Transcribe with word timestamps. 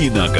Давиногаз. 0.00 0.39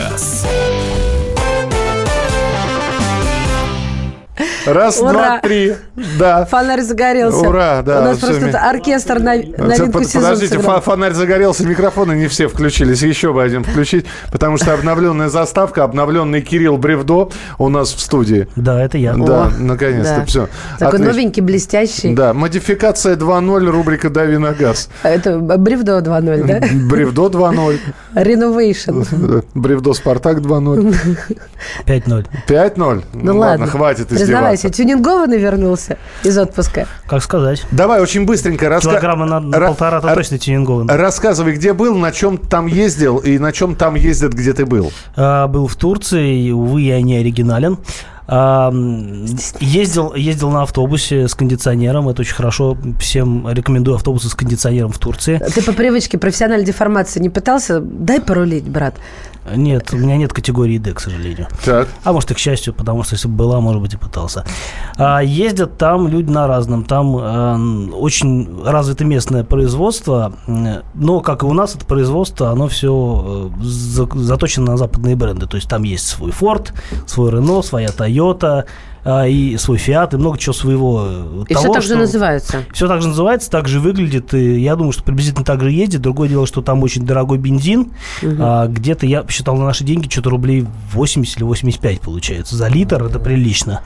Раз, 4.73 5.01
Ура! 5.01 5.13
два, 5.13 5.39
три. 5.41 5.75
Да. 6.19 6.45
Фонарь 6.47 6.81
загорелся. 6.83 7.39
Ура, 7.49 7.83
да, 7.83 8.01
У 8.01 8.05
нас 8.05 8.19
просто 8.19 8.41
ми- 8.47 8.53
оркестр 8.53 9.19
на, 9.19 9.35
новинку 9.35 9.99
Под- 9.99 10.07
сезона 10.09 10.29
Подождите, 10.31 10.57
сыграл. 10.59 10.81
фонарь 10.81 11.13
загорелся, 11.13 11.67
микрофоны 11.67 12.13
не 12.13 12.29
все 12.29 12.49
включились. 12.49 13.03
Еще 13.03 13.33
бы 13.33 13.43
один 13.43 13.65
включить, 13.65 14.07
потому 14.33 14.57
что 14.57 14.73
обновленная 14.75 15.29
заставка, 15.29 15.85
обновленный 15.85 16.41
Кирилл 16.43 16.77
Бревдо 16.77 17.31
у 17.59 17.69
нас 17.69 17.93
в 17.93 18.01
студии. 18.01 18.47
Да, 18.57 18.83
это 18.83 18.99
я. 18.99 19.15
Да, 19.15 19.47
О, 19.47 19.51
наконец-то, 19.59 20.17
да. 20.21 20.25
все. 20.25 20.49
Такой 20.79 20.99
новенький, 21.01 21.43
блестящий. 21.43 22.15
Да, 22.15 22.33
модификация 22.35 23.17
2.0, 23.17 23.69
рубрика 23.71 24.11
«Дави 24.11 24.39
на 24.39 24.53
газ». 24.53 24.89
Это 25.03 25.39
Бревдо 25.39 25.99
2.0, 25.99 26.45
да? 26.47 26.61
Бревдо 26.95 27.27
2.0, 27.29 27.79
Renovation. 28.15 29.45
Бревдо 29.55 29.93
Спартак 29.95 30.39
2.0, 30.39 30.95
5-0. 31.87 32.27
5.0. 32.49 33.05
Ну 33.15 33.39
ладно. 33.39 33.67
хватит 33.67 34.09
Признавайся, 34.09 34.60
издеваться. 34.69 34.83
тюнингованный 34.83 35.39
вернулся 35.39 35.99
из 36.25 36.37
отпуска. 36.39 36.87
Как 37.07 37.23
сказать? 37.23 37.67
Давай 37.71 38.01
очень 38.01 38.25
быстренько 38.27 38.67
раска- 38.67 38.83
Килограмма 38.91 39.27
на, 39.27 39.41
на 39.41 39.57
Ра- 39.57 39.67
полтора-то 39.69 40.09
ра- 40.09 40.15
точно 40.15 40.39
тюнингован. 40.39 40.89
Рассказывай, 40.89 41.55
где 41.55 41.73
был, 41.73 41.97
на 41.97 42.13
чем 42.13 42.39
там 42.39 42.67
ездил 42.67 43.19
и 43.19 43.39
на 43.39 43.53
чем 43.53 43.75
там 43.77 43.95
ездят, 43.95 44.33
где 44.33 44.53
ты 44.53 44.67
был. 44.67 44.93
А, 45.17 45.47
был 45.49 45.67
в 45.67 45.77
Турции, 45.77 46.45
и, 46.47 46.51
увы, 46.53 46.83
я 46.83 47.01
не 47.03 47.17
оригинален. 47.17 47.79
А, 48.33 48.73
ездил, 49.59 50.15
ездил 50.15 50.51
на 50.51 50.63
автобусе 50.63 51.27
с 51.27 51.35
кондиционером. 51.35 52.09
Это 52.09 52.23
очень 52.23 52.35
хорошо. 52.35 52.77
Всем 53.01 53.49
рекомендую 53.51 53.97
автобусы 53.97 54.29
с 54.29 54.35
кондиционером 54.35 54.93
в 54.93 54.99
Турции. 54.99 55.41
Ты 55.53 55.63
по 55.63 55.73
привычке 55.73 56.17
профессиональной 56.17 56.65
деформации 56.65 57.19
не 57.21 57.29
пытался? 57.29 57.81
Дай 57.81 58.21
порулить, 58.21 58.69
брат. 58.69 58.95
Нет, 59.55 59.93
у 59.93 59.97
меня 59.97 60.17
нет 60.17 60.33
категории 60.33 60.79
D, 60.79 60.93
к 60.93 61.01
сожалению. 61.01 61.49
Так. 61.65 61.89
А 62.05 62.13
может 62.13 62.31
и 62.31 62.35
к 62.35 62.39
счастью, 62.39 62.75
потому 62.75 63.03
что 63.03 63.15
если 63.15 63.29
бы 63.29 63.35
была, 63.35 63.61
может 63.61 63.83
быть, 63.83 63.95
и 63.95 63.97
пытался. 63.97 64.45
А, 64.97 65.21
ездят 65.21 65.79
там 65.79 66.09
люди 66.09 66.31
на 66.31 66.47
разном. 66.47 66.85
Там 66.85 67.17
а, 67.19 67.57
очень 67.93 68.63
развито 68.65 69.05
местное 69.05 69.45
производство. 69.45 70.33
Но, 70.95 71.21
как 71.21 71.43
и 71.43 71.47
у 71.47 71.53
нас, 71.53 71.75
это 71.75 71.85
производство, 71.85 72.51
оно 72.51 72.69
все 72.69 73.51
заточено 73.63 74.73
на 74.73 74.77
западные 74.77 75.17
бренды. 75.17 75.47
То 75.47 75.57
есть 75.57 75.69
там 75.69 75.83
есть 75.83 76.07
свой 76.07 76.31
Ford, 76.31 76.73
свой 77.07 77.31
Renault, 77.31 77.63
своя 77.63 77.89
Toyota 77.89 78.65
а, 79.00 79.00
и 79.05 79.57
свой 79.59 79.79
Fiat, 79.79 80.15
и 80.15 80.17
много 80.17 80.39
чего 80.39 80.53
своего. 80.53 81.05
э, 81.07 81.45
И 81.49 81.55
того, 81.55 81.65
все 81.65 81.73
так 81.73 81.83
же 81.83 81.97
называется. 81.97 82.63
все 82.73 82.89
так 82.89 83.03
же 83.03 83.09
называется, 83.09 83.51
так 83.51 83.69
же 83.69 83.81
выглядит. 83.81 84.35
И 84.35 84.61
я 84.61 84.77
думаю, 84.77 84.93
что 84.93 85.03
приблизительно 85.03 85.45
так 85.45 85.61
же 85.63 85.71
ездит. 85.73 86.01
Другое 86.03 86.29
дело, 86.29 86.47
что 86.47 86.63
там 86.63 86.83
очень 86.83 87.07
дорогой 87.07 87.39
бензин. 87.39 87.93
А, 88.23 88.67
где-то 88.67 89.07
я 89.07 89.23
посчитал 89.23 89.57
на 89.57 89.65
наши 89.65 89.85
деньги 89.85 90.09
что-то 90.09 90.31
рублей 90.31 90.67
80 90.93 91.37
или 91.37 91.45
85 91.45 92.01
получается. 92.01 92.57
За 92.57 92.69
литр 92.69 93.03
это 93.05 93.19
прилично. 93.19 93.81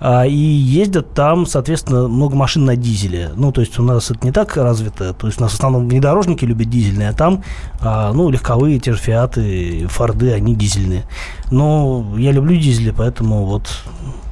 А, 0.00 0.26
и 0.26 0.34
ездят 0.34 1.14
там, 1.14 1.46
соответственно, 1.46 2.08
много 2.08 2.36
машин 2.36 2.64
на 2.64 2.76
дизеле. 2.76 3.30
Ну, 3.36 3.52
то 3.52 3.60
есть 3.60 3.78
у 3.78 3.82
нас 3.82 4.10
это 4.10 4.24
не 4.24 4.32
так 4.32 4.56
развито. 4.56 5.12
То 5.14 5.26
есть 5.26 5.40
у 5.40 5.42
нас 5.42 5.52
в 5.52 5.54
основном 5.54 5.88
внедорожники 5.88 6.44
любят 6.44 6.70
дизельные, 6.70 7.08
а 7.10 7.12
там, 7.12 7.42
а, 7.80 8.12
ну, 8.12 8.30
легковые, 8.30 8.78
те 8.78 8.92
же 8.92 8.98
Фиаты, 8.98 9.86
Форды, 9.88 10.32
они 10.32 10.54
дизельные. 10.54 11.04
Но 11.50 12.06
я 12.16 12.32
люблю 12.32 12.56
дизели, 12.56 12.94
поэтому 12.96 13.44
вот 13.46 13.68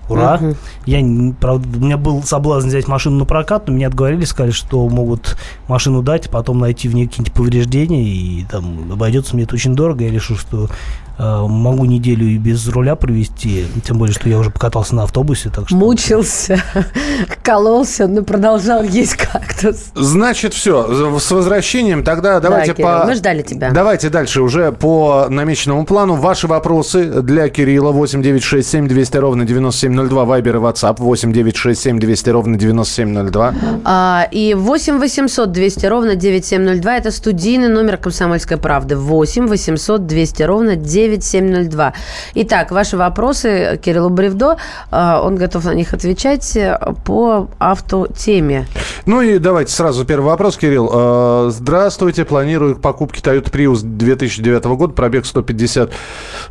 Ура. 0.09 0.39
Мгм. 0.39 0.56
Я, 0.87 1.34
правда, 1.41 1.78
у 1.78 1.81
меня 1.81 1.97
был 1.97 2.23
соблазн 2.23 2.69
взять 2.69 2.89
машину 2.89 3.19
на 3.19 3.25
прокат, 3.25 3.69
но 3.69 3.75
меня 3.75 3.89
отговорили, 3.89 4.25
сказали, 4.25 4.53
что 4.53 4.89
могут 4.89 5.37
машину 5.69 6.03
дать, 6.03 6.27
а 6.27 6.31
потом 6.31 6.59
найти 6.59 6.89
в 6.89 6.95
ней 6.95 7.06
какие-нибудь 7.06 7.34
повреждения, 7.34 8.03
и 8.03 8.45
там 8.51 8.92
обойдется 8.92 9.34
мне 9.34 9.45
это 9.45 9.55
очень 9.55 9.75
дорого. 9.75 10.05
Я 10.05 10.11
решил, 10.11 10.36
что 10.36 10.69
могу 11.18 11.84
неделю 11.84 12.27
и 12.27 12.39
без 12.39 12.68
руля 12.68 12.95
провести, 12.95 13.67
тем 13.84 13.98
более, 13.98 14.14
что 14.14 14.29
я 14.29 14.39
уже 14.39 14.51
покатался 14.51 14.95
на 14.95 15.02
автобусе, 15.05 15.51
так 15.51 15.68
что... 15.68 15.77
Мучился, 15.77 16.62
кололся, 17.42 18.06
но 18.06 18.23
продолжал 18.23 18.83
есть 18.83 19.17
кактус. 19.17 19.86
Значит, 19.95 20.55
все. 20.55 21.18
С 21.18 21.30
возвращением 21.30 22.05
тогда 22.05 22.40
давайте 22.40 22.74
Кирилл, 22.74 22.89
по... 22.89 23.06
мы 23.06 23.14
ждали 23.14 23.42
тебя. 23.42 23.70
Давайте 23.70 24.08
дальше 24.11 24.42
уже 24.42 24.73
по 24.73 25.27
намеченному 25.29 25.84
плану. 25.84 26.14
Ваши 26.14 26.46
вопросы 26.46 27.23
для 27.23 27.48
Кирилла 27.48 27.92
8967 27.92 28.89
200 28.89 29.17
ровно 29.17 29.45
9702. 29.45 30.24
Вайбер 30.24 30.56
и 30.56 30.58
WhatsApp 30.58 30.96
8967 30.98 31.98
200 31.98 32.30
ровно 32.30 32.56
9702. 32.56 33.55
А, 33.85 34.29
и 34.30 34.55
8 34.55 34.98
800 34.98 35.52
200 35.52 35.86
ровно 35.86 36.14
9702. 36.14 36.96
Это 36.96 37.11
студийный 37.11 37.68
номер 37.68 37.96
«Комсомольской 37.96 38.56
правды». 38.56 38.96
8 38.96 39.46
800 39.46 40.06
200 40.06 40.42
ровно 40.42 40.77
9702. 41.17 41.92
Итак, 42.35 42.70
ваши 42.70 42.96
вопросы 42.96 43.80
Кириллу 43.83 44.11
Бревдо. 44.11 44.57
А, 44.91 45.20
Он 45.23 45.36
готов 45.36 45.64
на 45.64 45.74
них 45.74 45.92
отвечать 45.95 46.57
э, 46.57 46.79
по 47.05 47.48
автотеме. 47.58 48.67
Ну 49.07 49.20
и 49.20 49.39
давайте 49.39 49.73
сразу 49.73 50.05
первый 50.05 50.27
вопрос, 50.27 50.57
Кирилл. 50.57 50.91
Э, 50.92 51.51
Здравствуйте. 51.51 52.24
Планирую 52.24 52.77
к 52.77 52.80
покупке 52.80 53.20
Toyota 53.20 53.51
Prius 53.51 53.80
2009 53.83 54.64
года. 54.64 54.92
Пробег 54.92 55.27
150 55.27 55.92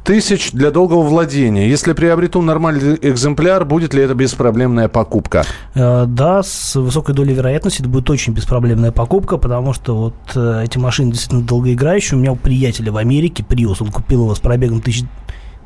тысяч 0.04 0.52
для 0.52 0.72
долгого 0.72 1.02
владения. 1.04 1.70
Если 1.70 1.94
приобрету 1.94 2.42
нормальный 2.42 2.98
экземпляр, 3.02 3.66
будет 3.66 3.94
ли 3.94 4.02
это 4.04 4.14
беспроблемная 4.16 4.88
покупка? 4.88 5.44
Э, 5.76 6.06
Да, 6.08 6.44
с 6.44 6.76
высокой 6.76 7.14
долей 7.14 7.34
вероятности 7.34 7.82
это 7.82 7.90
будет 7.90 8.10
очень 8.10 8.34
беспроблемная 8.34 8.92
покупка, 8.92 9.38
потому 9.38 9.74
что 9.74 9.96
вот 9.96 10.14
э, 10.36 10.64
эти 10.66 10.78
машины 10.78 11.12
действительно 11.12 11.44
долгоиграющие. 11.44 12.18
У 12.18 12.22
меня 12.22 12.32
у 12.32 12.36
приятеля 12.36 12.92
в 12.92 12.98
Америке 12.98 13.44
Prius, 13.48 13.78
он 13.82 13.92
купил 13.92 14.24
его 14.24 14.36
с 14.36 14.40
пробегом 14.48 14.82
тысяч 14.82 15.04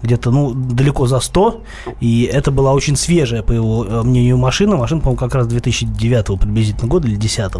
где-то, 0.03 0.31
ну, 0.31 0.53
далеко 0.53 1.08
за 1.08 1.19
100, 1.19 1.62
и 2.00 2.24
это 2.24 2.52
была 2.52 2.74
очень 2.74 2.96
свежая, 2.96 3.44
по 3.44 3.52
его 3.52 3.86
э, 3.86 4.02
мнению, 4.02 4.38
машина. 4.38 4.75
Машина, 4.75 5.02
по-моему, 5.02 5.19
как 5.19 5.36
раз 5.36 5.47
2009 5.47 6.40
приблизительно 6.40 6.88
года 6.88 7.08
или 7.08 7.16
10 7.16 7.52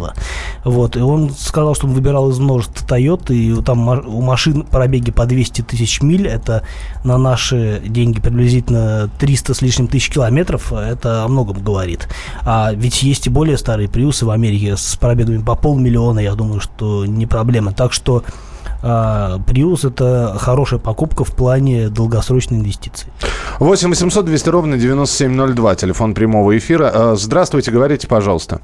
Вот, 0.64 0.96
и 0.96 1.00
он 1.00 1.30
сказал, 1.30 1.74
что 1.74 1.86
он 1.86 1.92
выбирал 1.92 2.30
из 2.30 2.38
множества 2.38 2.84
Toyota, 2.84 3.32
и 3.32 3.62
там 3.62 3.88
у 3.88 4.20
машин 4.22 4.62
пробеги 4.62 5.10
по 5.10 5.26
200 5.26 5.62
тысяч 5.62 6.02
миль, 6.02 6.26
это 6.26 6.64
на 7.04 7.18
наши 7.18 7.80
деньги 7.86 8.20
приблизительно 8.20 9.08
300 9.18 9.54
с 9.54 9.62
лишним 9.62 9.86
тысяч 9.86 10.10
километров, 10.10 10.72
это 10.72 11.24
о 11.24 11.28
многом 11.28 11.62
говорит. 11.62 12.08
А 12.42 12.72
ведь 12.72 13.02
есть 13.02 13.26
и 13.26 13.30
более 13.30 13.56
старые 13.56 13.88
приусы 13.88 14.26
в 14.26 14.30
Америке 14.30 14.76
с 14.76 14.96
пробегами 14.96 15.42
по 15.42 15.54
полмиллиона, 15.54 16.18
я 16.18 16.34
думаю, 16.34 16.60
что 16.60 17.06
не 17.06 17.26
проблема. 17.26 17.72
Так 17.72 17.92
что 17.92 18.24
Prius 18.82 19.86
это 19.86 20.36
хорошая 20.38 20.80
покупка 20.80 21.24
в 21.24 21.34
плане 21.34 21.88
долгосрочной 21.88 22.58
инвестиции. 22.58 23.10
8 23.60 23.88
800 23.88 24.24
200 24.24 24.48
ровно 24.48 24.76
9702. 24.76 25.74
Телефон 25.76 26.14
прямого 26.14 26.56
эфира. 26.58 26.90
Э, 26.92 27.12
Здравствуйте, 27.14 27.70
говорите, 27.70 28.08
пожалуйста. 28.08 28.60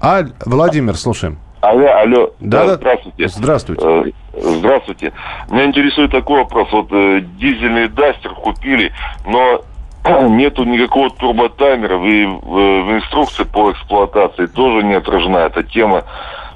А, 0.00 0.24
Владимир, 0.44 0.96
слушаем. 0.96 1.38
Алло, 1.62 1.86
алло. 1.96 2.30
Да, 2.40 2.66
да. 2.66 2.74
Здравствуйте. 2.74 3.28
Здравствуйте. 3.28 3.82
Э, 3.86 4.04
Здравствуйте. 4.38 5.12
Меня 5.50 5.64
интересует 5.64 6.10
такой 6.10 6.40
вопрос. 6.40 6.68
Вот 6.72 6.88
э, 6.92 7.22
дизельный 7.38 7.88
Дастер 7.88 8.34
купили, 8.34 8.92
но 9.24 9.62
нету 10.28 10.64
никакого 10.64 11.08
турботаймера. 11.08 11.96
И 12.06 12.26
в, 12.26 12.40
в 12.42 12.96
инструкции 12.96 13.44
по 13.44 13.72
эксплуатации 13.72 14.44
тоже 14.46 14.84
не 14.86 14.94
отражена 14.94 15.38
эта 15.38 15.62
тема, 15.62 16.04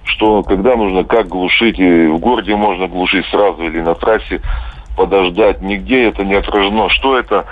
что 0.09 0.43
когда 0.43 0.77
нужно, 0.77 1.05
как 1.05 1.29
глушить, 1.29 1.79
и 1.79 2.07
в 2.07 2.19
городе 2.19 2.57
можно 2.57 2.89
глушить 2.89 3.27
сразу 3.27 3.63
или 3.63 3.81
на 3.81 3.95
трассе 3.95 4.41
подождать. 4.97 5.63
Нигде 5.63 6.09
это 6.09 6.25
не 6.25 6.35
отражено. 6.35 6.89
Что 6.89 7.19
это? 7.19 7.47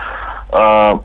А, 0.51 1.01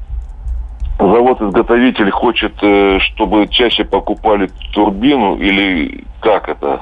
завод-изготовитель 1.00 2.10
хочет, 2.12 2.54
э, 2.62 3.00
чтобы 3.00 3.48
чаще 3.48 3.84
покупали 3.84 4.50
турбину 4.74 5.36
или 5.38 6.03
как 6.20 6.50
это? 6.50 6.82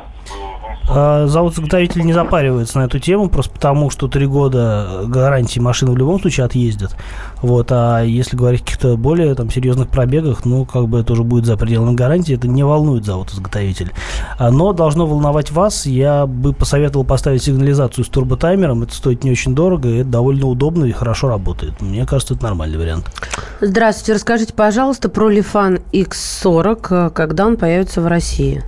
А, 0.92 1.28
Завод-изготовитель 1.28 2.02
не 2.02 2.14
запаривается 2.14 2.80
на 2.80 2.86
эту 2.86 3.00
тему, 3.00 3.30
просто 3.30 3.54
потому, 3.54 3.90
что 3.90 4.08
три 4.08 4.26
года 4.26 5.02
гарантии 5.06 5.60
машины 5.60 5.92
в 5.92 5.98
любом 5.98 6.20
случае 6.20 6.46
отъездят. 6.46 6.96
Вот, 7.42 7.72
а 7.72 8.02
если 8.02 8.36
говорить 8.36 8.62
о 8.62 8.64
каких-то 8.66 8.98
более 8.98 9.36
там, 9.36 9.52
серьезных 9.52 9.90
пробегах, 9.90 10.46
ну, 10.46 10.66
как 10.66 10.88
бы 10.88 11.00
это 11.00 11.14
уже 11.14 11.24
будет 11.24 11.46
за 11.46 11.58
пределами 11.58 11.96
гарантии, 11.96 12.36
это 12.36 12.48
не 12.48 12.64
волнует 12.64 13.06
завод-изготовитель. 13.06 13.92
А, 14.38 14.52
Но 14.52 14.74
должно 14.74 15.06
волновать 15.06 15.52
вас, 15.52 15.86
я 15.86 16.26
бы 16.26 16.54
посоветовал 16.54 17.06
поставить 17.06 17.44
сигнализацию 17.44 18.04
с 18.04 18.08
турботаймером, 18.08 18.84
это 18.84 18.94
стоит 18.94 19.24
не 19.24 19.32
очень 19.32 19.54
дорого, 19.54 19.90
это 19.90 20.10
довольно 20.10 20.48
удобно 20.48 20.86
и 20.86 20.92
хорошо 20.92 21.30
работает. 21.30 21.82
Мне 21.82 22.06
кажется, 22.06 22.34
это 22.34 22.44
нормальный 22.44 22.78
вариант. 22.78 23.06
Здравствуйте. 23.62 24.14
Расскажите, 24.14 24.54
пожалуйста, 24.54 25.10
про 25.10 25.30
Лифан 25.30 25.80
X40, 25.92 26.88
э, 26.90 27.10
когда 27.12 27.46
он 27.46 27.58
появится 27.58 28.02
в 28.02 28.08
России. 28.08 28.64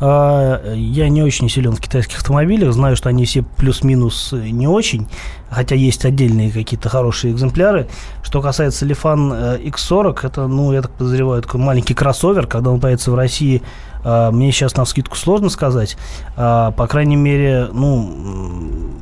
А, 0.00 0.74
Я 0.74 1.08
не 1.08 1.22
очень 1.22 1.48
силен 1.48 1.74
в 1.76 1.80
китайских 1.80 2.18
автомобилях, 2.18 2.72
знаю, 2.72 2.96
что 2.96 3.08
они 3.08 3.24
все 3.24 3.42
плюс-минус 3.42 4.32
не 4.32 4.66
очень, 4.66 5.06
хотя 5.50 5.74
есть 5.74 6.04
отдельные 6.04 6.50
какие-то 6.50 6.88
хорошие 6.88 7.32
экземпляры. 7.32 7.88
Что 8.22 8.42
касается 8.42 8.84
Лифан 8.84 9.32
э, 9.32 9.58
X40, 9.58 10.26
это, 10.26 10.46
ну, 10.46 10.72
я 10.72 10.82
так 10.82 10.90
подозреваю, 10.92 11.42
такой 11.42 11.60
маленький 11.60 11.94
кроссовер, 11.94 12.46
когда 12.46 12.70
он 12.70 12.80
появится 12.80 13.10
в 13.12 13.14
России, 13.14 13.62
мне 14.04 14.52
сейчас 14.52 14.76
на 14.76 14.84
скидку 14.84 15.16
сложно 15.16 15.48
сказать. 15.48 15.96
А, 16.36 16.70
По 16.72 16.86
крайней 16.86 17.16
мере, 17.16 17.68
ну, 17.72 17.98
м, 17.98 18.94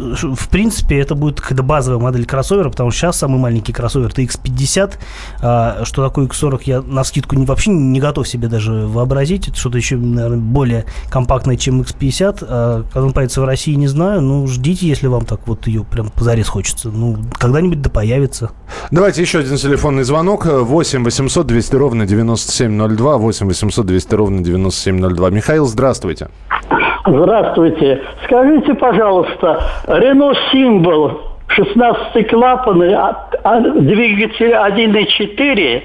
в 0.00 0.48
принципе, 0.48 0.98
это 0.98 1.14
будет 1.14 1.40
какая-то 1.40 1.62
базовая 1.62 2.00
модель 2.00 2.24
кроссовера, 2.26 2.70
потому 2.70 2.90
что 2.90 3.00
сейчас 3.00 3.18
самый 3.18 3.38
маленький 3.38 3.72
кроссовер 3.72 4.08
это 4.08 4.22
X50. 4.22 4.94
А, 5.42 5.84
что 5.84 6.04
такое 6.04 6.26
X40, 6.26 6.60
я 6.64 6.80
на 6.82 7.04
скидку 7.04 7.36
вообще 7.44 7.70
не 7.70 8.00
готов 8.00 8.26
себе 8.26 8.48
даже 8.48 8.72
вообразить. 8.86 9.48
Это 9.48 9.56
что-то 9.56 9.76
еще, 9.78 9.96
наверное, 9.96 10.38
более 10.38 10.86
компактное, 11.10 11.56
чем 11.56 11.82
X50. 11.82 12.44
А, 12.48 12.84
когда 12.92 13.06
он 13.06 13.12
появится 13.12 13.40
в 13.40 13.44
России, 13.44 13.74
не 13.74 13.88
знаю. 13.88 14.22
Ну, 14.22 14.46
ждите, 14.46 14.86
если 14.86 15.06
вам 15.06 15.24
так 15.26 15.46
вот 15.46 15.66
ее 15.66 15.84
прям 15.84 16.08
позарез 16.10 16.48
хочется. 16.48 16.88
Ну, 16.88 17.18
когда-нибудь 17.32 17.82
да 17.82 17.90
появится. 17.90 18.50
Давайте 18.90 19.20
еще 19.20 19.40
один 19.40 19.56
телефонный 19.56 20.04
звонок. 20.04 20.46
8 20.46 21.04
800 21.04 21.46
200 21.46 21.76
ровно 21.76 22.06
9702. 22.06 23.18
8 23.18 23.46
800 23.46 23.86
200 23.86 24.09
ровно 24.16 24.42
9702. 24.42 25.30
Михаил, 25.30 25.66
здравствуйте. 25.66 26.28
Здравствуйте. 27.06 28.02
Скажите, 28.24 28.74
пожалуйста, 28.74 29.62
Рено 29.86 30.34
Символ 30.52 31.22
16 31.48 32.28
клапаны, 32.28 32.92
а, 32.94 33.28
а, 33.42 33.60
двигатель 33.60 34.52
1.4 34.52 35.82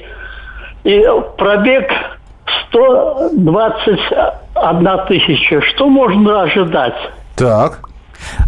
и 0.84 1.06
пробег 1.38 1.90
121 2.70 4.98
тысяча. 5.08 5.62
Что 5.62 5.88
можно 5.90 6.44
ожидать? 6.44 6.94
Так. 7.36 7.80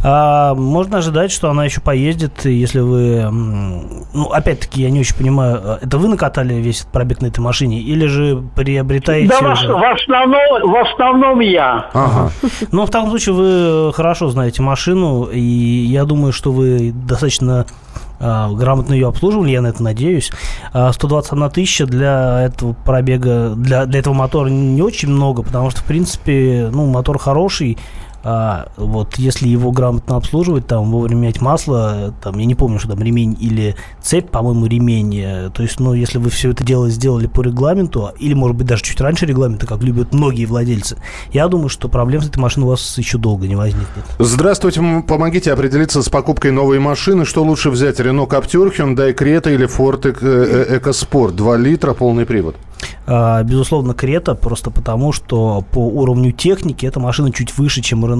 А, 0.03 0.53
можно 0.55 0.99
ожидать, 0.99 1.31
что 1.31 1.49
она 1.49 1.65
еще 1.65 1.81
поездит, 1.81 2.45
если 2.45 2.79
вы... 2.79 3.29
Ну, 3.31 4.29
опять-таки, 4.31 4.81
я 4.81 4.89
не 4.89 4.99
очень 4.99 5.15
понимаю, 5.15 5.61
а, 5.63 5.79
это 5.81 5.97
вы 5.97 6.07
накатали 6.07 6.55
весь 6.55 6.81
этот 6.81 6.91
пробег 6.91 7.21
на 7.21 7.27
этой 7.27 7.39
машине, 7.39 7.79
или 7.79 8.05
же 8.05 8.43
приобретаете... 8.55 9.29
Да, 9.29 9.51
уже... 9.51 9.73
в, 9.73 9.83
основном, 9.83 10.71
в 10.71 10.75
основном 10.77 11.39
я. 11.39 11.89
Ага. 11.93 12.31
Ну, 12.71 12.85
в 12.85 12.89
таком 12.89 13.09
случае 13.09 13.35
вы 13.35 13.93
хорошо 13.93 14.29
знаете 14.29 14.61
машину, 14.61 15.25
и 15.25 15.39
я 15.39 16.05
думаю, 16.05 16.33
что 16.33 16.51
вы 16.51 16.91
достаточно 16.91 17.65
а, 18.19 18.49
грамотно 18.51 18.93
ее 18.93 19.07
обслуживали, 19.07 19.51
я 19.51 19.61
на 19.61 19.67
это 19.67 19.83
надеюсь. 19.83 20.31
121 20.71 21.49
тысяча 21.51 21.85
для 21.85 22.43
этого 22.43 22.73
пробега, 22.73 23.53
для, 23.55 23.85
для 23.85 23.99
этого 23.99 24.13
мотора 24.13 24.49
не 24.49 24.81
очень 24.81 25.09
много, 25.09 25.43
потому 25.43 25.69
что, 25.69 25.81
в 25.81 25.85
принципе, 25.85 26.69
ну, 26.71 26.85
мотор 26.87 27.19
хороший, 27.19 27.77
а, 28.29 28.67
вот 28.75 29.15
если 29.15 29.47
его 29.47 29.71
грамотно 29.71 30.17
обслуживать, 30.17 30.67
там 30.67 30.91
вовремя 30.91 31.21
менять 31.21 31.39
масло, 31.39 32.13
там 32.21 32.37
я 32.37 32.43
не 32.43 32.55
помню, 32.55 32.77
что 32.77 32.89
там 32.89 33.01
ремень 33.01 33.37
или 33.39 33.77
цепь, 34.01 34.29
по-моему, 34.29 34.65
ремень. 34.65 35.17
Э, 35.17 35.49
то 35.49 35.63
есть, 35.63 35.79
ну, 35.79 35.93
если 35.93 36.17
вы 36.17 36.29
все 36.29 36.51
это 36.51 36.61
дело 36.61 36.89
сделали 36.89 37.27
по 37.27 37.39
регламенту, 37.39 38.11
или, 38.19 38.33
может 38.33 38.57
быть, 38.57 38.67
даже 38.67 38.83
чуть 38.83 38.99
раньше 38.99 39.25
регламента, 39.25 39.65
как 39.65 39.81
любят 39.81 40.13
многие 40.13 40.43
владельцы, 40.43 40.97
я 41.31 41.47
думаю, 41.47 41.69
что 41.69 41.87
проблем 41.87 42.21
с 42.21 42.27
этой 42.27 42.39
машиной 42.39 42.65
у 42.65 42.69
вас 42.71 42.97
еще 42.97 43.17
долго 43.17 43.47
не 43.47 43.55
возникнет. 43.55 44.03
Здравствуйте, 44.19 44.81
помогите 45.07 45.53
определиться 45.53 46.01
с 46.01 46.09
покупкой 46.09 46.51
новой 46.51 46.79
машины. 46.79 47.23
Что 47.23 47.45
лучше 47.45 47.69
взять, 47.69 48.01
Renault 48.01 48.27
Captur, 48.27 48.75
Hyundai 48.77 49.15
Creta 49.15 49.53
или 49.53 49.69
Ford 49.69 50.01
EcoSport? 50.01 51.31
2 51.31 51.55
литра, 51.55 51.93
полный 51.93 52.25
привод. 52.25 52.57
А, 53.05 53.41
безусловно, 53.43 53.93
Крета, 53.93 54.35
просто 54.35 54.69
потому, 54.69 55.13
что 55.13 55.63
по 55.71 55.79
уровню 55.79 56.31
техники 56.31 56.85
эта 56.85 56.99
машина 56.99 57.31
чуть 57.31 57.57
выше, 57.57 57.81
чем 57.81 58.05
Рено, 58.05 58.16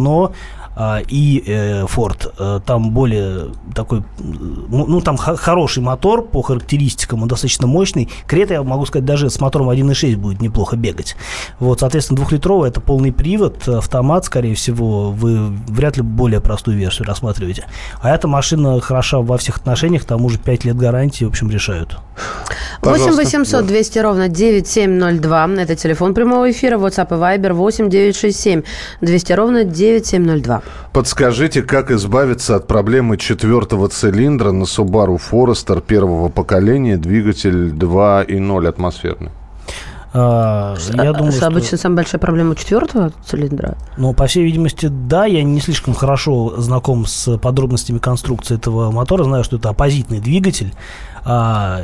а, 0.80 1.02
и 1.08 1.44
э, 1.48 1.86
Ford. 1.86 2.32
Э, 2.38 2.60
там 2.64 2.92
более 2.92 3.48
такой, 3.74 4.04
ну, 4.20 5.02
там 5.02 5.18
хороший 5.18 5.82
мотор 5.82 6.22
по 6.22 6.44
характеристикам, 6.44 7.24
он 7.24 7.28
достаточно 7.28 7.66
мощный. 7.66 8.10
Крета, 8.28 8.54
я 8.54 8.62
могу 8.62 8.86
сказать, 8.86 9.04
даже 9.04 9.32
с 9.32 9.40
мотором 9.40 9.72
1.6 9.72 10.16
будет 10.18 10.40
неплохо 10.40 10.76
бегать. 10.76 11.16
Вот, 11.60 11.80
соответственно, 11.80 12.18
двухлитровый 12.18 12.70
это 12.70 12.80
полный 12.80 13.12
привод, 13.12 13.68
автомат, 13.68 14.26
скорее 14.26 14.54
всего, 14.54 15.10
вы 15.10 15.48
вряд 15.68 15.98
ли 15.98 16.04
более 16.04 16.42
простую 16.42 16.78
версию 16.78 17.08
рассматриваете. 17.08 17.66
А 18.00 18.14
эта 18.14 18.28
машина 18.28 18.80
хороша 18.80 19.18
во 19.18 19.40
всех 19.40 19.58
отношениях, 19.58 20.04
к 20.04 20.06
тому 20.06 20.30
же 20.30 20.38
5 20.38 20.66
лет 20.66 20.78
гарантии, 20.78 21.26
в 21.26 21.30
общем, 21.30 21.50
решают. 21.50 21.98
8 22.82 23.16
800 23.16 23.66
200 23.66 24.00
ровно 24.00 24.30
9702. 24.30 25.50
Это 25.58 25.76
телефон 25.76 26.14
прямого 26.14 26.50
эфира. 26.50 26.78
WhatsApp 26.78 27.08
и 27.10 27.20
Viber 27.20 27.54
8 27.54 27.90
967 27.90 28.62
200 29.02 29.34
ровно 29.34 29.64
9702. 29.78 30.62
Подскажите, 30.92 31.62
как 31.62 31.92
избавиться 31.92 32.56
от 32.56 32.68
проблемы 32.68 33.18
четвертого 33.18 33.88
цилиндра 33.90 34.52
на 34.52 34.64
Subaru 34.64 35.20
Forester 35.20 35.82
первого 35.82 36.30
поколения, 36.30 36.98
двигатель 36.98 37.70
2.0 37.70 38.68
атмосферный? 38.68 39.32
А, 40.14 40.76
я 40.94 41.14
думаю, 41.14 41.32
что 41.32 41.48
обычно 41.48 41.78
самая 41.78 41.98
большая 41.98 42.20
проблема 42.20 42.56
четвертого 42.56 43.12
цилиндра. 43.26 43.78
Ну, 43.98 44.14
по 44.14 44.26
всей 44.26 44.44
видимости, 44.44 44.88
да. 44.88 45.26
Я 45.26 45.44
не 45.44 45.60
слишком 45.60 45.94
хорошо 45.94 46.60
знаком 46.60 47.06
с 47.06 47.38
подробностями 47.38 48.00
конструкции 48.00 48.56
этого 48.56 48.90
мотора. 48.90 49.26
Знаю, 49.26 49.44
что 49.44 49.58
это 49.58 49.70
оппозитный 49.70 50.20
двигатель 50.20 50.74
а, 51.30 51.82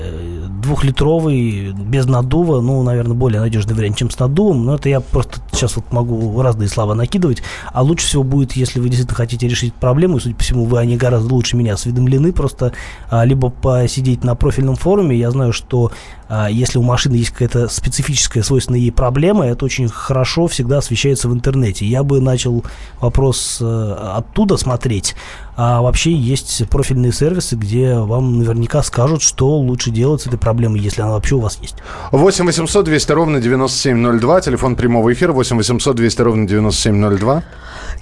двухлитровый, 0.61 1.73
без 1.73 2.05
наддува, 2.05 2.61
ну, 2.61 2.81
наверное, 2.81 3.13
более 3.13 3.41
надежный 3.41 3.75
вариант, 3.75 3.97
чем 3.97 4.09
с 4.09 4.17
наддувом, 4.17 4.65
но 4.65 4.75
это 4.75 4.87
я 4.87 5.01
просто 5.01 5.41
сейчас 5.51 5.75
вот 5.75 5.91
могу 5.91 6.41
разные 6.41 6.69
слова 6.69 6.95
накидывать, 6.95 7.43
а 7.73 7.81
лучше 7.81 8.07
всего 8.07 8.23
будет, 8.23 8.53
если 8.53 8.79
вы 8.79 8.87
действительно 8.87 9.17
хотите 9.17 9.45
решить 9.49 9.73
проблему, 9.73 10.15
и, 10.15 10.19
судя 10.21 10.35
по 10.35 10.43
всему, 10.43 10.63
вы 10.63 10.79
они 10.79 10.95
гораздо 10.95 11.33
лучше 11.33 11.57
меня 11.57 11.73
осведомлены, 11.73 12.31
просто 12.31 12.71
а, 13.09 13.25
либо 13.25 13.49
посидеть 13.49 14.23
на 14.23 14.35
профильном 14.35 14.77
форуме, 14.77 15.17
я 15.17 15.29
знаю, 15.29 15.51
что 15.51 15.91
а, 16.29 16.49
если 16.49 16.79
у 16.79 16.81
машины 16.81 17.15
есть 17.15 17.31
какая-то 17.31 17.67
специфическая 17.67 18.43
свойственная 18.43 18.79
ей 18.79 18.91
проблема, 18.91 19.45
это 19.45 19.65
очень 19.65 19.89
хорошо 19.89 20.47
всегда 20.47 20.77
освещается 20.77 21.27
в 21.27 21.33
интернете. 21.33 21.85
Я 21.85 22.03
бы 22.03 22.21
начал 22.21 22.63
вопрос 22.99 23.59
э, 23.61 23.97
оттуда 24.15 24.57
смотреть, 24.57 25.15
а 25.55 25.81
вообще 25.81 26.13
есть 26.13 26.67
профильные 26.69 27.11
сервисы, 27.11 27.55
где 27.55 27.95
вам 27.95 28.39
наверняка 28.39 28.81
скажут, 28.83 29.21
что 29.21 29.57
лучше 29.57 29.91
делать 29.91 30.21
с 30.21 30.27
этой 30.27 30.39
проблемой, 30.39 30.79
если 30.79 31.01
она 31.01 31.11
вообще 31.11 31.35
у 31.35 31.39
вас 31.39 31.59
есть. 31.61 31.75
8 32.11 32.45
800 32.45 32.85
200 32.85 33.11
ровно 33.11 33.39
9702, 33.41 34.41
телефон 34.41 34.75
прямого 34.75 35.13
эфира 35.13 35.33
8 35.33 35.57
800 35.57 35.95
200 35.95 36.21
ровно 36.21 36.47
9702. 36.47 37.43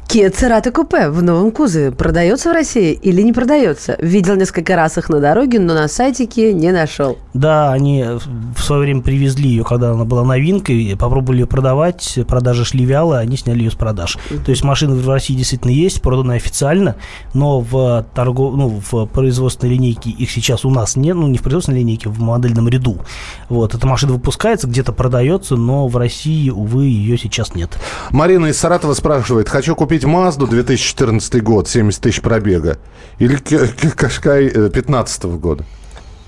Kia 0.08 0.30
Cerato 0.30 0.72
Купе 0.72 1.10
в 1.10 1.24
новом 1.24 1.52
кузове 1.52 1.92
продается 1.92 2.50
в 2.50 2.54
России 2.54 2.92
или 2.92 3.22
не 3.22 3.32
продается? 3.32 3.96
Видел 4.00 4.36
несколько 4.36 4.76
раз 4.76 4.98
их 4.98 5.08
на 5.08 5.22
дороге, 5.22 5.58
но 5.60 5.74
на 5.74 5.88
сайте 5.88 6.26
Kia 6.26 6.52
не 6.52 6.72
нашел. 6.72 7.18
Да, 7.34 7.72
они 7.72 8.04
в 8.04 8.62
свое 8.62 8.82
время 8.82 9.02
привезли 9.02 9.50
ее, 9.50 9.64
когда 9.64 9.92
она 9.92 10.04
была 10.04 10.26
новинкой, 10.26 10.98
попробовали 11.00 11.42
ее 11.42 11.48
продавать, 11.48 12.20
продажи 12.28 12.66
шли 12.66 12.84
вяло, 12.84 13.20
они 13.20 13.38
сняли 13.38 13.60
ее 13.60 13.72
с 13.72 13.76
продаж. 13.76 14.18
Mm-hmm. 14.18 14.44
То 14.44 14.52
есть 14.52 14.66
машина 14.66 14.96
в 14.96 15.08
России 15.08 15.34
действительно 15.34 15.72
есть, 15.72 16.02
продана 16.02 16.34
официально, 16.34 16.98
но 17.34 17.41
в, 17.42 18.06
торгов... 18.14 18.56
ну, 18.56 18.82
в 18.92 19.06
производственной 19.08 19.74
линейке 19.74 20.10
их 20.10 20.30
сейчас 20.32 20.66
у 20.66 20.70
нас 20.70 20.96
нет, 20.96 21.16
ну 21.16 21.28
не 21.28 21.38
в 21.38 21.42
производственной 21.42 21.80
линейке, 21.80 22.10
в 22.10 22.20
модельном 22.20 22.68
ряду. 22.68 23.00
Вот, 23.50 23.74
эта 23.74 23.88
машина 23.88 24.14
выпускается, 24.14 24.68
где-то 24.68 24.94
продается, 24.94 25.56
но 25.56 25.88
в 25.88 25.98
России, 25.98 26.50
увы, 26.50 26.86
ее 26.86 27.18
сейчас 27.18 27.56
нет. 27.56 27.78
Марина 28.12 28.48
из 28.48 28.58
Саратова 28.58 28.94
спрашивает, 28.94 29.50
хочу 29.50 29.76
купить 29.76 30.06
Мазду 30.06 30.48
2014 30.48 31.44
год, 31.44 31.68
70 31.68 32.02
тысяч 32.02 32.22
пробега, 32.22 32.78
или 33.20 33.36
Кашкай 33.36 34.50
2015 34.52 35.24
года? 35.24 35.66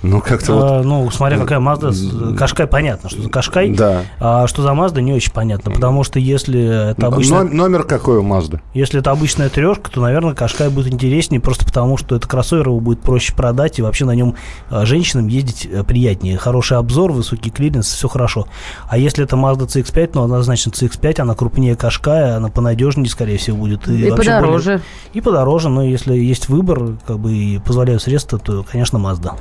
Ну, 0.03 0.19
как-то 0.19 0.53
а, 0.53 0.77
вот... 0.77 0.86
Ну, 0.86 1.10
смотря 1.12 1.39
какая 1.39 1.60
Мазда. 1.60 1.91
Кашкай 2.38 2.67
понятно, 2.67 3.10
что 3.10 3.22
за 3.22 3.29
Кашкай. 3.29 3.69
Да. 3.69 4.03
А 4.19 4.48
что 4.48 4.62
за 4.62 4.74
Мазда, 4.74 5.01
не 5.01 5.13
очень 5.13 5.31
понятно. 5.31 5.72
Потому 5.72 6.03
что 6.03 6.19
если 6.19 6.91
это 6.91 7.07
обычная... 7.07 7.43
Номер 7.43 7.83
какой 7.83 8.17
у 8.17 8.22
Мазды? 8.22 8.60
Если 8.74 9.00
это 9.00 9.12
обычная 9.12 9.50
трешка, 9.50 9.89
то, 9.89 10.01
наверное, 10.01 10.33
Кашкай 10.33 10.69
будет 10.69 10.93
интереснее, 10.93 11.39
просто 11.39 11.65
потому 11.65 11.95
что 11.95 12.17
это 12.17 12.27
кроссовер, 12.27 12.67
его 12.67 12.81
будет 12.81 13.00
проще 13.00 13.33
продать, 13.33 13.79
и 13.79 13.81
вообще 13.81 14.03
на 14.03 14.12
нем 14.12 14.36
а, 14.69 14.86
женщинам 14.86 15.27
ездить 15.27 15.67
э, 15.72 15.83
приятнее. 15.83 16.38
Хороший 16.38 16.77
обзор, 16.77 17.13
высокий 17.13 17.50
клиренс, 17.50 17.88
все 17.88 18.10
хорошо. 18.10 18.48
А 18.89 18.98
если 18.98 19.24
это 19.24 19.38
Mazda 19.38 19.67
CX-5, 19.67 20.12
ну, 20.15 20.24
однозначно 20.24 20.72
CX-5, 20.72 21.22
она 21.22 21.33
крупнее 21.33 21.77
Кашкая, 21.77 22.36
она 22.36 22.50
понадежнее, 22.50 23.10
скорее 23.10 23.38
всего, 23.38 23.57
будет. 23.57 23.88
И, 23.88 24.07
и 24.07 24.10
подороже. 24.10 24.72
Более... 24.72 24.81
И 25.13 25.22
подороже, 25.22 25.69
но 25.69 25.81
если 25.83 26.13
есть 26.13 26.50
выбор, 26.50 26.98
как 27.07 27.19
бы, 27.19 27.33
и 27.33 27.60
позволяют 27.60 28.01
средства, 28.01 28.38
то, 28.38 28.65
конечно, 28.69 28.98
Mazda. 28.98 29.36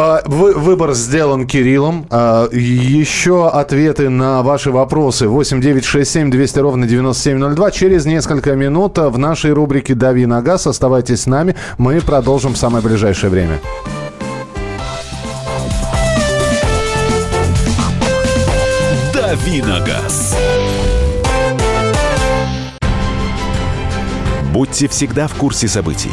А, 0.00 0.22
выбор 0.26 0.94
сделан 0.94 1.44
Кириллом. 1.44 2.06
А, 2.10 2.48
еще 2.52 3.48
ответы 3.48 4.08
на 4.08 4.44
ваши 4.44 4.70
вопросы 4.70 5.26
8967 5.26 6.30
200 6.30 6.58
ровно 6.60 6.86
9702. 6.86 7.70
Через 7.72 8.06
несколько 8.06 8.54
минут 8.54 8.96
в 8.96 9.18
нашей 9.18 9.52
рубрике 9.52 9.96
«Дави 9.96 10.26
на 10.26 10.40
газ». 10.40 10.68
Оставайтесь 10.68 11.22
с 11.22 11.26
нами. 11.26 11.56
Мы 11.78 12.00
продолжим 12.00 12.52
в 12.52 12.58
самое 12.58 12.84
ближайшее 12.84 13.30
время. 13.30 13.58
«Дави 19.12 19.62
на 19.62 19.80
газ». 19.80 20.36
Будьте 24.52 24.86
всегда 24.86 25.26
в 25.26 25.34
курсе 25.34 25.66
событий. 25.66 26.12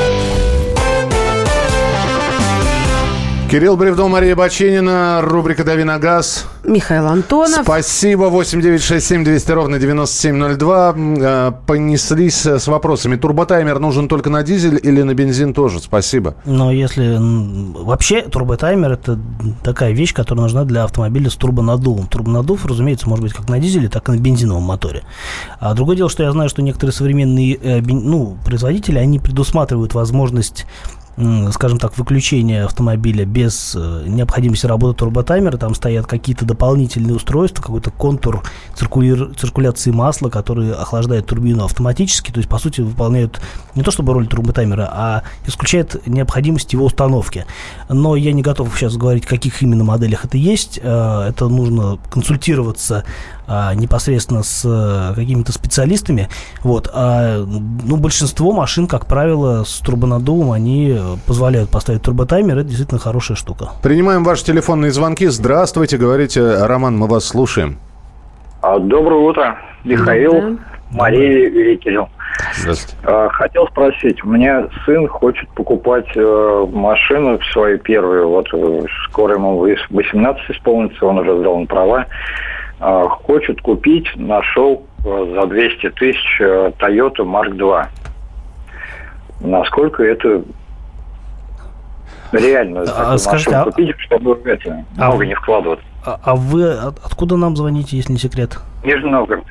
Кирилл 3.51 3.75
Бревдо, 3.75 4.07
Мария 4.07 4.33
Баченина, 4.33 5.19
рубрика 5.21 5.65
«Дави 5.65 5.83
на 5.83 5.99
газ». 5.99 6.47
Михаил 6.63 7.07
Антонов. 7.07 7.63
Спасибо. 7.63 8.25
8 8.29 8.61
9 8.61 8.81
6 8.81 9.05
7 9.05 9.25
200 9.25 9.51
ровно 9.51 9.77
9702. 9.77 10.95
Э, 10.95 11.51
Понеслись 11.67 12.45
с 12.45 12.67
вопросами. 12.67 13.17
Турботаймер 13.17 13.79
нужен 13.79 14.07
только 14.07 14.29
на 14.29 14.43
дизель 14.43 14.79
или 14.81 15.01
на 15.01 15.13
бензин 15.13 15.53
тоже? 15.53 15.81
Спасибо. 15.81 16.35
Но 16.45 16.71
если 16.71 17.17
вообще 17.19 18.21
турботаймер 18.21 18.93
это 18.93 19.19
такая 19.65 19.91
вещь, 19.91 20.13
которая 20.13 20.43
нужна 20.43 20.63
для 20.63 20.85
автомобиля 20.85 21.29
с 21.29 21.35
турбонаддувом. 21.35 22.07
Турбонаддув, 22.07 22.65
разумеется, 22.65 23.09
может 23.09 23.23
быть 23.23 23.33
как 23.33 23.49
на 23.49 23.59
дизеле, 23.59 23.89
так 23.89 24.07
и 24.07 24.13
на 24.13 24.17
бензиновом 24.17 24.63
моторе. 24.63 25.03
А 25.59 25.73
другое 25.73 25.97
дело, 25.97 26.09
что 26.09 26.23
я 26.23 26.31
знаю, 26.31 26.47
что 26.47 26.61
некоторые 26.61 26.93
современные 26.93 27.55
э, 27.55 27.81
ну, 27.81 28.37
производители, 28.45 28.97
они 28.97 29.19
предусматривают 29.19 29.93
возможность 29.93 30.65
скажем 31.51 31.77
так, 31.77 31.97
выключения 31.97 32.65
автомобиля 32.65 33.25
без 33.25 33.75
э, 33.75 34.03
необходимости 34.07 34.65
работы 34.65 34.99
турботаймера, 34.99 35.57
там 35.57 35.75
стоят 35.75 36.07
какие-то 36.07 36.45
дополнительные 36.45 37.15
устройства, 37.15 37.61
какой-то 37.61 37.91
контур 37.91 38.41
циркулир- 38.75 39.37
циркуляции 39.37 39.91
масла, 39.91 40.29
который 40.29 40.71
охлаждает 40.71 41.25
турбину 41.25 41.65
автоматически, 41.65 42.31
то 42.31 42.37
есть, 42.37 42.49
по 42.49 42.57
сути, 42.59 42.81
выполняют 42.81 43.41
не 43.75 43.83
то 43.83 43.91
чтобы 43.91 44.13
роль 44.13 44.27
турботаймера, 44.27 44.89
а 44.91 45.23
исключает 45.45 46.07
необходимость 46.07 46.73
его 46.73 46.85
установки. 46.85 47.45
Но 47.89 48.15
я 48.15 48.31
не 48.31 48.41
готов 48.41 48.73
сейчас 48.77 48.95
говорить, 48.95 49.25
каких 49.25 49.61
именно 49.61 49.83
моделях 49.83 50.25
это 50.25 50.37
есть. 50.37 50.79
Э, 50.81 51.27
Это 51.31 51.49
нужно 51.49 51.99
консультироваться 52.09 53.03
а, 53.53 53.73
непосредственно 53.75 54.43
с 54.43 54.63
э, 54.65 55.13
какими-то 55.13 55.51
специалистами. 55.51 56.29
Вот. 56.63 56.89
А, 56.93 57.43
ну, 57.45 57.97
большинство 57.97 58.53
машин, 58.53 58.87
как 58.87 59.05
правило, 59.07 59.63
с 59.65 59.79
турбонаддувом, 59.79 60.51
они 60.51 60.95
э, 60.97 60.99
позволяют 61.27 61.69
поставить 61.69 62.01
турботаймер. 62.01 62.59
Это 62.59 62.67
действительно 62.69 62.99
хорошая 62.99 63.35
штука. 63.35 63.71
Принимаем 63.83 64.23
ваши 64.23 64.45
телефонные 64.45 64.91
звонки. 64.91 65.27
Здравствуйте, 65.27 65.97
говорите, 65.97 66.63
Роман, 66.65 66.97
мы 66.97 67.07
вас 67.07 67.25
слушаем. 67.25 67.77
А, 68.61 68.79
Доброе 68.79 69.19
утро, 69.19 69.57
Михаил, 69.83 70.31
Да. 70.33 70.57
Мария 70.91 71.49
и 71.49 71.75
Кирилл. 71.77 72.07
Здравствуйте. 72.57 72.95
А, 73.03 73.27
Хотел 73.29 73.67
спросить, 73.67 74.23
у 74.23 74.29
меня 74.29 74.67
сын 74.85 75.07
хочет 75.07 75.49
покупать 75.49 76.05
э, 76.15 76.67
машину 76.71 77.37
свою 77.51 77.77
первую, 77.79 78.29
вот 78.29 78.47
скоро 79.09 79.35
ему 79.35 79.65
выс- 79.65 79.77
18 79.89 80.49
исполнится, 80.51 81.05
он 81.05 81.19
уже 81.19 81.37
сдал 81.39 81.59
на 81.59 81.65
права. 81.65 82.05
А, 82.81 83.07
Хочет 83.07 83.61
купить, 83.61 84.07
нашел 84.15 84.85
э, 85.05 85.33
за 85.35 85.45
200 85.47 85.89
тысяч 85.91 86.37
э, 86.41 86.71
Toyota 86.79 87.17
Mark 87.23 87.55
II. 87.55 87.85
Насколько 89.39 90.03
это 90.03 90.41
реально 92.31 92.81
А, 92.87 93.17
скажите, 93.19 93.55
а- 93.55 93.65
купить, 93.65 93.95
чтобы 93.99 94.39
это, 94.45 94.83
А- 94.97 95.07
много 95.09 95.25
не 95.27 95.35
вкладываться? 95.35 95.85
А, 96.03 96.19
а 96.23 96.35
вы 96.35 96.71
от- 96.73 96.97
откуда 97.05 97.37
нам 97.37 97.55
звоните, 97.55 97.97
если 97.97 98.13
не 98.13 98.17
секрет? 98.19 98.57
Нижний 98.83 99.11
Новгород. 99.11 99.45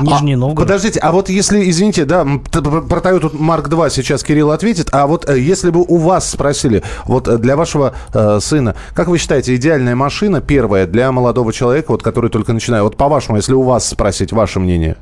Нижний 0.00 0.34
А, 0.34 0.36
Новгород. 0.36 0.66
Подождите, 0.68 0.98
а 1.00 1.12
вот 1.12 1.28
если, 1.28 1.68
извините, 1.70 2.04
да, 2.04 2.24
про 2.24 3.00
Toyota 3.00 3.32
Mark 3.32 3.68
II 3.68 3.90
сейчас 3.90 4.22
Кирилл 4.24 4.50
ответит, 4.50 4.88
а 4.92 5.06
вот 5.06 5.28
э, 5.28 5.38
если 5.38 5.70
бы 5.70 5.80
у 5.86 5.96
вас 5.96 6.28
спросили, 6.30 6.82
вот 7.06 7.28
э, 7.28 7.38
для 7.38 7.56
вашего 7.56 7.94
э, 8.12 8.38
сына, 8.40 8.74
как 8.94 9.08
вы 9.08 9.18
считаете, 9.18 9.54
идеальная 9.56 9.94
машина 9.96 10.40
первая 10.40 10.86
для 10.86 11.10
молодого 11.12 11.52
человека, 11.52 11.92
вот 11.92 12.02
который 12.02 12.30
только 12.30 12.52
начинает, 12.52 12.82
вот 12.84 12.96
по-вашему, 12.96 13.36
если 13.36 13.52
у 13.54 13.62
вас 13.62 13.88
спросить 13.88 14.32
ваше 14.32 14.60
мнение? 14.60 14.96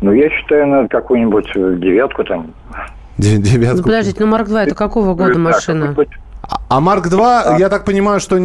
Ну, 0.00 0.12
я 0.12 0.28
считаю, 0.30 0.66
надо 0.66 0.88
какую-нибудь 0.88 1.46
э, 1.54 1.76
девятку 1.80 2.24
там. 2.24 2.52
Де- 3.18 3.36
Ну, 3.36 3.42
Девятку. 3.42 3.82
подождите, 3.84 4.16
ну 4.20 4.26
Марк 4.26 4.48
2 4.48 4.64
это 4.64 4.74
какого 4.74 5.14
года 5.14 5.34
Да, 5.34 5.38
машина? 5.38 5.94
А- 5.96 6.56
А 6.68 6.80
Марк 6.80 7.08
2, 7.08 7.56
я 7.58 7.68
так 7.68 7.84
понимаю, 7.84 8.18
что 8.20 8.36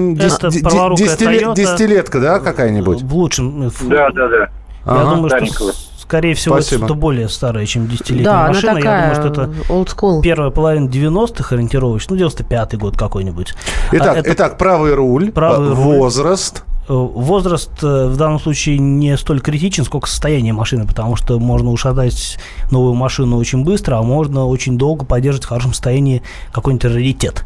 десятилетка, 1.56 2.20
да, 2.20 2.40
какая-нибудь? 2.40 3.02
В 3.02 3.14
лучшем. 3.16 3.70
в- 3.70 3.88
Да, 3.88 4.10
да, 4.12 4.50
да. 4.88 4.96
Я 4.96 5.02
Ага. 5.02 5.10
думаю, 5.16 5.30
что, 5.30 5.38
Старенького. 5.38 5.72
с- 5.72 6.02
скорее 6.02 6.34
всего, 6.36 6.56
Спасибо. 6.62 6.86
это 6.86 6.94
более 6.94 7.30
старая, 7.30 7.66
чем 7.66 7.88
десятилетняя 7.88 8.26
Да, 8.26 8.40
она 8.46 8.48
машина. 8.50 8.74
такая, 8.76 9.10
Я 9.10 9.16
думаю, 9.16 9.34
что 9.34 9.44
это 9.44 9.52
old 9.74 9.88
school. 9.96 10.22
первая 10.22 10.50
половина 10.52 10.88
90-х 10.88 11.54
ориентировочно, 11.56 12.16
ну, 12.16 12.22
95-й 12.22 12.78
год 12.78 12.98
какой-нибудь. 12.98 13.54
Итак, 13.92 14.16
А 14.16 14.20
это, 14.20 14.32
итак, 14.34 14.58
правый 14.58 14.94
руль, 14.94 15.32
Правый 15.32 15.68
э, 15.68 15.74
руль. 15.74 15.98
возраст. 15.98 16.64
э, 16.90 16.94
возраст 16.94 17.70
э, 17.84 18.08
в 18.08 18.16
данном 18.16 18.40
случае 18.40 18.78
не 18.80 19.18
столь 19.18 19.42
критичен, 19.42 19.84
сколько 19.84 20.08
состояние 20.08 20.54
машины, 20.54 20.88
потому 20.88 21.18
что 21.18 21.38
можно 21.38 21.70
ушатать 21.72 22.38
новую 22.72 22.94
машину 22.94 23.36
очень 23.36 23.66
быстро, 23.66 23.98
а 23.98 24.04
можно 24.04 24.46
очень 24.46 24.78
долго 24.78 25.04
поддерживать 25.06 25.44
в 25.44 25.50
хорошем 25.50 25.74
состоянии 25.74 26.24
какой-нибудь 26.54 26.86
раритет, 26.86 27.44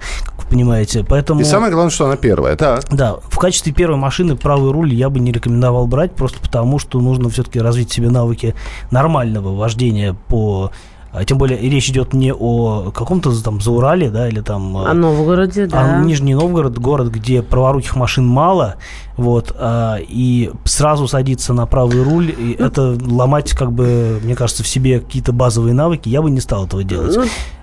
понимаете. 0.51 1.05
Поэтому... 1.08 1.41
И 1.41 1.43
самое 1.43 1.72
главное, 1.72 1.91
что 1.91 2.05
она 2.05 2.17
первая. 2.17 2.55
Так. 2.55 2.84
Да, 2.91 3.15
в 3.24 3.38
качестве 3.38 3.72
первой 3.72 3.98
машины 3.98 4.36
правый 4.36 4.72
руль 4.72 4.93
я 4.93 5.10
бы 5.10 5.20
не 5.20 5.31
рекомендовал 5.31 5.88
брать, 5.88 6.13
просто 6.13 6.39
потому 6.39 6.77
что 6.77 7.00
нужно 7.00 7.29
все-таки 7.29 7.60
развить 7.60 7.91
себе 7.91 8.10
навыки 8.10 8.53
нормального 8.91 9.55
вождения 9.55 10.15
по 10.27 10.72
а, 11.13 11.25
тем 11.25 11.38
более 11.38 11.58
речь 11.60 11.89
идет 11.89 12.13
не 12.13 12.34
о 12.34 12.91
каком-то 12.91 13.31
там 13.43 13.60
Заурале, 13.60 14.10
да, 14.10 14.29
или 14.29 14.39
там... 14.39 14.77
О 14.77 14.93
Новгороде, 14.93 15.65
да. 15.65 15.98
А 15.98 16.01
Нижний 16.01 16.34
Новгород 16.36 16.77
город, 16.77 17.10
где 17.10 17.41
праворуких 17.41 17.98
машин 17.98 18.25
мало, 18.25 18.75
вот, 19.17 19.53
а, 19.58 19.98
и 20.00 20.51
сразу 20.63 21.08
садиться 21.08 21.53
на 21.53 21.65
правый 21.65 22.01
руль, 22.01 22.34
и 22.38 22.55
это 22.58 22.98
ломать, 23.05 23.51
как 23.51 23.74
бы, 23.74 24.22
мне 24.24 24.36
кажется, 24.36 24.63
в 24.63 24.67
себе 24.67 25.01
какие-то 25.01 25.34
базовые 25.34 25.74
навыки, 25.74 26.08
я 26.08 26.22
бы 26.22 26.31
не 26.31 26.39
стал 26.39 26.65
этого 26.65 26.84
делать. 26.84 27.17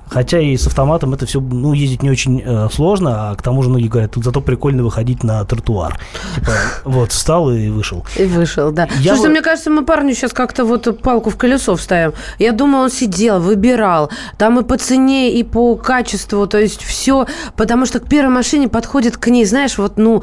Хотя 0.08 0.40
и 0.40 0.56
с 0.56 0.66
автоматом 0.66 1.14
это 1.14 1.26
все, 1.26 1.40
ну, 1.40 1.72
ездить 1.72 2.02
не 2.02 2.10
очень 2.10 2.42
э, 2.44 2.68
сложно, 2.72 3.30
а 3.30 3.34
к 3.36 3.42
тому 3.42 3.62
же 3.62 3.68
многие 3.68 3.88
говорят, 3.88 4.12
тут 4.12 4.24
зато 4.24 4.40
прикольно 4.40 4.82
выходить 4.82 5.22
на 5.24 5.44
тротуар. 5.44 5.98
Типа, 6.34 6.52
вот, 6.84 7.12
встал 7.12 7.50
и 7.50 7.68
вышел. 7.68 8.04
И 8.16 8.24
вышел, 8.24 8.70
да. 8.72 8.84
Я 9.00 9.14
Слушайте, 9.14 9.22
бы- 9.22 9.28
мне 9.30 9.42
кажется, 9.42 9.70
мы 9.70 9.84
парню 9.84 10.14
сейчас 10.14 10.32
как-то 10.32 10.64
вот 10.64 11.00
палку 11.02 11.30
в 11.30 11.36
колесо 11.36 11.76
вставим. 11.76 12.12
Я 12.38 12.52
думаю, 12.52 12.84
он 12.84 12.90
сидел, 12.90 13.40
выбирал. 13.40 14.10
Там 14.36 14.58
и 14.60 14.64
по 14.64 14.76
цене, 14.78 15.32
и 15.32 15.42
по 15.44 15.76
качеству, 15.76 16.46
то 16.46 16.58
есть 16.58 16.82
все. 16.82 17.26
Потому 17.56 17.86
что 17.86 18.00
к 18.00 18.08
первой 18.08 18.30
машине 18.32 18.68
подходит 18.68 19.16
к 19.16 19.26
ней, 19.28 19.44
знаешь, 19.44 19.78
вот, 19.78 19.96
ну, 19.96 20.22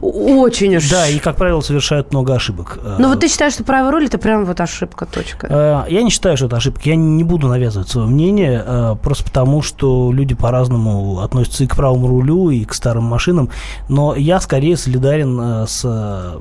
очень 0.00 0.76
уж. 0.76 0.90
Да, 0.90 1.06
и, 1.08 1.18
как 1.18 1.36
правило, 1.36 1.60
совершают 1.60 2.12
много 2.12 2.34
ошибок. 2.34 2.78
Э, 2.82 2.96
Ну 2.98 3.08
вот 3.08 3.20
ты 3.20 3.28
считаешь, 3.28 3.54
что 3.54 3.64
правый 3.64 3.90
руль 3.90 4.06
это 4.06 4.18
прям 4.18 4.44
вот 4.44 4.60
ошибка, 4.60 5.06
точка. 5.06 5.46
Э, 5.86 5.92
Я 5.92 6.02
не 6.02 6.10
считаю, 6.10 6.36
что 6.36 6.46
это 6.46 6.56
ошибка. 6.56 6.80
Я 6.84 6.96
не 6.96 7.24
буду 7.24 7.48
навязывать 7.48 7.88
свое 7.88 8.06
мнение, 8.06 8.62
э, 8.66 8.96
просто 9.20 9.24
потому, 9.24 9.62
что 9.62 10.12
люди 10.12 10.34
по-разному 10.34 11.20
относятся 11.20 11.64
и 11.64 11.66
к 11.66 11.76
правому 11.76 12.08
рулю, 12.08 12.50
и 12.50 12.64
к 12.64 12.74
старым 12.74 13.04
машинам. 13.04 13.50
Но 13.88 14.14
я 14.14 14.40
скорее 14.40 14.76
солидарен 14.76 15.40
э, 15.40 15.66
с 15.66 15.82
э, 15.84 16.40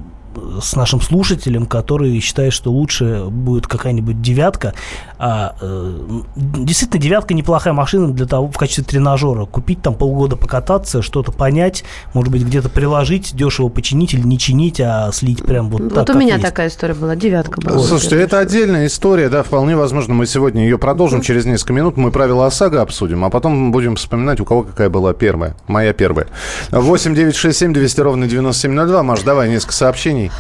с 0.61 0.75
нашим 0.75 1.01
слушателем, 1.01 1.65
который 1.65 2.19
считает, 2.19 2.53
что 2.53 2.71
лучше 2.71 3.25
будет 3.29 3.67
какая-нибудь 3.67 4.21
девятка. 4.21 4.73
А, 5.21 5.55
э, 5.59 5.91
действительно, 6.35 7.01
девятка 7.01 7.33
неплохая 7.33 7.73
машина 7.73 8.13
для 8.13 8.25
того, 8.25 8.47
в 8.47 8.57
качестве 8.57 8.85
тренажера. 8.85 9.45
Купить 9.45 9.81
там 9.81 9.93
полгода 9.93 10.37
покататься, 10.37 11.01
что-то 11.01 11.33
понять, 11.33 11.83
может 12.13 12.31
быть, 12.31 12.43
где-то 12.43 12.69
приложить, 12.69 13.35
дешево 13.35 13.67
починить 13.67 14.13
или 14.13 14.21
не 14.21 14.39
чинить, 14.39 14.79
а 14.79 15.11
слить 15.11 15.43
прям 15.43 15.69
вот 15.69 15.81
Вот 15.81 15.93
так, 15.93 16.03
у 16.03 16.05
как 16.13 16.15
меня 16.15 16.35
есть. 16.35 16.45
такая 16.45 16.69
история 16.69 16.93
была, 16.93 17.17
девятка 17.17 17.59
была. 17.59 17.79
Слушайте, 17.79 18.15
это 18.21 18.39
отдельная 18.39 18.87
история, 18.87 19.27
да, 19.27 19.43
вполне 19.43 19.75
возможно, 19.75 20.13
мы 20.13 20.25
сегодня 20.25 20.63
ее 20.63 20.77
продолжим 20.77 21.21
через 21.21 21.45
несколько 21.45 21.73
минут. 21.73 21.97
Мы 21.97 22.11
правила 22.11 22.45
ОСАГО 22.45 22.81
обсудим, 22.81 23.25
а 23.25 23.29
потом 23.29 23.73
будем 23.73 23.97
вспоминать, 23.97 24.39
у 24.39 24.45
кого 24.45 24.63
какая 24.63 24.89
была 24.89 25.13
первая. 25.13 25.55
Моя 25.67 25.91
первая. 25.91 26.27
8 26.71 27.13
9 27.13 27.35
6 27.35 27.57
7 27.59 27.73
200 27.73 27.99
ровно 28.01 28.25
9702. 28.27 29.03
Маш, 29.03 29.21
давай 29.23 29.49
несколько 29.49 29.73
сообщений. 29.73 30.31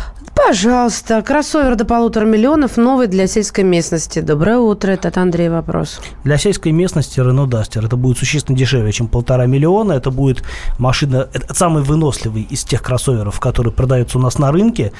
Пожалуйста, 0.47 1.21
кроссовер 1.21 1.75
до 1.75 1.85
полутора 1.85 2.25
миллионов, 2.25 2.77
новый 2.77 3.07
для 3.07 3.27
сельской 3.27 3.63
местности. 3.63 4.19
Доброе 4.19 4.57
утро, 4.57 4.91
это 4.91 5.09
от 5.09 5.17
Андрея 5.17 5.51
вопрос. 5.51 5.99
Для 6.23 6.37
сельской 6.37 6.71
местности 6.71 7.19
Renault 7.19 7.49
Duster 7.49 7.85
это 7.85 7.97
будет 7.97 8.17
существенно 8.17 8.57
дешевле, 8.57 8.91
чем 8.91 9.07
полтора 9.07 9.45
миллиона. 9.45 9.93
Это 9.93 10.11
будет 10.11 10.43
машина, 10.77 11.27
это 11.33 11.53
самый 11.53 11.83
выносливый 11.83 12.43
из 12.43 12.63
тех 12.63 12.81
кроссоверов, 12.81 13.39
которые 13.39 13.73
продаются 13.73 14.17
у 14.17 14.21
нас 14.21 14.39
на 14.39 14.51
рынке. 14.51 14.91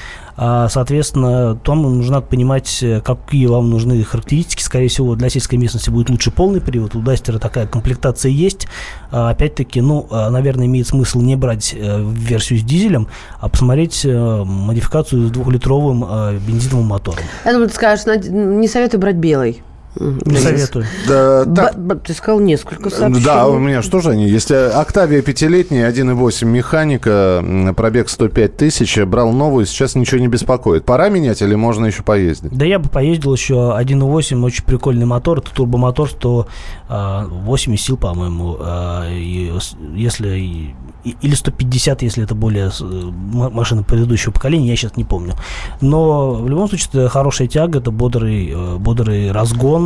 А, 0.42 0.70
соответственно, 0.70 1.54
там 1.54 1.82
нужно 1.82 2.22
понимать, 2.22 2.82
э, 2.82 3.02
какие 3.02 3.44
вам 3.44 3.68
нужны 3.68 4.02
характеристики. 4.02 4.62
Скорее 4.62 4.88
всего, 4.88 5.14
для 5.14 5.28
сельской 5.28 5.58
местности 5.58 5.90
будет 5.90 6.08
лучше 6.08 6.30
полный 6.30 6.62
привод. 6.62 6.94
У 6.94 7.02
Duster 7.02 7.38
такая 7.38 7.66
комплектация 7.66 8.30
есть. 8.30 8.66
А, 9.10 9.28
опять-таки, 9.28 9.82
ну, 9.82 10.06
а, 10.10 10.30
наверное, 10.30 10.64
имеет 10.64 10.88
смысл 10.88 11.20
не 11.20 11.36
брать 11.36 11.74
э, 11.76 12.02
версию 12.02 12.58
с 12.60 12.62
дизелем, 12.62 13.08
а 13.38 13.50
посмотреть 13.50 14.00
э, 14.06 14.42
модификацию 14.46 15.28
с 15.28 15.30
двухлитровым 15.30 16.06
бензиновым 16.38 16.86
мотором. 16.86 17.20
Я 17.44 17.52
думаю, 17.52 17.68
ты 17.68 17.74
скажешь, 17.74 18.06
не 18.06 18.66
советую 18.66 18.98
брать 18.98 19.16
белый. 19.16 19.62
Не 19.98 20.36
советую. 20.36 20.84
Да, 21.08 21.44
так, 21.44 21.78
Б- 21.78 21.96
Ты 21.96 22.14
сказал 22.14 22.38
несколько 22.40 22.90
сообщений. 22.90 23.24
Да, 23.24 23.48
у 23.48 23.58
меня 23.58 23.82
что 23.82 24.00
же 24.00 24.10
они? 24.10 24.28
Если 24.28 24.54
Октавия 24.54 25.20
пятилетняя, 25.20 25.90
1.8 25.90 26.44
механика, 26.46 27.44
пробег 27.76 28.08
105 28.08 28.56
тысяч, 28.56 28.96
брал 28.98 29.32
новую, 29.32 29.66
сейчас 29.66 29.96
ничего 29.96 30.20
не 30.20 30.28
беспокоит. 30.28 30.84
Пора 30.84 31.08
менять 31.08 31.42
или 31.42 31.54
можно 31.56 31.86
еще 31.86 32.02
поездить? 32.04 32.56
Да 32.56 32.64
я 32.64 32.78
бы 32.78 32.88
поездил 32.88 33.32
еще 33.34 33.54
1.8, 33.76 34.44
очень 34.44 34.64
прикольный 34.64 35.06
мотор. 35.06 35.38
Это 35.38 35.50
турбомотор 35.52 36.08
108 36.08 37.76
сил, 37.76 37.96
по-моему. 37.96 38.56
а, 38.60 39.08
если, 39.10 40.74
или 41.04 41.34
150, 41.34 42.02
если 42.02 42.24
это 42.24 42.34
более 42.34 42.70
машина 42.80 43.82
предыдущего 43.82 44.32
поколения, 44.32 44.68
я 44.68 44.76
сейчас 44.76 44.96
не 44.96 45.04
помню. 45.04 45.34
Но 45.80 46.34
в 46.34 46.48
любом 46.48 46.68
случае 46.68 46.88
это 46.92 47.08
хорошая 47.08 47.48
тяга, 47.48 47.78
это 47.78 47.90
бодрый, 47.90 48.50
э, 48.54 48.76
бодрый 48.76 49.32
разгон. 49.32 49.79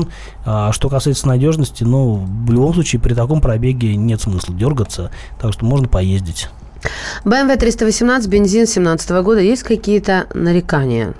А 0.44 0.72
что 0.72 0.88
касается 0.88 1.28
надежности, 1.28 1.84
ну, 1.84 2.26
в 2.46 2.52
любом 2.52 2.74
случае 2.74 3.00
при 3.00 3.14
таком 3.14 3.40
пробеге 3.40 3.96
нет 3.96 4.20
смысла 4.20 4.54
дергаться, 4.54 5.10
так 5.40 5.52
что 5.52 5.64
можно 5.64 5.88
поездить. 5.88 6.48
BMW 7.24 7.56
318, 7.56 8.28
бензин 8.28 8.66
17 8.66 9.10
года. 9.22 9.40
Есть 9.40 9.62
какие-то 9.62 10.26
нарекания? 10.34 11.14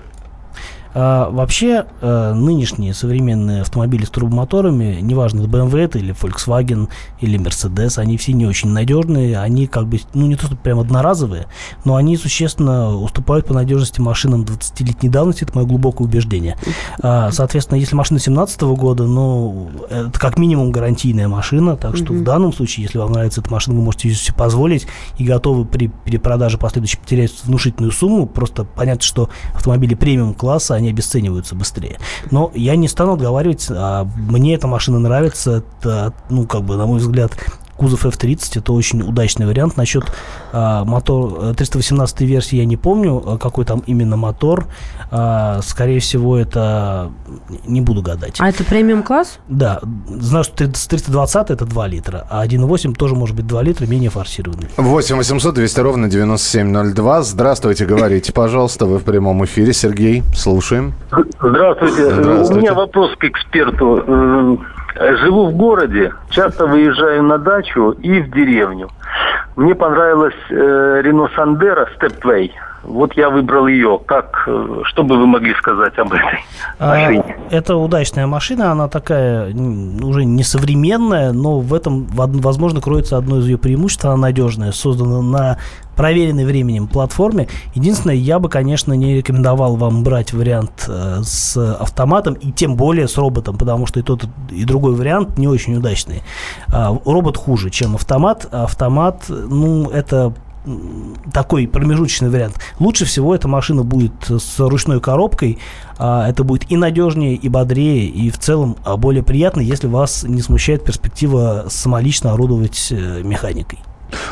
А, 0.95 1.29
вообще, 1.29 1.85
э, 1.99 2.33
нынешние 2.33 2.93
современные 2.93 3.61
автомобили 3.61 4.05
с 4.05 4.09
турбомоторами, 4.09 4.99
неважно, 5.01 5.41
это 5.41 5.49
BMW 5.49 5.79
это 5.79 5.99
или 5.99 6.15
Volkswagen, 6.15 6.87
или 7.19 7.37
Mercedes, 7.37 7.99
они 7.99 8.17
все 8.17 8.31
не 8.31 8.45
очень 8.45 8.69
надежные, 8.69 9.37
они 9.37 9.67
как 9.67 9.87
бы, 9.87 9.99
ну 10.13 10.25
не 10.25 10.37
то, 10.37 10.45
что 10.45 10.55
прям 10.55 10.79
одноразовые, 10.79 11.47
но 11.83 11.95
они 11.95 12.15
существенно 12.15 12.95
уступают 12.95 13.45
по 13.45 13.53
надежности 13.53 13.99
машинам 13.99 14.43
20-летней 14.43 15.09
давности, 15.09 15.43
это 15.43 15.51
мое 15.55 15.67
глубокое 15.67 16.07
убеждение. 16.07 16.55
А, 17.01 17.29
соответственно, 17.31 17.77
если 17.77 17.95
машина 17.95 18.21
17 18.21 18.61
года, 18.61 19.03
ну, 19.03 19.69
это 19.89 20.17
как 20.17 20.37
минимум 20.37 20.71
гарантийная 20.71 21.27
машина, 21.27 21.75
так 21.75 21.97
что 21.97 22.13
в 22.13 22.23
данном 22.23 22.53
случае, 22.53 22.83
если 22.83 22.99
вам 22.99 23.11
нравится 23.11 23.41
эта 23.41 23.51
машина, 23.51 23.75
вы 23.75 23.83
можете 23.83 24.07
ее 24.07 24.15
себе 24.15 24.35
позволить 24.37 24.87
и 25.17 25.25
готовы 25.25 25.65
при 25.65 25.87
перепродаже 25.87 26.57
последующей 26.57 26.97
потерять 26.97 27.33
внушительную 27.43 27.91
сумму, 27.91 28.27
просто 28.27 28.63
понятно, 28.63 29.03
что 29.03 29.29
автомобили 29.53 29.93
премиум-класса, 29.93 30.75
они 30.75 30.84
обесцениваются 30.89 31.55
быстрее. 31.55 31.97
Но 32.31 32.51
я 32.53 32.75
не 32.75 32.87
стану 32.87 33.13
отговаривать, 33.13 33.67
а 33.69 34.07
мне 34.15 34.55
эта 34.55 34.67
машина 34.67 34.99
нравится, 34.99 35.63
это, 35.79 36.13
ну, 36.29 36.45
как 36.45 36.63
бы, 36.63 36.75
на 36.75 36.85
мой 36.85 36.99
взгляд, 36.99 37.31
кузов 37.77 38.05
F30 38.05 38.59
это 38.59 38.73
очень 38.73 39.01
удачный 39.01 39.45
вариант. 39.45 39.77
Насчет 39.77 40.05
а, 40.51 40.83
мотор 40.85 41.51
э, 41.51 41.53
318 41.55 42.21
версии 42.21 42.57
я 42.57 42.65
не 42.65 42.77
помню, 42.77 43.21
а, 43.25 43.37
какой 43.37 43.65
там 43.65 43.83
именно 43.85 44.17
мотор. 44.17 44.67
А, 45.11 45.59
скорее 45.61 45.99
всего, 45.99 46.37
это 46.37 47.11
не 47.65 47.81
буду 47.81 48.01
гадать. 48.01 48.37
А 48.39 48.49
это 48.49 48.63
премиум-класс? 48.63 49.39
Да, 49.47 49.81
знаю, 50.07 50.43
что 50.43 50.55
320 50.55 51.51
это 51.51 51.65
2 51.65 51.87
литра, 51.87 52.27
а 52.29 52.45
1.8 52.45 52.93
тоже 52.93 53.15
может 53.15 53.35
быть 53.35 53.47
2 53.47 53.61
литра, 53.63 53.85
менее 53.85 54.09
форсированный. 54.09 54.67
8 54.77 55.15
800 55.17 55.55
200 55.55 55.79
ровно 55.79 56.09
9702. 56.09 57.23
Здравствуйте, 57.23 57.85
говорите, 57.85 58.33
пожалуйста, 58.33 58.85
вы 58.85 58.99
в 58.99 59.03
прямом 59.03 59.43
эфире. 59.45 59.73
Сергей, 59.73 60.23
слушаем. 60.33 60.93
Здравствуйте. 61.41 62.13
Здравствуйте. 62.13 62.53
У 62.53 62.57
меня 62.57 62.73
вопрос 62.73 63.11
к 63.17 63.23
эксперту. 63.25 64.59
М, 64.95 65.17
Живу 65.17 65.47
в 65.47 65.55
городе, 65.55 66.13
часто 66.29 66.65
выезжаю 66.67 67.23
на 67.23 67.37
дачу 67.37 67.91
и 67.91 68.21
в 68.21 68.31
деревню. 68.31 68.89
Мне 69.55 69.73
понравилась 69.75 70.33
э, 70.49 71.01
Рено 71.03 71.29
Сандера 71.35 71.87
Степвей. 71.95 72.53
Вот 72.83 73.13
я 73.13 73.29
выбрал 73.29 73.67
ее. 73.67 73.99
Как, 74.05 74.43
э, 74.47 74.81
что 74.83 75.03
бы 75.03 75.17
вы 75.17 75.25
могли 75.25 75.53
сказать 75.55 75.97
об 75.97 76.13
этой 76.13 76.39
А, 76.77 76.89
машине? 76.89 77.37
Это 77.49 77.75
удачная 77.77 78.27
машина, 78.27 78.71
она 78.71 78.87
такая 78.89 79.47
уже 79.53 80.25
не 80.25 80.43
современная, 80.43 81.31
но 81.31 81.59
в 81.59 81.73
этом, 81.73 82.05
возможно, 82.13 82.81
кроется 82.81 83.17
одно 83.17 83.37
из 83.39 83.47
ее 83.47 83.57
преимуществ. 83.57 84.05
Она 84.05 84.17
надежная, 84.17 84.71
создана 84.71 85.21
на 85.21 85.57
проверенной 85.95 86.45
временем 86.45 86.87
платформе. 86.87 87.47
Единственное, 87.73 88.15
я 88.15 88.39
бы, 88.39 88.49
конечно, 88.49 88.93
не 88.93 89.15
рекомендовал 89.15 89.75
вам 89.75 90.03
брать 90.03 90.33
вариант 90.33 90.85
э, 90.87 91.21
с 91.23 91.57
автоматом 91.57 92.33
и 92.33 92.51
тем 92.51 92.75
более 92.75 93.07
с 93.07 93.17
роботом, 93.17 93.57
потому 93.57 93.85
что 93.85 93.99
и 93.99 94.03
тот, 94.03 94.27
и 94.51 94.65
другой 94.65 94.95
вариант 94.95 95.37
не 95.37 95.47
очень 95.47 95.75
удачный. 95.75 96.23
А, 96.67 96.97
робот 97.05 97.37
хуже, 97.37 97.69
чем 97.69 97.95
автомат. 97.95 98.47
Автомат, 98.51 99.25
ну, 99.29 99.89
это 99.89 100.33
такой 101.31 101.67
промежуточный 101.67 102.29
вариант. 102.29 102.59
Лучше 102.79 103.05
всего 103.05 103.35
эта 103.35 103.47
машина 103.47 103.83
будет 103.83 104.13
с 104.27 104.59
ручной 104.59 104.99
коробкой. 104.99 105.59
А, 105.97 106.27
Это 106.27 106.43
будет 106.43 106.71
и 106.71 106.77
надежнее, 106.77 107.35
и 107.35 107.49
бодрее, 107.49 108.05
и 108.05 108.29
в 108.29 108.37
целом 108.37 108.75
а, 108.83 108.97
более 108.97 109.23
приятно, 109.23 109.61
если 109.61 109.87
вас 109.87 110.23
не 110.23 110.41
смущает 110.41 110.83
перспектива 110.83 111.65
самолично 111.69 112.33
орудовать 112.33 112.87
э, 112.91 113.21
механикой. 113.23 113.79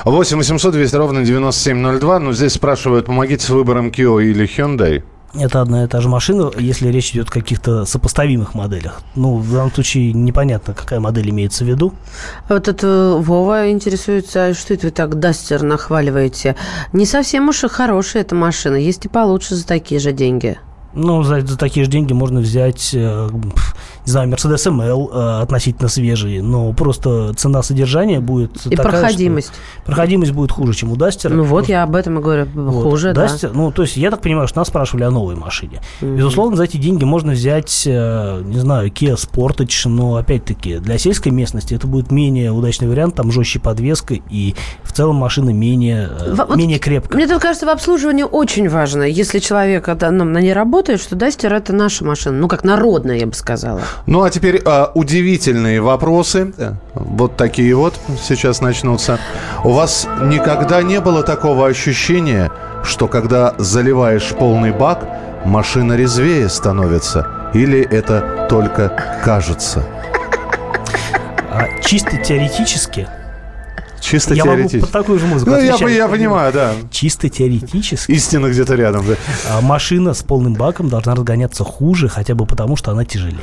8 0.06 0.38
800 0.38 0.74
200 0.74 0.96
ровно 0.96 1.24
9702. 1.24 2.20
Ну, 2.20 2.34
здесь 2.34 2.54
спрашивают, 2.54 3.06
помогите 3.06 3.46
с 3.46 3.50
выбором 3.50 3.90
Kia 3.90 4.24
или 4.24 4.46
Hyundai. 4.46 5.04
Это 5.36 5.62
одна 5.62 5.84
и 5.84 5.88
та 5.88 6.00
же 6.00 6.10
машина, 6.10 6.52
если 6.60 6.90
речь 6.90 7.12
идет 7.12 7.30
о 7.30 7.32
каких-то 7.32 7.86
сопоставимых 7.86 8.54
моделях. 8.54 9.02
Ну, 9.16 9.38
в 9.38 9.52
данном 9.52 9.74
случае 9.74 10.14
непонятно, 10.14 10.76
какая 10.76 11.00
модель 11.00 11.32
имеется 11.32 11.66
в 11.66 11.68
виду. 11.68 11.94
Вот 12.50 12.68
это 12.68 13.18
Вова 13.20 13.72
интересуется, 13.72 14.46
а 14.46 14.54
что 14.54 14.76
это 14.76 14.88
вы 14.88 14.92
так 14.92 15.18
Дастер 15.20 15.64
нахваливаете? 15.64 16.56
Не 16.92 17.08
совсем 17.08 17.50
уж 17.50 17.64
и 17.64 17.68
хорошая 17.68 18.22
эта 18.22 18.36
машина. 18.36 18.76
Есть 18.76 19.06
и 19.06 19.10
получше 19.10 19.56
за 19.56 19.66
такие 19.66 20.00
же 20.00 20.12
деньги. 20.12 20.60
Ну, 20.94 21.24
за, 21.24 21.42
за 21.42 21.58
такие 21.58 21.86
же 21.86 21.90
деньги 21.90 22.14
можно 22.14 22.40
взять, 22.40 22.92
э, 22.94 23.30
не 24.06 24.12
знаю, 24.12 24.30
Mercedes 24.30 24.66
ML 24.68 25.10
э, 25.12 25.42
относительно 25.44 25.88
свежий, 25.90 26.42
но 26.42 26.74
просто 26.74 27.34
цена 27.36 27.64
содержания 27.64 28.20
будет 28.20 28.66
И 28.66 28.76
такая, 28.76 28.92
проходимость. 28.92 29.48
что- 29.48 29.86
проходимость 29.86 30.32
будет 30.32 30.52
хуже, 30.52 30.74
чем 30.74 30.92
у 30.92 30.96
Дастера. 30.96 31.34
Ну 31.34 31.44
вот, 31.44 31.70
я 31.70 31.84
об 31.84 31.96
этом 31.96 32.20
и 32.20 32.22
говорю. 32.22 32.48
Вот. 32.54 32.84
Хуже, 32.84 33.14
да. 33.14 33.24
Дастер- 33.28 33.52
Ну, 33.54 33.72
то 33.72 33.82
есть, 33.84 33.96
я 33.98 34.12
так 34.12 34.22
понимаю, 34.22 34.48
что 34.48 34.60
нас 34.60 34.68
спрашивали 34.68 35.04
о 35.04 35.12
новой 35.12 35.36
машине. 35.36 35.82
Мгм. 36.02 36.18
Безусловно, 36.18 36.56
за 36.58 36.64
эти 36.66 36.78
деньги 36.78 37.04
можно 37.04 37.32
взять, 37.34 37.84
э, 37.86 38.42
не 38.44 38.60
знаю, 38.60 38.90
Kia 38.90 39.16
Sportage, 39.16 39.88
но, 39.90 40.16
опять-таки, 40.18 40.80
для 40.80 40.98
сельской 40.98 41.32
местности 41.32 41.74
это 41.74 41.88
будет 41.88 42.12
менее 42.12 42.52
удачный 42.52 42.88
вариант, 42.88 43.16
там 43.16 43.32
жестче 43.32 43.60
подвеска, 43.60 44.16
и 44.30 44.56
в 44.84 44.92
целом 44.92 45.16
машина 45.16 45.52
менее, 45.52 46.10
э, 46.20 46.34
Во- 46.34 46.46
вот 46.46 46.58
менее 46.58 46.80
крепкая. 46.80 47.16
Мне 47.18 47.28
тут 47.32 47.42
кажется, 47.42 47.66
в 47.66 47.70
обслуживании 47.70 48.24
очень 48.24 48.68
важно, 48.70 49.04
если 49.04 49.40
человек 49.40 49.88
это, 49.88 50.12
ну, 50.12 50.24
на 50.26 50.40
ней 50.40 50.54
работает, 50.54 51.02
что 51.02 51.16
Дастер 51.16 51.54
это 51.54 51.74
наша 51.74 52.04
машина. 52.04 52.38
Ну, 52.38 52.48
как 52.48 52.64
народная, 52.64 53.18
я 53.18 53.26
бы 53.28 53.34
сказала. 53.34 53.82
Ну, 54.06 54.24
а 54.24 54.30
теперь 54.30 54.62
а, 54.66 54.92
удивительные 54.94 55.82
вопросы. 55.82 56.54
Э, 56.58 56.74
Вот 56.94 57.38
такие 57.38 57.76
вот 57.76 57.94
сейчас 58.22 58.62
начнутся. 58.62 59.20
У 59.64 59.72
вас 59.72 60.08
никогда 60.24 60.82
не 60.84 61.00
было 61.00 61.24
такого 61.24 61.68
ощущения, 61.68 62.52
что 62.84 63.08
когда 63.08 63.54
заливаешь 63.58 64.30
полный 64.38 64.72
бак, 64.72 65.06
машина 65.46 65.94
резвее 65.94 66.50
становится? 66.50 67.28
Или 67.54 67.82
это 67.82 68.48
только 68.50 68.90
кажется? 69.24 69.84
А 71.52 71.68
чисто 71.84 72.18
теоретически, 72.18 73.08
Чисто 74.04 74.34
я 74.34 74.44
могу 74.44 74.58
теоретически. 74.58 74.82
под 74.82 74.92
такую 74.92 75.18
же 75.20 75.26
музыку 75.28 75.52
Ну, 75.52 75.60
я, 75.60 75.76
я 75.90 76.08
понимаю, 76.10 76.52
да. 76.52 76.74
Чисто 76.92 77.30
теоретически 77.30 78.12
Истина 78.12 78.48
где-то 78.48 78.76
рядом. 78.76 79.06
да. 79.08 79.16
а, 79.50 79.62
машина 79.62 80.14
с 80.14 80.22
полным 80.24 80.54
баком 80.56 80.90
должна 80.90 81.16
разгоняться 81.16 81.64
хуже, 81.64 82.10
хотя 82.10 82.36
бы 82.36 82.46
потому, 82.46 82.76
что 82.76 82.92
она 82.92 83.06
тяжелее. 83.06 83.40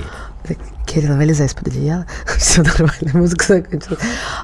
Кирилл, 0.87 1.17
вылезай 1.17 1.47
из-под 1.47 1.69
одеяла. 1.69 2.07
Все 2.37 2.63
нормально, 2.63 3.11
музыка 3.15 3.45
закончилась. 3.47 4.01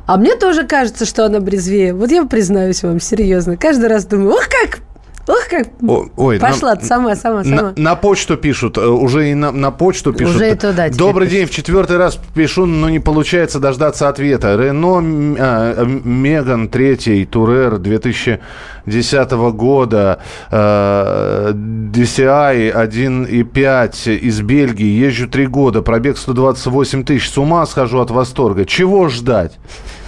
А 0.07 0.17
мне 0.17 0.37
тоже 0.37 0.67
кажется, 0.67 1.05
что 1.05 1.27
она 1.27 1.41
брезвее. 1.41 1.93
Вот 1.93 2.11
я 2.11 2.25
признаюсь 2.25 2.83
вам, 2.83 3.01
серьезно. 3.01 3.57
Каждый 3.57 3.89
раз 3.89 4.07
думаю, 4.07 4.31
ох 4.31 4.49
как, 4.49 4.79
ох 5.29 5.49
как. 5.49 5.69
О, 5.87 6.07
ой, 6.17 6.39
Пошла 6.39 6.77
ты 6.77 6.87
сама, 6.87 7.17
сама, 7.17 7.43
На, 7.43 7.57
сама. 7.57 7.73
на 7.77 7.97
почту 7.97 8.37
пишут, 8.37 8.79
э, 8.79 8.87
уже 8.87 9.31
и 9.31 9.35
на, 9.35 9.51
на 9.53 9.71
почту 9.71 10.13
пишут. 10.13 10.37
Уже 10.37 10.53
и 10.53 10.55
туда 10.55 10.89
Добрый 10.91 11.29
день, 11.29 11.47
в 11.47 11.51
четвертый 11.51 11.97
раз 11.97 12.19
пишу, 12.35 12.67
но 12.67 12.89
не 12.89 13.01
получается 13.01 13.59
дождаться 13.59 14.09
ответа. 14.09 14.57
Рено 14.57 14.99
а, 15.39 15.85
Меган 15.85 16.69
3, 16.69 17.27
Турер 17.27 17.79
2010 17.79 19.31
года, 19.53 20.21
э, 20.51 21.53
DCI 21.55 22.73
1.5 22.73 24.17
из 24.17 24.41
Бельгии, 24.43 24.87
езжу 24.87 25.29
три 25.29 25.47
года, 25.47 25.83
пробег 25.83 26.19
128 26.19 27.05
тысяч, 27.05 27.31
с 27.31 27.39
ума 27.39 27.67
схожу 27.67 28.01
от 28.01 28.11
восторга. 28.11 28.65
Чего 28.65 29.09
ждать? 29.09 29.59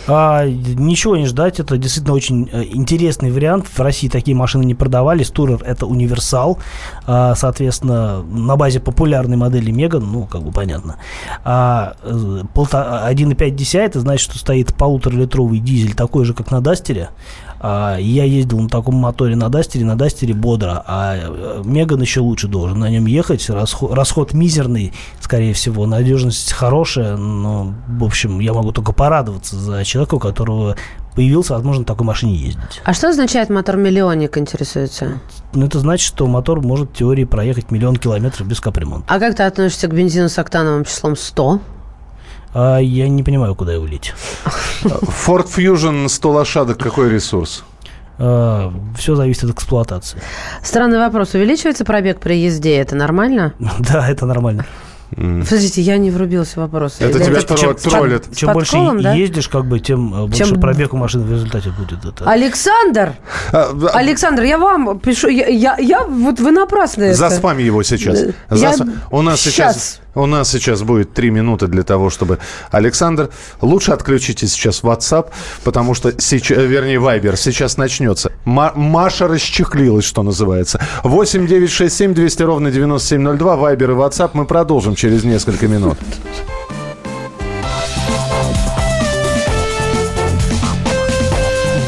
А, 0.09 0.47
ничего 0.47 1.17
не 1.17 1.27
ждать, 1.27 1.61
это 1.61 1.77
действительно 1.77 2.15
очень 2.15 2.49
э, 2.51 2.65
интересный 2.65 3.31
вариант. 3.31 3.67
В 3.67 3.79
России 3.81 4.09
такие 4.09 4.37
машины 4.37 4.65
не 4.65 4.75
продавались. 4.75 5.31
Турер 5.31 5.63
это 5.63 5.87
универсал, 5.87 6.59
А, 7.07 7.35
соответственно, 7.35 8.23
на 8.23 8.57
базе 8.57 8.81
популярной 8.81 9.37
модели 9.37 9.71
Меган, 9.71 10.11
ну, 10.11 10.25
как 10.27 10.43
бы 10.43 10.51
понятно. 10.51 10.97
А, 11.45 11.95
э, 12.03 12.43
полта- 12.55 13.05
1,5 13.07 13.55
DCI, 13.55 13.81
это 13.87 14.01
значит, 14.01 14.31
что 14.31 14.39
стоит 14.39 14.75
полуторалитровый 14.75 15.59
дизель, 15.59 15.95
такой 15.95 16.25
же, 16.25 16.35
как 16.35 16.51
на 16.51 16.61
Дастере. 16.61 17.11
А, 17.61 17.97
я 17.99 18.25
ездил 18.25 18.61
на 18.61 18.69
таком 18.69 18.97
моторе 18.97 19.37
на 19.37 19.49
Дастере, 19.49 19.85
на 19.85 19.97
Дастере 19.97 20.35
бодро, 20.35 20.83
а 20.87 21.17
э, 21.17 21.63
Меган 21.65 22.01
еще 22.01 22.21
лучше 22.21 22.47
должен 22.49 22.79
на 22.79 22.89
нем 22.89 23.07
ехать. 23.07 23.49
Расход, 23.51 23.93
расход 23.93 24.33
мизерный, 24.33 24.93
скорее 25.21 25.53
всего, 25.55 25.87
надежность 25.87 26.53
хорошая, 26.53 27.17
но, 27.17 27.75
в 27.87 28.05
общем, 28.05 28.39
я 28.41 28.53
могу 28.53 28.73
только 28.73 28.93
порадоваться 28.93 29.57
за 29.57 29.85
человека, 29.85 30.17
у 30.17 30.19
которого 30.19 30.77
появился 31.15 31.55
возможно, 31.55 31.85
такой 31.85 32.07
машине 32.07 32.37
ездить. 32.37 32.81
А 32.85 32.93
что 32.93 33.09
означает 33.09 33.51
мотор-миллионник, 33.51 34.39
интересуется? 34.39 35.19
Ну, 35.53 35.67
это 35.67 35.81
значит, 35.81 36.07
что 36.07 36.29
мотор 36.29 36.61
может 36.61 36.91
в 36.91 36.93
теории 36.93 37.25
проехать 37.25 37.73
миллион 37.73 37.97
километров 37.97 38.47
без 38.47 38.61
капремонта. 38.61 39.13
А 39.13 39.19
как 39.19 39.35
ты 39.35 39.43
относишься 39.43 39.89
к 39.89 39.95
бензину 39.95 40.29
с 40.29 40.39
октановым 40.39 40.85
числом 40.85 41.17
100? 41.17 41.61
А 42.55 42.79
я 42.79 43.09
не 43.09 43.23
понимаю, 43.23 43.55
куда 43.55 43.73
его 43.73 43.87
лить. 43.87 44.15
Ford 44.83 45.47
Fusion 45.47 46.09
100 46.09 46.31
лошадок, 46.31 46.79
какой 46.79 47.11
ресурс? 47.11 47.65
А, 48.19 48.73
все 48.97 49.15
зависит 49.15 49.45
от 49.45 49.51
эксплуатации. 49.51 50.21
Странный 50.63 50.99
вопрос. 50.99 51.35
Увеличивается 51.35 51.85
пробег 51.85 52.21
при 52.21 52.35
езде? 52.35 52.77
Это 52.77 52.97
нормально? 52.97 53.55
Да, 53.79 54.09
это 54.09 54.27
нормально. 54.27 54.67
Подождите, 55.11 55.81
я 55.81 55.97
не 55.97 56.11
врубился 56.11 56.55
в 56.55 56.57
вопрос. 56.59 56.97
Это 56.99 57.19
тебя 57.19 57.41
чем, 57.41 57.75
троллит. 57.75 58.25
Чем, 58.25 58.35
чем 58.35 58.53
больше 58.53 58.77
да? 59.03 59.15
ездишь, 59.15 59.49
как 59.49 59.65
бы, 59.65 59.81
тем 59.81 60.13
э, 60.15 60.27
больше 60.27 60.45
Чем- 60.45 60.61
пробег 60.61 60.93
у 60.93 60.99
машины 60.99 61.25
в 61.25 61.33
результате 61.33 61.71
будет. 61.71 62.05
Это. 62.05 62.31
Александр! 62.31 63.15
А, 63.51 63.73
да, 63.73 63.89
Александр, 63.89 64.43
я 64.43 64.59
вам 64.59 64.99
пишу, 65.01 65.29
я, 65.29 65.47
я, 65.47 65.77
я- 65.79 66.05
вот 66.05 66.41
вы 66.41 66.51
напрасно 66.51 67.05
это. 67.05 67.17
Заспами 67.17 67.63
его 67.63 67.83
сейчас. 67.83 68.21
Я- 68.51 68.75
Засп- 68.75 68.91
У 69.11 69.23
нас 69.23 69.41
сейчас. 69.41 70.01
У 70.19 70.27
нас 70.27 70.51
сейчас 70.51 70.83
будет 70.83 71.15
три 71.15 71.31
минуты 71.31 71.69
для 71.69 71.85
того, 71.85 72.11
чтобы... 72.11 72.39
Александр, 72.73 73.31
лучше 73.61 73.93
отключите 73.93 74.49
сейчас 74.49 74.83
WhatsApp, 74.83 75.29
потому 75.63 75.95
что 75.95 76.13
сейчас, 76.21 76.59
вернее, 76.59 76.97
Viber 76.99 77.37
сейчас 77.37 77.77
начнется. 77.77 78.33
Ма- 78.45 78.73
Маша 78.75 79.29
расчехлилась, 79.29 80.05
что 80.05 80.25
называется. 80.25 80.81
8 81.05 81.47
9 81.47 81.71
6 81.71 81.97
7 81.97 82.15
200 82.15 82.43
ровно 82.43 82.71
9702, 82.73 83.55
Viber 83.57 83.85
и 83.85 83.95
WhatsApp. 83.95 84.31
Мы 84.33 84.45
продолжим 84.45 84.97
через 84.97 85.23
несколько 85.23 85.69
минут. 85.69 85.97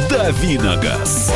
Давиногаз. 0.08 1.32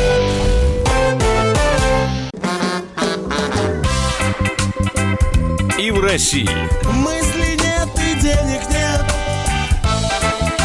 И 5.79 5.91
в 5.91 6.01
России, 6.01 6.49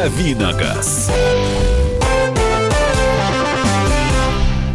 Давиногаз. 0.00 1.10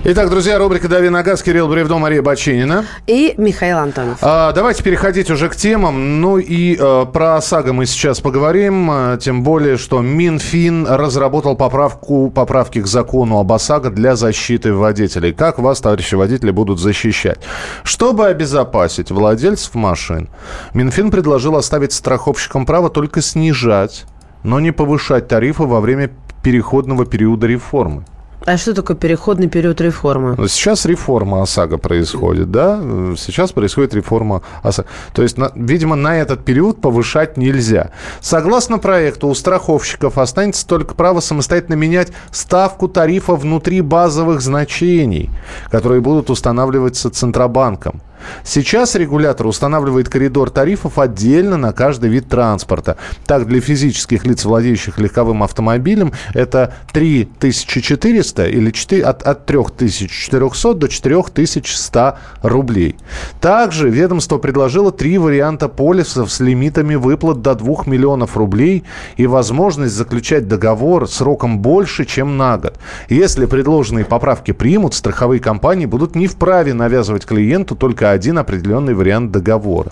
Итак, 0.03 0.29
друзья, 0.29 0.59
рубрика 0.59 0.88
«Дави 0.88 1.09
на 1.09 1.23
газ», 1.23 1.41
Кирилл 1.41 1.67
Бревдо, 1.67 1.97
Мария 1.97 2.21
Бочинина. 2.21 2.85
И 3.07 3.33
Михаил 3.38 3.79
Антонов. 3.79 4.19
А, 4.21 4.51
давайте 4.51 4.83
переходить 4.83 5.31
уже 5.31 5.49
к 5.49 5.55
темам. 5.55 6.21
Ну 6.21 6.38
и 6.38 6.77
э, 6.79 7.05
про 7.11 7.38
ОСАГО 7.38 7.73
мы 7.73 7.88
сейчас 7.88 8.19
поговорим. 8.19 8.91
э, 8.91 9.17
тем 9.19 9.41
более, 9.41 9.77
что 9.77 10.01
Минфин 10.01 10.85
разработал 10.85 11.55
поправку, 11.55 12.29
поправки 12.29 12.79
к 12.79 12.85
закону 12.85 13.39
об 13.39 13.51
ОСАГО 13.51 13.89
для 13.89 14.15
защиты 14.15 14.75
водителей. 14.75 15.33
Как 15.33 15.57
вас, 15.57 15.81
товарищи 15.81 16.13
водители, 16.13 16.51
будут 16.51 16.79
защищать? 16.79 17.39
Чтобы 17.83 18.27
обезопасить 18.27 19.09
владельцев 19.09 19.73
машин, 19.73 20.29
Минфин 20.75 21.09
предложил 21.09 21.55
оставить 21.55 21.93
страховщикам 21.93 22.67
право 22.67 22.91
только 22.91 23.23
снижать, 23.23 24.05
но 24.45 24.60
не 24.60 24.71
повышать 24.71 25.27
тарифы 25.27 25.63
во 25.63 25.81
время 25.81 26.10
переходного 26.43 27.05
периода 27.05 27.47
реформы. 27.47 28.05
А 28.45 28.58
что 28.58 28.75
такое 28.75 28.95
переходный 28.95 29.47
период 29.47 29.81
реформы? 29.81 30.36
Но 30.38 30.47
Сейчас 30.47 30.86
реформа 30.86 31.41
ОСАГО 31.41 31.79
происходит, 31.79 32.51
да? 32.51 32.79
Сейчас 33.17 33.51
происходит 33.51 33.95
реформа 33.95 34.43
ОСАГО. 34.62 34.88
То 35.15 35.23
есть, 35.23 35.39
на- 35.39 35.51
видимо, 35.55 35.95
на 35.95 36.15
этот 36.17 36.45
период 36.45 36.79
повышать 36.79 37.38
нельзя. 37.38 37.89
Согласно 38.21 38.77
проекту, 38.77 39.29
у 39.29 39.34
страховщиков 39.34 40.19
останется 40.19 40.67
только 40.67 40.93
право 40.93 41.21
самостоятельно 41.21 41.73
менять 41.73 42.12
ставку 42.29 42.88
тарифа 42.88 43.36
внутри 43.36 43.81
базовых 43.81 44.41
значений, 44.41 45.31
которые 45.71 46.01
будут 46.01 46.29
устанавливаться 46.29 47.10
Центробанком. 47.10 48.01
Сейчас 48.43 48.95
регулятор 48.95 49.47
устанавливает 49.47 50.09
коридор 50.09 50.49
тарифов 50.49 50.99
отдельно 50.99 51.57
на 51.57 51.73
каждый 51.73 52.09
вид 52.09 52.27
транспорта. 52.29 52.97
Так, 53.25 53.47
для 53.47 53.61
физических 53.61 54.25
лиц, 54.25 54.45
владеющих 54.45 54.97
легковым 54.99 55.43
автомобилем, 55.43 56.13
это 56.33 56.73
3400 56.93 58.47
или 58.47 58.71
4, 58.71 59.03
от, 59.03 59.23
от 59.23 59.45
3400 59.45 60.73
до 60.73 60.88
4100 60.88 62.17
рублей. 62.41 62.95
Также 63.41 63.89
ведомство 63.89 64.38
предложило 64.38 64.91
три 64.91 65.17
варианта 65.17 65.69
полисов 65.69 66.31
с 66.31 66.39
лимитами 66.39 66.95
выплат 66.95 67.41
до 67.41 67.55
2 67.55 67.83
миллионов 67.85 68.38
рублей 68.38 68.83
и 69.17 69.27
возможность 69.27 69.93
заключать 69.93 70.47
договор 70.47 71.07
сроком 71.07 71.59
больше, 71.59 72.05
чем 72.05 72.38
на 72.38 72.57
год. 72.57 72.77
Если 73.09 73.45
предложенные 73.45 74.05
поправки 74.05 74.51
примут, 74.51 74.93
страховые 74.93 75.39
компании 75.39 75.85
будут 75.85 76.15
не 76.15 76.27
вправе 76.27 76.73
навязывать 76.73 77.25
клиенту 77.25 77.75
только 77.75 78.11
один 78.15 78.39
определенный 78.39 78.93
вариант 78.93 79.32
договора. 79.32 79.91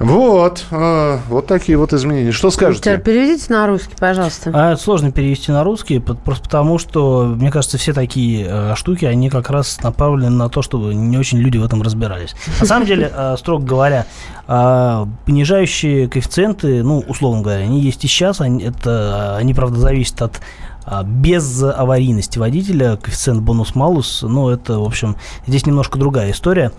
Вот, 0.00 0.64
э, 0.72 1.18
вот 1.28 1.46
такие 1.46 1.78
вот 1.78 1.92
изменения. 1.92 2.32
Что 2.32 2.50
скажете? 2.50 2.98
переведите 2.98 3.52
на 3.52 3.66
русский, 3.66 3.94
пожалуйста. 3.98 4.50
А 4.52 4.72
это 4.72 4.82
сложно 4.82 5.12
перевести 5.12 5.52
на 5.52 5.62
русский, 5.62 6.00
просто 6.00 6.44
потому 6.44 6.78
что, 6.78 7.24
мне 7.24 7.50
кажется, 7.52 7.78
все 7.78 7.92
такие 7.92 8.46
э, 8.48 8.74
штуки, 8.74 9.04
они 9.04 9.30
как 9.30 9.50
раз 9.50 9.80
направлены 9.82 10.30
на 10.30 10.48
то, 10.48 10.62
чтобы 10.62 10.94
не 10.94 11.16
очень 11.16 11.38
люди 11.38 11.58
в 11.58 11.64
этом 11.64 11.80
разбирались. 11.80 12.34
На 12.60 12.66
самом 12.66 12.86
деле, 12.86 13.10
э, 13.14 13.36
строго 13.38 13.64
говоря, 13.64 14.06
э, 14.48 15.06
понижающие 15.26 16.08
коэффициенты, 16.08 16.82
ну, 16.82 17.04
условно 17.06 17.42
говоря, 17.42 17.62
они 17.62 17.80
есть 17.80 18.04
и 18.04 18.08
сейчас, 18.08 18.40
они, 18.40 18.64
это, 18.64 19.36
они, 19.36 19.54
правда, 19.54 19.78
зависят 19.78 20.20
от 20.22 20.40
без 21.06 21.62
аварийности 21.62 22.38
водителя, 22.38 22.96
коэффициент 22.96 23.40
бонус-малус, 23.40 24.20
ну, 24.20 24.50
это, 24.50 24.80
в 24.80 24.84
общем, 24.84 25.16
здесь 25.46 25.64
немножко 25.64 25.98
другая 25.98 26.30
история. 26.30 26.72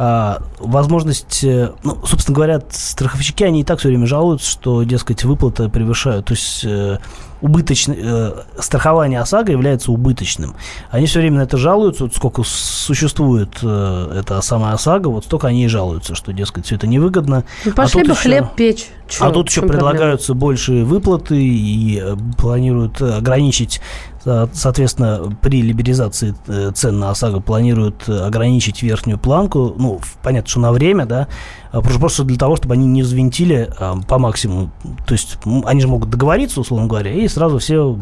А, 0.00 0.42
возможность, 0.60 1.42
э, 1.42 1.72
ну, 1.82 1.98
собственно 2.06 2.36
говоря, 2.36 2.62
страховщики, 2.70 3.42
они 3.42 3.62
и 3.62 3.64
так 3.64 3.80
все 3.80 3.88
время 3.88 4.06
жалуются, 4.06 4.48
что, 4.48 4.84
дескать, 4.84 5.24
выплаты 5.24 5.68
превышают, 5.68 6.26
то 6.26 6.34
есть 6.34 6.64
э, 6.64 6.98
убыточный, 7.40 7.96
э, 8.00 8.32
страхование 8.58 9.20
ОСАГО 9.20 9.52
является 9.52 9.92
убыточным. 9.92 10.54
Они 10.90 11.06
все 11.06 11.20
время 11.20 11.38
на 11.38 11.42
это 11.42 11.56
жалуются, 11.56 12.04
вот 12.04 12.14
сколько 12.14 12.42
существует 12.44 13.50
э, 13.62 14.20
эта 14.20 14.40
самая 14.40 14.74
ОСАГО, 14.74 15.08
вот 15.08 15.24
столько 15.24 15.48
они 15.48 15.64
и 15.64 15.68
жалуются, 15.68 16.14
что, 16.14 16.32
дескать, 16.32 16.66
все 16.66 16.76
это 16.76 16.86
невыгодно. 16.86 17.44
Ну, 17.64 17.72
пошли 17.72 18.02
а 18.02 18.04
бы 18.04 18.10
еще- 18.12 18.20
хлеб 18.22 18.46
печь. 18.56 18.88
Чё, 19.08 19.24
а 19.24 19.30
тут 19.30 19.46
еще 19.48 19.60
чем 19.60 19.68
проблема? 19.68 19.90
предлагаются 19.90 20.34
большие 20.34 20.84
выплаты 20.84 21.42
и 21.42 21.98
э, 22.02 22.16
планируют 22.36 23.00
э, 23.00 23.14
ограничить, 23.16 23.80
со- 24.22 24.50
соответственно, 24.52 25.34
при 25.40 25.62
либерализации 25.62 26.34
э, 26.46 26.72
цен 26.74 26.98
на 26.98 27.10
ОСАГО 27.10 27.40
планируют 27.40 28.06
ограничить 28.08 28.82
верхнюю 28.82 29.18
планку, 29.18 29.74
ну, 29.78 30.00
понятно, 30.22 30.50
что 30.50 30.60
на 30.60 30.72
время, 30.72 31.06
да, 31.06 31.26
а 31.70 31.80
просто 31.80 32.24
для 32.24 32.38
того, 32.38 32.56
чтобы 32.56 32.74
они 32.74 32.86
не 32.86 33.02
взвинтили 33.02 33.70
а, 33.78 33.98
по 34.08 34.18
максимуму. 34.18 34.70
То 35.06 35.12
есть 35.12 35.36
они 35.66 35.80
же 35.82 35.88
могут 35.88 36.08
договориться, 36.08 36.60
условно 36.60 36.86
говоря, 36.86 37.12
и 37.12 37.27
сразу 37.28 37.58
все 37.58 37.96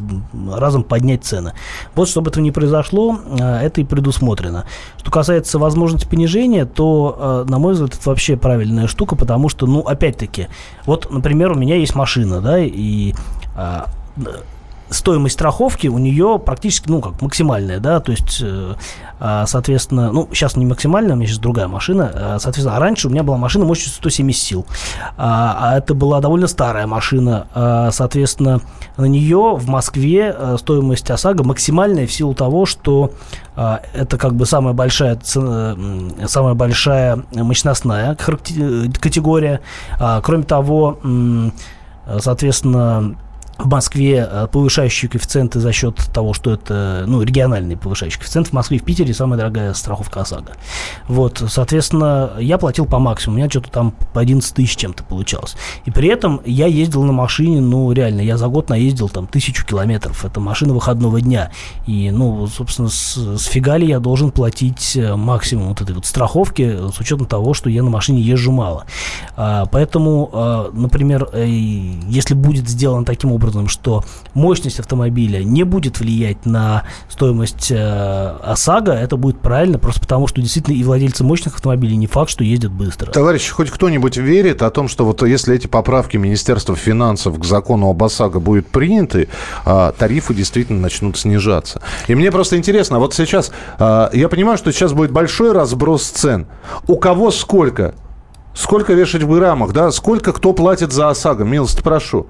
разом 0.52 0.82
поднять 0.82 1.24
цены. 1.24 1.52
Вот 1.94 2.08
чтобы 2.08 2.30
этого 2.30 2.42
не 2.42 2.50
произошло, 2.50 3.18
а, 3.40 3.60
это 3.60 3.80
и 3.80 3.84
предусмотрено. 3.84 4.66
Что 4.98 5.10
касается 5.10 5.58
возможности 5.58 6.06
понижения, 6.08 6.64
то, 6.64 7.16
а, 7.18 7.44
на 7.44 7.58
мой 7.58 7.74
взгляд, 7.74 7.94
это 7.94 8.08
вообще 8.08 8.36
правильная 8.36 8.86
штука, 8.86 9.16
потому 9.16 9.48
что, 9.48 9.66
ну, 9.66 9.80
опять-таки, 9.80 10.48
вот, 10.84 11.10
например, 11.10 11.52
у 11.52 11.56
меня 11.56 11.76
есть 11.76 11.94
машина, 11.94 12.40
да, 12.40 12.58
и 12.58 13.14
а, 13.54 13.88
стоимость 14.90 15.34
страховки 15.34 15.88
у 15.88 15.98
нее 15.98 16.40
практически, 16.44 16.88
ну, 16.88 17.00
как 17.00 17.20
максимальная, 17.20 17.80
да, 17.80 18.00
то 18.00 18.12
есть, 18.12 18.38
э, 18.40 18.74
а, 19.18 19.46
соответственно, 19.46 20.12
ну, 20.12 20.28
сейчас 20.32 20.56
не 20.56 20.64
максимальная, 20.64 21.14
у 21.14 21.16
меня 21.16 21.26
сейчас 21.26 21.38
другая 21.38 21.66
машина, 21.66 22.10
а, 22.14 22.38
соответственно, 22.38 22.76
а 22.76 22.80
раньше 22.80 23.08
у 23.08 23.10
меня 23.10 23.22
была 23.22 23.36
машина 23.36 23.64
мощностью 23.64 23.96
170 23.96 24.42
сил, 24.42 24.66
а, 25.16 25.56
а 25.60 25.78
это 25.78 25.94
была 25.94 26.20
довольно 26.20 26.46
старая 26.46 26.86
машина, 26.86 27.48
а, 27.54 27.90
соответственно, 27.90 28.60
на 28.96 29.06
нее 29.06 29.56
в 29.56 29.68
Москве 29.68 30.34
стоимость 30.58 31.10
ОСАГО 31.10 31.44
максимальная 31.44 32.06
в 32.06 32.12
силу 32.12 32.34
того, 32.34 32.64
что 32.66 33.12
это 33.54 34.18
как 34.18 34.34
бы 34.34 34.46
самая 34.46 34.74
большая, 34.74 35.18
самая 35.22 36.54
большая 36.54 37.22
мощностная 37.32 38.14
категория, 38.14 39.60
А, 39.98 40.20
кроме 40.20 40.44
того, 40.44 40.98
соответственно, 42.18 43.16
в 43.58 43.66
Москве 43.68 44.28
э, 44.30 44.46
повышающие 44.50 45.08
коэффициенты 45.08 45.60
за 45.60 45.72
счет 45.72 45.96
того, 46.12 46.34
что 46.34 46.52
это, 46.52 47.04
ну, 47.06 47.22
региональный 47.22 47.76
повышающий 47.76 48.18
коэффициент. 48.18 48.48
В 48.48 48.52
Москве 48.52 48.78
в 48.78 48.84
Питере 48.84 49.14
самая 49.14 49.38
дорогая 49.38 49.72
страховка 49.74 50.20
ОСАГО. 50.20 50.52
Вот, 51.08 51.42
соответственно, 51.48 52.32
я 52.38 52.58
платил 52.58 52.84
по 52.86 52.98
максимуму. 52.98 53.36
У 53.36 53.38
меня 53.38 53.50
что-то 53.50 53.70
там 53.70 53.94
по 54.12 54.20
11 54.20 54.54
тысяч 54.54 54.76
чем-то 54.76 55.04
получалось. 55.04 55.56
И 55.84 55.90
при 55.90 56.08
этом 56.08 56.40
я 56.44 56.66
ездил 56.66 57.02
на 57.04 57.12
машине, 57.12 57.60
ну, 57.60 57.90
реально, 57.92 58.20
я 58.20 58.36
за 58.36 58.48
год 58.48 58.68
наездил 58.68 59.08
там 59.08 59.26
тысячу 59.26 59.64
километров. 59.64 60.24
Это 60.24 60.38
машина 60.40 60.74
выходного 60.74 61.20
дня. 61.20 61.50
И, 61.86 62.10
ну, 62.10 62.46
собственно, 62.46 62.88
с, 62.88 63.16
с 63.16 63.44
фига 63.44 63.76
ли 63.76 63.86
я 63.86 64.00
должен 64.00 64.30
платить 64.30 64.96
э, 64.96 65.16
максимум 65.16 65.68
вот 65.68 65.80
этой 65.80 65.94
вот 65.94 66.04
страховки 66.04 66.90
с 66.92 67.00
учетом 67.00 67.26
того, 67.26 67.54
что 67.54 67.70
я 67.70 67.82
на 67.82 67.90
машине 67.90 68.20
езжу 68.20 68.52
мало. 68.52 68.84
А, 69.36 69.66
поэтому, 69.66 70.30
а, 70.32 70.70
например, 70.72 71.28
э, 71.32 71.46
если 71.46 72.34
будет 72.34 72.68
сделано 72.68 73.04
таким 73.04 73.32
образом, 73.32 73.45
что 73.68 74.04
мощность 74.34 74.80
автомобиля 74.80 75.42
не 75.42 75.64
будет 75.64 76.00
влиять 76.00 76.46
на 76.46 76.84
стоимость 77.08 77.70
э, 77.70 78.36
ОСАГО, 78.42 78.92
это 78.92 79.16
будет 79.16 79.40
правильно, 79.40 79.78
просто 79.78 80.00
потому 80.00 80.26
что 80.26 80.40
действительно 80.40 80.74
и 80.74 80.84
владельцы 80.84 81.24
мощных 81.24 81.54
автомобилей 81.54 81.96
не 81.96 82.06
факт, 82.06 82.30
что 82.30 82.44
ездят 82.44 82.72
быстро. 82.72 83.10
Товарищи, 83.12 83.50
хоть 83.50 83.70
кто-нибудь 83.70 84.16
верит 84.16 84.62
о 84.62 84.70
том, 84.70 84.88
что 84.88 85.04
вот 85.04 85.22
если 85.22 85.54
эти 85.54 85.66
поправки 85.66 86.16
Министерства 86.16 86.76
финансов 86.76 87.38
к 87.38 87.44
закону 87.44 87.90
об 87.90 88.02
ОСАГО 88.02 88.40
будут 88.40 88.68
приняты, 88.68 89.28
а, 89.64 89.92
тарифы 89.92 90.34
действительно 90.34 90.80
начнут 90.80 91.18
снижаться. 91.18 91.80
И 92.06 92.14
мне 92.14 92.30
просто 92.30 92.56
интересно, 92.56 92.98
вот 92.98 93.14
сейчас, 93.14 93.50
а, 93.78 94.10
я 94.12 94.28
понимаю, 94.28 94.58
что 94.58 94.72
сейчас 94.72 94.92
будет 94.92 95.10
большой 95.10 95.52
разброс 95.52 96.04
цен. 96.04 96.46
У 96.86 96.96
кого 96.96 97.30
сколько? 97.30 97.94
Сколько 98.54 98.94
вешать 98.94 99.22
в 99.22 99.30
граммах, 99.34 99.72
да? 99.72 99.90
Сколько 99.90 100.32
кто 100.32 100.54
платит 100.54 100.92
за 100.92 101.10
ОСАГО? 101.10 101.44
Милости 101.44 101.82
прошу. 101.82 102.28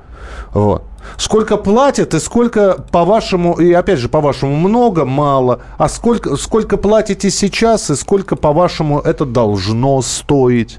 Вот. 0.53 0.83
Сколько 1.17 1.57
платят 1.57 2.15
и 2.15 2.21
сколько, 2.21 2.85
по-вашему, 2.91 3.55
и 3.55 3.73
опять 3.73 3.99
же, 3.99 4.09
по-вашему, 4.09 4.57
много, 4.57 5.05
мало, 5.05 5.61
а 5.79 5.89
сколько, 5.89 6.37
сколько 6.37 6.77
платите 6.77 7.31
сейчас 7.31 7.91
и 7.91 7.97
сколько, 7.97 8.37
по-вашему, 8.37 9.01
это 9.01 9.25
должно 9.25 10.03
стоить? 10.03 10.79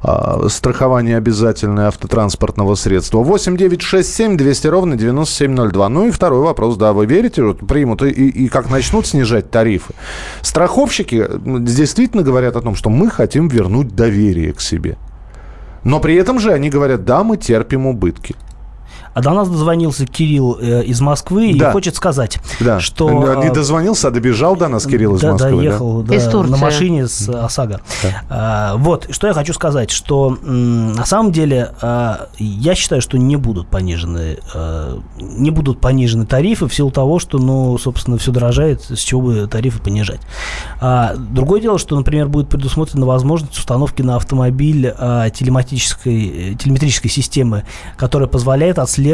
А, 0.00 0.48
страхование 0.48 1.16
обязательное 1.16 1.88
автотранспортного 1.88 2.76
средства. 2.76 3.18
8 3.18 3.56
9 3.56 3.82
6 3.82 4.14
7 4.14 4.36
200 4.36 4.66
ровно 4.68 4.96
9702. 4.96 5.88
Ну 5.88 6.06
и 6.06 6.10
второй 6.10 6.40
вопрос, 6.40 6.76
да, 6.76 6.92
вы 6.92 7.06
верите, 7.06 7.42
вот 7.42 7.66
примут 7.66 8.02
и, 8.02 8.10
и, 8.10 8.48
как 8.48 8.70
начнут 8.70 9.06
снижать 9.06 9.50
тарифы? 9.50 9.94
Страховщики 10.42 11.26
действительно 11.44 12.22
говорят 12.22 12.56
о 12.56 12.60
том, 12.60 12.76
что 12.76 12.90
мы 12.90 13.10
хотим 13.10 13.48
вернуть 13.48 13.94
доверие 13.94 14.52
к 14.52 14.60
себе. 14.60 14.96
Но 15.82 16.00
при 16.00 16.14
этом 16.14 16.38
же 16.38 16.52
они 16.52 16.70
говорят, 16.70 17.04
да, 17.04 17.24
мы 17.24 17.36
терпим 17.36 17.86
убытки. 17.86 18.36
А 19.18 19.20
до 19.20 19.30
нас 19.30 19.48
дозвонился 19.48 20.06
Кирилл 20.06 20.58
э, 20.60 20.84
из 20.84 21.00
Москвы 21.00 21.52
Да. 21.58 21.70
и 21.70 21.72
хочет 21.72 21.96
сказать, 21.96 22.38
Да. 22.60 22.78
что... 22.78 23.10
Не 23.42 23.48
э, 23.48 23.52
дозвонился, 23.52 24.06
а 24.06 24.10
добежал 24.12 24.54
до 24.54 24.68
нас 24.68 24.86
Кирилл 24.86 25.16
из 25.16 25.22
да, 25.22 25.32
Москвы. 25.32 25.50
Да, 25.50 25.56
да? 25.56 26.14
ехал 26.14 26.42
да, 26.44 26.50
на 26.50 26.56
машине 26.56 27.08
с 27.08 27.28
ОСАГО. 27.28 27.80
А, 28.30 28.76
вот, 28.76 29.08
что 29.10 29.26
я 29.26 29.32
хочу 29.32 29.52
сказать, 29.54 29.90
что 29.90 30.38
м, 30.40 30.92
на 30.92 31.04
самом 31.04 31.32
деле 31.32 31.72
а, 31.82 32.28
я 32.38 32.76
считаю, 32.76 33.02
что 33.02 33.18
не 33.18 33.34
будут 33.34 33.66
понижены, 33.66 34.38
а, 34.54 35.00
не 35.18 35.50
будут 35.50 35.80
понижены 35.80 36.24
тарифы 36.24 36.68
в 36.68 36.74
силу 36.74 36.92
того, 36.92 37.18
что, 37.18 37.38
ну, 37.38 37.76
собственно, 37.76 38.18
все 38.18 38.30
дорожает, 38.30 38.82
с 38.82 39.00
чего 39.00 39.20
бы 39.22 39.48
тарифы 39.48 39.80
понижать. 39.80 40.20
А, 40.80 41.16
другое 41.16 41.60
дело, 41.60 41.80
что, 41.80 41.96
например, 41.96 42.28
будет 42.28 42.48
предусмотрена 42.50 43.04
возможность 43.04 43.58
установки 43.58 44.00
на 44.00 44.14
автомобиль 44.14 44.94
а, 44.96 45.28
телематической, 45.30 46.52
э, 46.52 46.54
телеметрической 46.54 47.10
системы, 47.10 47.64
которая 47.96 48.28
позволяет 48.28 48.78
отслеживать, 48.78 49.07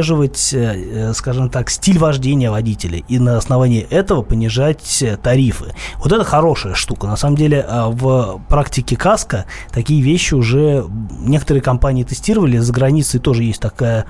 э, 0.52 1.11
э, 1.11 1.12
скажем 1.14 1.50
так, 1.50 1.70
стиль 1.70 1.98
вождения 1.98 2.50
водителя 2.50 3.02
и 3.09 3.18
на 3.18 3.37
основании 3.37 3.87
этого 3.90 4.22
понижать 4.22 5.02
э, 5.02 5.16
тарифы. 5.16 5.74
Вот 5.96 6.12
это 6.12 6.24
хорошая 6.24 6.74
штука. 6.74 7.07
На 7.07 7.16
самом 7.16 7.37
деле 7.37 7.64
а, 7.66 7.88
в 7.90 8.40
практике 8.48 8.96
КАСКО 8.96 9.46
такие 9.70 10.02
вещи 10.02 10.35
уже 10.35 10.85
некоторые 11.20 11.62
компании 11.62 12.04
тестировали. 12.04 12.59
За 12.59 12.72
границей 12.72 13.20
тоже 13.20 13.44
есть 13.44 13.61
такая 13.61 14.07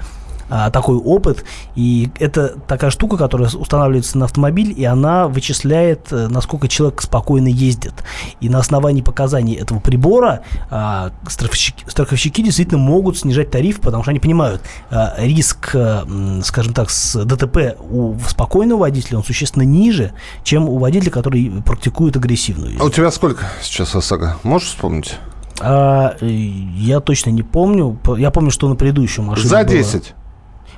а, 0.48 0.70
такой 0.70 0.96
опыт, 0.96 1.44
и 1.74 2.10
это 2.18 2.48
такая 2.66 2.90
штука, 2.90 3.16
которая 3.16 3.48
устанавливается 3.48 4.18
на 4.18 4.26
автомобиль, 4.26 4.74
и 4.76 4.84
она 4.84 5.28
вычисляет, 5.28 6.08
э, 6.10 6.28
насколько 6.28 6.68
человек 6.68 7.00
спокойно 7.02 7.48
ездит. 7.48 7.94
И 8.40 8.48
на 8.48 8.58
основании 8.58 9.02
показаний 9.02 9.54
этого 9.54 9.78
прибора 9.80 10.40
а, 10.70 11.10
страховщики, 11.28 11.84
страховщики 11.88 12.42
действительно 12.42 12.78
могут 12.78 13.18
снижать 13.18 13.50
тариф, 13.50 13.80
потому 13.80 14.02
что 14.02 14.10
они 14.10 14.20
понимают, 14.20 14.62
а, 14.90 15.14
риск, 15.18 15.74
м, 15.74 16.42
скажем 16.44 16.72
так, 16.74 16.90
с 16.90 17.24
ДТП 17.24 17.76
у 17.90 18.14
спокойного 18.28 18.80
водителя, 18.80 19.18
он 19.18 19.24
существенно 19.24 19.62
ниже, 19.62 20.12
чем 20.42 20.68
у 20.68 20.78
водителя, 20.78 21.10
который 21.10 21.50
практикует 21.64 22.16
агрессивную 22.16 22.72
езду. 22.72 22.84
А 22.84 22.86
у 22.86 22.90
тебя 22.90 23.10
сколько 23.10 23.44
сейчас 23.62 23.94
ОСАГО? 23.94 24.36
Можешь 24.42 24.68
вспомнить? 24.68 25.16
А, 25.60 26.16
э, 26.20 26.26
я 26.26 27.00
точно 27.00 27.30
не 27.30 27.42
помню. 27.42 27.98
Я 28.18 28.30
помню, 28.30 28.50
что 28.50 28.68
на 28.68 28.74
предыдущую 28.74 29.24
машину 29.24 29.48
За 29.48 29.58
было 29.58 29.66
10. 29.68 30.02
б- 30.10 30.14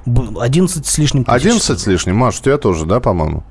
11 0.06 0.86
с 0.86 0.98
лишним 0.98 1.24
тысяч. 1.24 1.34
11 1.34 1.80
с 1.80 1.86
лишним. 1.86 2.16
Маш, 2.16 2.38
у 2.40 2.42
тебя 2.42 2.58
тоже, 2.58 2.86
да, 2.86 3.00
по-моему? 3.00 3.42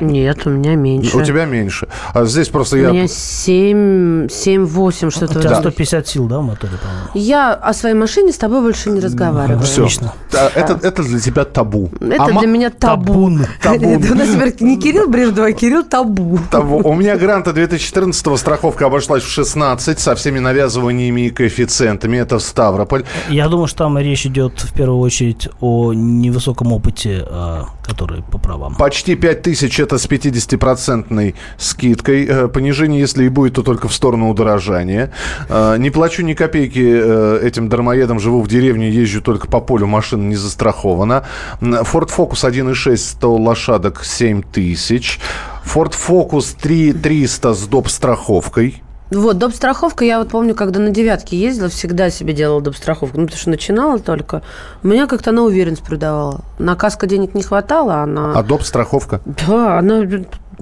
Нет, 0.00 0.46
у 0.46 0.50
меня 0.50 0.74
меньше. 0.74 1.16
У 1.16 1.22
тебя 1.22 1.44
меньше. 1.44 1.88
А 2.14 2.24
здесь 2.24 2.48
просто 2.48 2.76
У 2.76 2.78
я... 2.80 2.90
меня 2.90 3.06
7, 3.08 4.28
7 4.28 4.64
8 4.64 5.08
У 5.08 5.10
что-то. 5.10 5.40
тебя 5.40 5.54
в- 5.56 5.60
150 5.60 6.06
сил, 6.08 6.26
да, 6.26 6.38
в 6.38 6.42
моторе, 6.44 6.72
по-моему? 6.80 7.10
Я 7.14 7.52
о 7.54 7.72
своей 7.74 7.94
машине 7.94 8.32
с 8.32 8.38
тобой 8.38 8.60
больше 8.60 8.90
не 8.90 9.00
разговариваю. 9.00 9.60
Все. 9.62 9.82
Отлично. 9.82 10.12
Это, 10.54 10.78
это 10.82 11.02
для 11.02 11.20
тебя 11.20 11.44
табу. 11.44 11.90
Это 12.00 12.24
А 12.24 12.38
для 12.38 12.46
меня 12.46 12.70
табу. 12.70 13.04
табун, 13.12 13.46
табун. 13.62 13.96
У 14.10 14.14
нас 14.14 14.28
теперь 14.28 14.54
не 14.60 14.78
Кирилл 14.78 15.08
Брежнев, 15.08 15.38
а 15.44 15.52
Кирилл 15.52 15.84
табу. 15.84 16.38
Табу. 16.50 16.80
У 16.84 16.94
меня 16.94 17.16
гранта 17.16 17.52
2014 17.52 18.38
страховка 18.38 18.86
обошлась 18.86 19.22
в 19.22 19.28
16 19.30 19.98
со 19.98 20.14
всеми 20.14 20.38
навязываниями 20.38 21.26
и 21.26 21.30
коэффициентами. 21.30 22.16
Это 22.18 22.38
в 22.38 22.42
Ставрополь. 22.42 23.04
Я 23.28 23.48
думаю, 23.48 23.66
что 23.66 23.78
там 23.84 23.98
речь 23.98 24.26
идет 24.26 24.60
в 24.60 24.72
первую 24.72 25.00
очередь 25.00 25.48
о 25.60 25.92
невысоком 25.92 26.72
опыте, 26.72 27.24
а, 27.28 27.66
который 27.84 28.22
по 28.22 28.38
правам. 28.38 28.74
Почти 28.76 29.14
5 29.14 29.42
тысяч 29.70 29.80
это 29.80 29.98
с 29.98 30.06
50-процентной 30.06 31.34
скидкой. 31.56 32.26
Э, 32.26 32.48
Понижение, 32.48 33.00
если 33.00 33.24
и 33.24 33.28
будет, 33.28 33.54
то 33.54 33.62
только 33.62 33.88
в 33.88 33.94
сторону 33.94 34.28
удорожания. 34.28 35.12
Э, 35.48 35.76
Не 35.78 35.90
плачу 35.90 36.22
ни 36.22 36.34
копейки 36.34 36.82
э, 36.84 37.40
этим 37.42 37.68
дармоедам. 37.68 38.18
Живу 38.18 38.42
в 38.42 38.48
деревне, 38.48 38.90
езжу 38.90 39.20
только 39.22 39.46
по 39.46 39.60
полю, 39.60 39.86
машина 39.86 40.22
не 40.22 40.36
застрахована. 40.36 41.24
Ford 41.60 42.10
Focus 42.16 42.50
1.6, 42.50 42.96
100 42.96 43.36
лошадок, 43.36 44.04
7 44.04 44.42
тысяч. 44.42 45.20
Ford 45.64 45.94
Focus 45.94 46.56
3.300 46.60 47.54
с 47.54 47.66
доп. 47.66 47.88
страховкой. 47.88 48.82
Вот, 49.10 49.38
доп. 49.38 49.52
страховка, 49.52 50.04
я 50.04 50.18
вот 50.18 50.28
помню, 50.28 50.54
когда 50.54 50.78
на 50.80 50.90
девятке 50.90 51.36
ездила, 51.36 51.68
всегда 51.68 52.10
себе 52.10 52.32
делала 52.32 52.60
доп. 52.60 52.76
страховку. 52.76 53.18
Ну, 53.18 53.24
потому 53.26 53.38
что 53.40 53.50
начинала 53.50 53.98
только. 53.98 54.42
У 54.82 54.88
меня 54.88 55.06
как-то 55.06 55.30
она 55.30 55.42
уверенность 55.42 55.84
придавала. 55.84 56.40
На 56.58 56.76
каско 56.76 57.06
денег 57.06 57.34
не 57.34 57.42
хватало, 57.42 57.96
а 58.02 58.06
на... 58.06 58.38
А 58.38 58.42
доп. 58.42 58.62
страховка? 58.62 59.20
Да, 59.48 59.78
она 59.78 60.04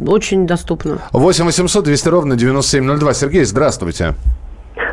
очень 0.07 0.47
доступна. 0.47 0.99
8 1.13 1.45
800 1.45 1.85
200 1.85 2.09
ровно 2.09 2.37
9702. 2.37 3.15
Сергей, 3.15 3.45
здравствуйте. 3.45 4.15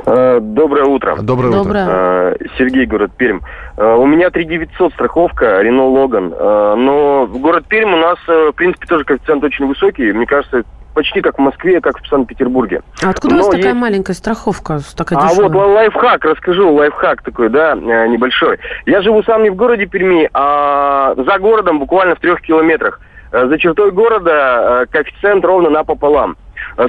Э, 0.05 0.39
Доброе 0.41 0.85
утро. 0.85 1.15
Доброе, 1.21 1.49
утро. 1.49 1.63
Доброе. 1.63 1.85
Э, 1.87 2.35
Сергей, 2.57 2.85
город 2.85 3.11
Пермь. 3.17 3.39
Э, 3.77 3.95
У 3.95 4.05
меня 4.05 4.29
3900 4.31 4.93
страховка, 4.93 5.61
Рено 5.61 5.85
Логан. 5.87 6.29
Но 6.29 7.25
в 7.25 7.37
город 7.39 7.65
Пермь 7.67 7.93
у 7.93 7.97
нас, 7.97 8.17
в 8.27 8.51
принципе, 8.53 8.85
тоже 8.87 9.05
коэффициент 9.05 9.43
очень 9.43 9.65
высокий. 9.67 10.11
Мне 10.11 10.25
кажется, 10.25 10.63
почти 10.95 11.21
как 11.21 11.37
в 11.37 11.41
Москве, 11.41 11.79
как 11.81 11.99
в 12.01 12.07
Санкт-Петербурге. 12.07 12.81
А 13.03 13.09
откуда 13.11 13.35
у 13.35 13.37
вас 13.37 13.45
Но 13.47 13.51
такая 13.51 13.67
есть- 13.71 13.79
маленькая 13.81 14.13
страховка, 14.13 14.79
такая 14.97 15.19
А 15.19 15.27
дешевая? 15.27 15.49
вот 15.49 15.55
ла- 15.55 15.67
лайфхак, 15.67 16.25
расскажу, 16.25 16.73
лайфхак 16.73 17.21
такой, 17.21 17.49
да, 17.49 17.73
э, 17.73 18.07
небольшой. 18.07 18.57
Я 18.87 19.01
живу 19.01 19.21
сам 19.23 19.43
не 19.43 19.51
в 19.51 19.55
городе 19.55 19.85
Перми, 19.85 20.27
а 20.33 21.13
за 21.15 21.37
городом, 21.37 21.77
буквально 21.79 22.15
в 22.15 22.19
трех 22.19 22.41
километрах. 22.41 22.99
Э, 23.31 23.47
За 23.47 23.57
чертой 23.59 23.91
города 23.91 24.31
э, 24.31 24.85
коэффициент 24.89 25.43
ровно 25.45 25.69
напополам. 25.69 26.37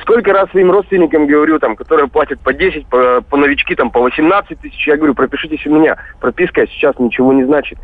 Сколько 0.02 0.32
раз 0.32 0.48
своим 0.50 0.70
родственникам 0.70 1.26
говорю, 1.26 1.58
там, 1.58 1.76
которые 1.76 2.08
платят 2.08 2.40
по 2.40 2.52
10, 2.52 2.86
по, 2.86 3.20
по 3.28 3.36
новички 3.36 3.74
там 3.74 3.90
по 3.90 4.00
18 4.00 4.58
тысяч, 4.60 4.86
я 4.88 4.96
говорю, 4.96 5.14
пропишитесь 5.14 5.64
у 5.66 5.70
меня. 5.70 5.96
Прописка 6.20 6.66
сейчас 6.68 6.98
ничего 6.98 7.32
не 7.32 7.44
значит. 7.44 7.78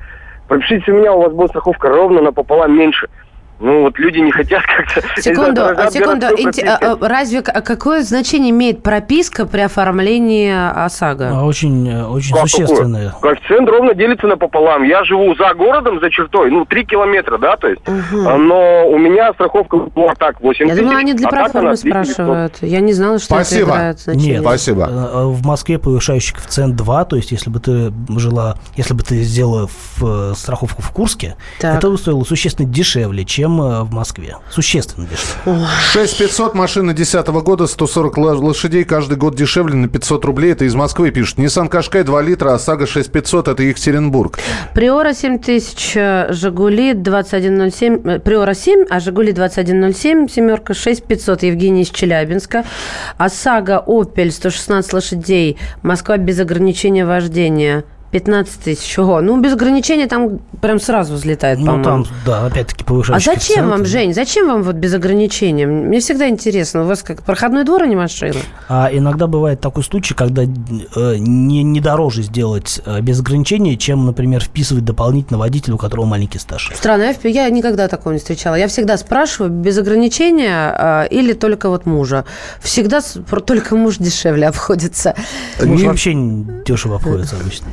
пропишите 0.48 0.92
у 0.92 0.96
меня, 0.96 1.12
у 1.12 1.22
вас 1.22 1.32
будет 1.32 1.50
страховка 1.50 1.88
ровно 1.88 2.20
напополам 2.20 2.76
меньше. 2.76 3.08
Ну, 3.62 3.82
вот 3.82 3.98
люди 3.98 4.18
не 4.18 4.32
хотят 4.32 4.62
как-то... 4.76 5.20
Секунду, 5.22 5.62
секунду. 5.90 6.26
Инте- 6.36 6.66
а, 6.66 6.96
а, 7.00 7.08
Разве 7.08 7.42
к- 7.42 7.62
какое 7.62 8.02
значение 8.02 8.50
имеет 8.50 8.82
прописка 8.82 9.46
при 9.46 9.60
оформлении 9.60 10.52
ОСАГО? 10.84 11.30
А, 11.32 11.44
Очень, 11.44 11.88
э, 11.88 12.04
очень 12.04 12.34
Как 12.34 12.48
существенное. 12.48 13.10
такое? 13.10 13.34
Коэффициент 13.34 13.68
ровно 13.68 13.94
делится 13.94 14.26
напополам. 14.26 14.82
Я 14.82 15.04
живу 15.04 15.34
за 15.36 15.54
городом, 15.54 16.00
за 16.00 16.10
чертой, 16.10 16.50
ну, 16.50 16.64
3 16.64 16.84
километра, 16.84 17.38
да, 17.38 17.56
то 17.56 17.68
есть. 17.68 17.82
А, 17.86 18.36
Но 18.36 18.88
у 18.88 18.98
меня 18.98 19.32
страховка 19.34 19.76
была 19.76 20.14
так, 20.16 20.40
8 20.40 20.66
Я 20.66 20.74
думала, 20.76 20.98
они 20.98 21.14
для 21.14 21.28
а 21.28 21.30
проформы 21.30 21.76
3900. 21.76 22.14
спрашивают. 22.14 22.56
Я 22.62 22.80
не 22.80 22.92
знала, 22.92 23.18
что 23.18 23.26
Спасибо. 23.34 23.62
это 23.62 23.70
играет 23.76 24.00
значение. 24.00 24.32
Нет, 24.34 24.42
Спасибо. 24.42 24.88
э, 24.90 25.24
В 25.26 25.46
Москве 25.46 25.78
повышающий 25.78 26.34
коэффициент 26.34 26.74
2, 26.74 27.04
то 27.04 27.14
есть 27.16 27.30
если 27.30 27.48
бы 27.48 27.60
ты 27.60 27.92
жила, 28.18 28.56
если 28.76 28.94
бы 28.94 29.02
ты 29.04 29.22
сделала 29.22 29.68
в, 29.68 30.32
э, 30.32 30.34
страховку 30.34 30.82
в 30.82 30.90
Курске, 30.90 31.36
Так. 31.60 31.78
это 31.78 31.90
бы 31.90 31.96
стоило 31.98 32.24
существенно 32.24 32.68
дешевле, 32.68 33.24
чем 33.24 33.51
э, 33.60 33.82
в 33.82 33.92
Москве. 33.92 34.36
Существенно 34.50 35.06
дешевле. 35.06 35.66
6500 35.92 36.54
машина 36.54 36.94
10 36.94 37.26
года, 37.42 37.66
140 37.66 38.18
ла- 38.18 38.32
лошадей, 38.34 38.84
каждый 38.84 39.16
год 39.16 39.34
дешевле 39.34 39.74
на 39.74 39.88
500 39.88 40.24
рублей. 40.24 40.52
Это 40.52 40.64
из 40.64 40.74
Москвы 40.74 41.10
пишут. 41.10 41.38
Nissan 41.38 41.68
Qashqai 41.70 42.04
2 42.04 42.22
литра, 42.22 42.54
ОСАГО 42.54 42.86
6500, 42.86 43.48
это 43.48 43.62
Екатеринбург. 43.62 44.38
Приора 44.74 45.12
7000, 45.14 45.92
э, 45.96 46.26
Жигули 46.32 46.94
2107, 46.94 48.00
э, 48.08 48.18
Приора 48.20 48.54
7, 48.54 48.84
а 48.88 49.00
Жигули 49.00 49.32
2107, 49.32 50.28
семерка 50.28 50.74
6500, 50.74 51.42
Евгений 51.42 51.82
из 51.82 51.90
Челябинска. 51.90 52.64
ОСАГО 53.18 53.84
Опель 53.86 54.30
116 54.32 54.92
лошадей, 54.92 55.58
Москва 55.82 56.16
без 56.16 56.38
ограничения 56.40 57.04
вождения. 57.04 57.84
15 58.12 58.60
тысяч. 58.60 58.98
Ого. 58.98 59.22
Ну, 59.22 59.40
без 59.40 59.54
ограничения 59.54 60.06
там 60.06 60.38
прям 60.60 60.78
сразу 60.78 61.14
взлетает, 61.14 61.58
Ну, 61.58 61.64
по-моему. 61.66 61.84
там, 61.84 62.06
да, 62.26 62.46
опять-таки 62.46 62.84
А 62.84 62.86
повышающий 62.86 63.34
зачем 63.34 63.70
вам. 63.70 63.86
Жень, 63.86 64.12
зачем 64.12 64.46
вам 64.48 64.62
вот 64.62 64.74
без 64.76 64.92
ограничения? 64.92 65.66
Мне 65.66 65.98
всегда 66.00 66.28
интересно, 66.28 66.82
у 66.82 66.86
вас 66.86 67.02
как 67.02 67.22
проходной 67.22 67.64
двор, 67.64 67.82
а 67.82 67.86
не 67.86 67.96
машина? 67.96 68.34
А 68.68 68.90
иногда 68.92 69.26
бывает 69.26 69.60
такой 69.60 69.82
случай, 69.82 70.12
когда 70.12 70.42
э, 70.42 70.46
не, 71.16 71.62
не 71.62 71.80
дороже 71.80 72.22
сделать 72.22 72.82
э, 72.84 73.00
без 73.00 73.18
ограничения, 73.20 73.78
чем, 73.78 74.04
например, 74.04 74.44
вписывать 74.44 74.84
дополнительно 74.84 75.38
водителя, 75.38 75.74
у 75.74 75.78
которого 75.78 76.04
маленький 76.04 76.38
стаж. 76.38 76.70
Странно, 76.74 77.14
я, 77.22 77.44
я 77.44 77.48
никогда 77.48 77.88
такого 77.88 78.12
не 78.12 78.18
встречала. 78.18 78.56
Я 78.56 78.68
всегда 78.68 78.98
спрашиваю, 78.98 79.50
без 79.50 79.78
ограничения 79.78 80.74
э, 80.78 81.08
или 81.08 81.32
только 81.32 81.70
вот 81.70 81.86
мужа. 81.86 82.26
Всегда 82.60 83.00
только 83.46 83.74
муж 83.74 83.96
дешевле 83.96 84.48
обходится. 84.48 85.14
Муж 85.64 85.80
Не- 85.80 85.86
вообще 85.88 86.12
дешево 86.66 86.96
обходится 86.96 87.36
обычно. 87.36 87.68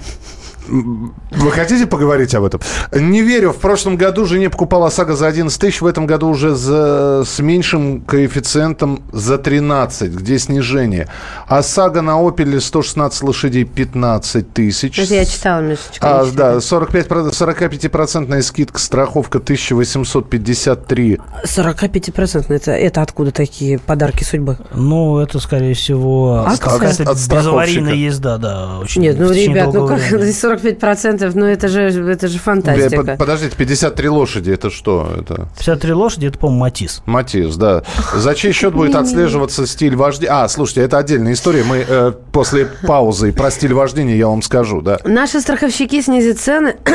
Вы 0.69 1.51
хотите 1.51 1.87
поговорить 1.87 2.35
об 2.35 2.43
этом? 2.43 2.61
Не 2.93 3.21
верю. 3.21 3.51
В 3.51 3.57
прошлом 3.57 3.97
году 3.97 4.25
жене 4.25 4.49
покупала 4.49 4.87
ОСАГО 4.87 5.15
за 5.15 5.27
11 5.27 5.59
тысяч, 5.59 5.81
в 5.81 5.85
этом 5.85 6.05
году 6.05 6.27
уже 6.27 6.55
за, 6.55 7.23
с 7.25 7.39
меньшим 7.39 8.01
коэффициентом 8.01 9.03
за 9.11 9.37
13. 9.37 10.11
Где 10.11 10.39
снижение? 10.39 11.07
ОСАГО 11.47 12.01
на 12.01 12.19
Опеле 12.19 12.59
116 12.59 13.23
лошадей 13.23 13.63
15 13.63 14.53
тысяч. 14.53 14.97
Я 14.99 15.25
читала, 15.25 15.61
Мишечка. 15.61 16.21
А, 16.21 16.25
да, 16.31 16.61
45, 16.61 17.07
45% 17.07 18.41
скидка, 18.41 18.79
страховка 18.79 19.37
1853. 19.39 21.19
45% 21.45 22.53
это, 22.53 22.71
это 22.71 23.01
откуда 23.01 23.31
такие 23.31 23.79
подарки 23.79 24.23
судьбы? 24.23 24.57
Ну, 24.73 25.19
это, 25.19 25.39
скорее 25.39 25.73
всего, 25.73 26.43
Акция? 26.45 26.69
какая-то 26.69 27.13
безаварийная 27.13 27.93
езда, 27.93 28.37
да. 28.37 28.79
Очень, 28.79 29.01
Нет, 29.03 29.17
ну, 29.19 29.31
ребят, 29.31 29.73
ну 29.73 29.87
как 29.87 29.99
времени. 29.99 30.29
45%, 30.63 31.31
ну 31.35 31.45
это 31.45 31.67
же, 31.67 31.81
это 31.81 32.27
же 32.27 32.37
Э, 32.37 32.39
фантастика. 32.39 33.03
под- 33.03 33.17
Подождите, 33.17 33.55
53 33.55 34.09
лошади, 34.09 34.51
это 34.51 34.69
что? 34.69 35.09
Это 35.19 35.47
53 35.57 35.93
лошади, 35.93 36.27
это, 36.27 36.37
по-моему, 36.37 36.59
Матис. 36.61 37.01
Матис, 37.05 37.55
да. 37.55 37.83
За 38.15 38.35
чей 38.35 38.51
счет 38.51 38.73
будет 38.73 38.95
отслеживаться 38.95 39.65
стиль 39.67 39.95
вождения? 39.95 40.33
А, 40.33 40.47
слушайте, 40.47 40.81
это 40.81 40.97
отдельная 40.97 41.33
история. 41.33 41.63
Мы 41.63 41.85
э, 41.87 42.13
после 42.31 42.65
паузы 42.87 43.31
про 43.31 43.51
стиль 43.51 43.73
вождения 43.73 44.15
я 44.15 44.27
вам 44.27 44.41
скажу, 44.41 44.81
да. 44.81 44.99
Наши 45.05 45.41
страховщики 45.41 46.01
снизят 46.01 46.39
цены. 46.39 46.75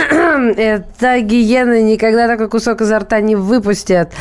Это 0.56 1.20
гиены 1.20 1.82
никогда 1.82 2.26
такой 2.26 2.48
кусок 2.48 2.80
изо 2.80 2.98
рта 2.98 3.20
не 3.20 3.36
выпустят. 3.36 4.12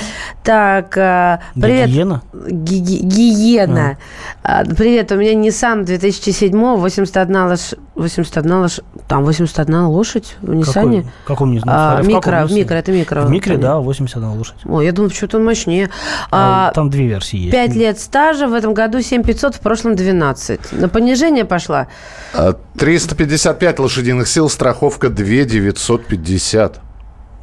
Так, 0.43 0.95
а, 0.97 1.39
привет. 1.55 1.87
Гигиена? 1.89 2.21
Ги- 2.33 2.79
ги- 2.79 2.99
Гиена. 3.03 3.97
А, 4.43 4.63
Привет, 4.65 5.11
у 5.11 5.15
меня 5.15 5.33
Nissan 5.33 5.83
2007, 5.83 6.75
81 6.77 7.47
лош... 7.47 7.73
81 7.95 8.53
лош... 8.61 8.79
Там 9.07 9.23
81 9.23 9.85
лошадь 9.85 10.35
в 10.41 10.53
Ниссане. 10.53 11.01
Какой, 11.01 11.11
каком 11.27 11.51
не 11.51 11.57
А, 11.59 11.61
знаю. 11.61 12.03
в 12.03 12.07
микро, 12.07 12.21
каком 12.31 12.47
в 12.47 12.51
микро, 12.53 12.75
это 12.75 12.91
микро. 12.91 13.21
В 13.21 13.29
Понятно. 13.29 13.57
да, 13.57 13.77
81 13.79 14.29
лошадь. 14.29 14.55
Ой, 14.65 14.85
я 14.85 14.91
думала, 14.91 15.13
что-то 15.13 15.37
он 15.37 15.45
мощнее. 15.45 15.89
А, 16.31 16.69
А, 16.69 16.73
Там 16.73 16.89
две 16.89 17.07
версии 17.07 17.37
есть. 17.37 17.51
5 17.51 17.75
лет 17.75 17.99
стажа, 17.99 18.47
в 18.47 18.53
этом 18.53 18.73
году 18.73 19.01
7500, 19.01 19.55
в 19.55 19.59
прошлом 19.59 19.95
12. 19.95 20.71
На 20.73 20.89
понижение 20.89 21.45
пошла. 21.45 21.87
А, 22.33 22.55
355 22.77 23.79
лошадиных 23.79 24.27
сил, 24.27 24.49
страховка 24.49 25.09
2950. 25.09 26.79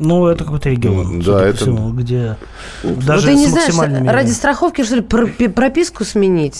Ну, 0.02 0.26
это 0.28 0.44
какой-то 0.44 0.70
регион. 0.70 1.20
Да, 1.20 1.44
это- 1.46 1.58
всему, 1.58 1.90
где 1.90 2.36
Ну, 2.82 2.94
даже 3.06 3.26
ты 3.28 3.34
не 3.34 3.46
с 3.46 3.50
знаешь, 3.50 3.66
максимальными... 3.74 4.08
ради 4.08 4.30
страховки, 4.30 4.82
что 4.82 4.96
ли, 4.96 5.02
пропи- 5.02 5.48
прописку 5.50 6.04
сменить? 6.04 6.54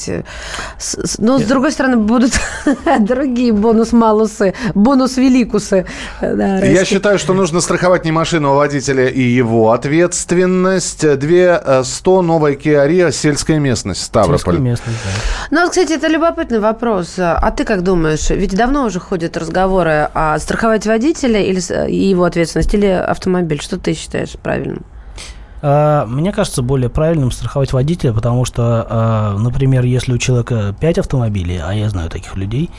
С- 0.78 0.94
с- 1.06 1.18
Но, 1.18 1.38
с 1.38 1.42
другой 1.44 1.72
стороны, 1.72 1.96
будут 1.96 2.32
другие 3.00 3.52
бонус-малусы, 3.54 4.52
бонус-великусы. 4.74 5.86
Да, 6.20 6.58
Я 6.58 6.84
считаю, 6.84 7.18
что 7.18 7.32
нужно 7.32 7.60
страховать 7.62 8.04
не 8.04 8.12
машину, 8.12 8.50
а 8.52 8.54
водителя 8.56 9.08
и 9.08 9.22
его 9.22 9.72
ответственность. 9.72 11.18
Две 11.18 11.58
э, 11.64 11.82
100 11.82 12.22
новая 12.22 12.52
Kia 12.56 12.86
Rio, 12.86 13.10
сельская 13.10 13.58
местность, 13.58 14.02
Ставрополь. 14.02 14.36
Сельская 14.38 14.58
местность, 14.58 14.98
да. 15.04 15.10
Ну, 15.50 15.62
вот, 15.62 15.70
кстати, 15.70 15.94
это 15.94 16.08
любопытный 16.08 16.60
вопрос. 16.60 17.14
А 17.18 17.50
ты 17.56 17.64
как 17.64 17.82
думаешь? 17.82 18.28
Ведь 18.28 18.54
давно 18.54 18.84
уже 18.84 19.00
ходят 19.00 19.36
разговоры, 19.38 20.10
а 20.12 20.38
страховать 20.38 20.86
водителя 20.86 21.40
или 21.40 21.60
его 21.90 22.24
ответственность, 22.24 22.74
или 22.74 22.84
автомобиль? 22.86 23.29
Что 23.60 23.78
ты 23.78 23.94
считаешь 23.94 24.32
правильным? 24.42 24.84
А, 25.62 26.06
Мне 26.06 26.32
кажется 26.32 26.62
более 26.62 26.88
правильным 26.88 27.30
страховать 27.30 27.72
водителя, 27.74 28.12
потому 28.14 28.46
что, 28.46 28.86
а, 28.88 29.36
например, 29.38 29.84
если 29.84 30.14
у 30.14 30.18
человека 30.18 30.74
5 30.80 30.98
автомобилей, 31.00 31.60
а 31.62 31.72
я 31.74 31.90
знаю 31.90 32.08
таких 32.08 32.34
людей, 32.36 32.70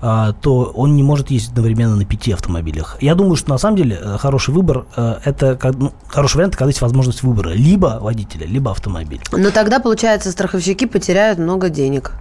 а, 0.00 0.32
то 0.32 0.72
он 0.74 0.96
не 0.96 1.02
может 1.02 1.30
ездить 1.30 1.50
одновременно 1.50 1.96
на 1.96 2.04
5 2.06 2.32
автомобилях. 2.32 2.96
Я 3.02 3.14
думаю, 3.14 3.36
что 3.36 3.50
на 3.50 3.58
самом 3.58 3.76
деле 3.76 3.98
э, 4.00 4.16
хороший 4.18 4.54
выбор 4.54 4.86
э, 4.96 5.16
это 5.24 5.54
как- 5.56 5.74
ну, 5.76 5.92
хороший 6.08 6.36
вариант, 6.36 6.56
когда 6.56 6.68
есть 6.68 6.80
возможность 6.80 7.22
выбора 7.22 7.50
либо 7.50 7.98
водителя, 8.00 8.46
либо 8.46 8.70
автомобиля. 8.70 9.20
Но 9.32 9.50
тогда, 9.50 9.78
получается, 9.78 10.30
страховщики 10.32 10.86
потеряют 10.86 11.38
много 11.38 11.68
денег. 11.68 12.12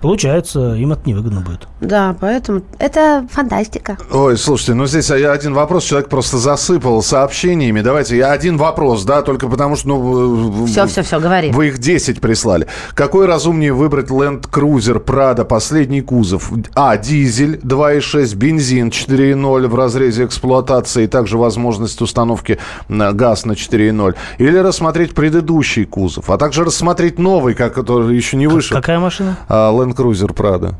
Получается, 0.00 0.74
им 0.74 0.92
это 0.92 1.02
невыгодно 1.06 1.40
будет. 1.40 1.66
Да, 1.80 2.14
поэтому 2.20 2.62
это 2.78 3.26
фантастика. 3.32 3.98
Ой, 4.12 4.36
слушайте, 4.36 4.74
ну 4.74 4.86
здесь 4.86 5.10
я 5.10 5.32
один 5.32 5.54
вопрос, 5.54 5.84
человек 5.84 6.08
просто 6.08 6.38
засыпал 6.38 7.02
сообщениями. 7.02 7.80
Давайте, 7.80 8.16
я 8.16 8.32
один 8.32 8.56
вопрос, 8.56 9.04
да, 9.04 9.22
только 9.22 9.48
потому 9.48 9.76
что, 9.76 9.88
ну... 9.88 10.66
Все, 10.66 10.86
все, 10.86 11.02
все, 11.02 11.20
говори. 11.20 11.50
Вы 11.50 11.68
их 11.68 11.78
10 11.78 12.20
прислали. 12.20 12.66
Какой 12.94 13.26
разумнее 13.26 13.72
выбрать 13.72 14.10
Land 14.10 14.48
Cruiser 14.50 15.04
Prado, 15.04 15.44
последний 15.44 16.00
кузов? 16.00 16.52
А, 16.74 16.96
дизель 16.96 17.56
2.6, 17.56 18.36
бензин 18.36 18.88
4.0 18.88 19.66
в 19.66 19.74
разрезе 19.74 20.24
эксплуатации, 20.24 21.04
и 21.04 21.06
также 21.06 21.38
возможность 21.38 22.00
установки 22.02 22.58
на 22.88 23.12
газ 23.12 23.44
на 23.44 23.52
4.0. 23.52 24.14
Или 24.38 24.58
рассмотреть 24.58 25.14
предыдущий 25.14 25.84
кузов, 25.84 26.30
а 26.30 26.38
также 26.38 26.64
рассмотреть 26.64 27.18
новый, 27.18 27.54
как 27.54 27.74
который 27.74 28.16
еще 28.16 28.36
не 28.36 28.46
вышел. 28.46 28.76
Какая 28.76 28.98
машина? 28.98 29.36
А, 29.48 29.70
Land 29.88 29.96
Cruiser 29.96 30.32
Prado. 30.34 30.74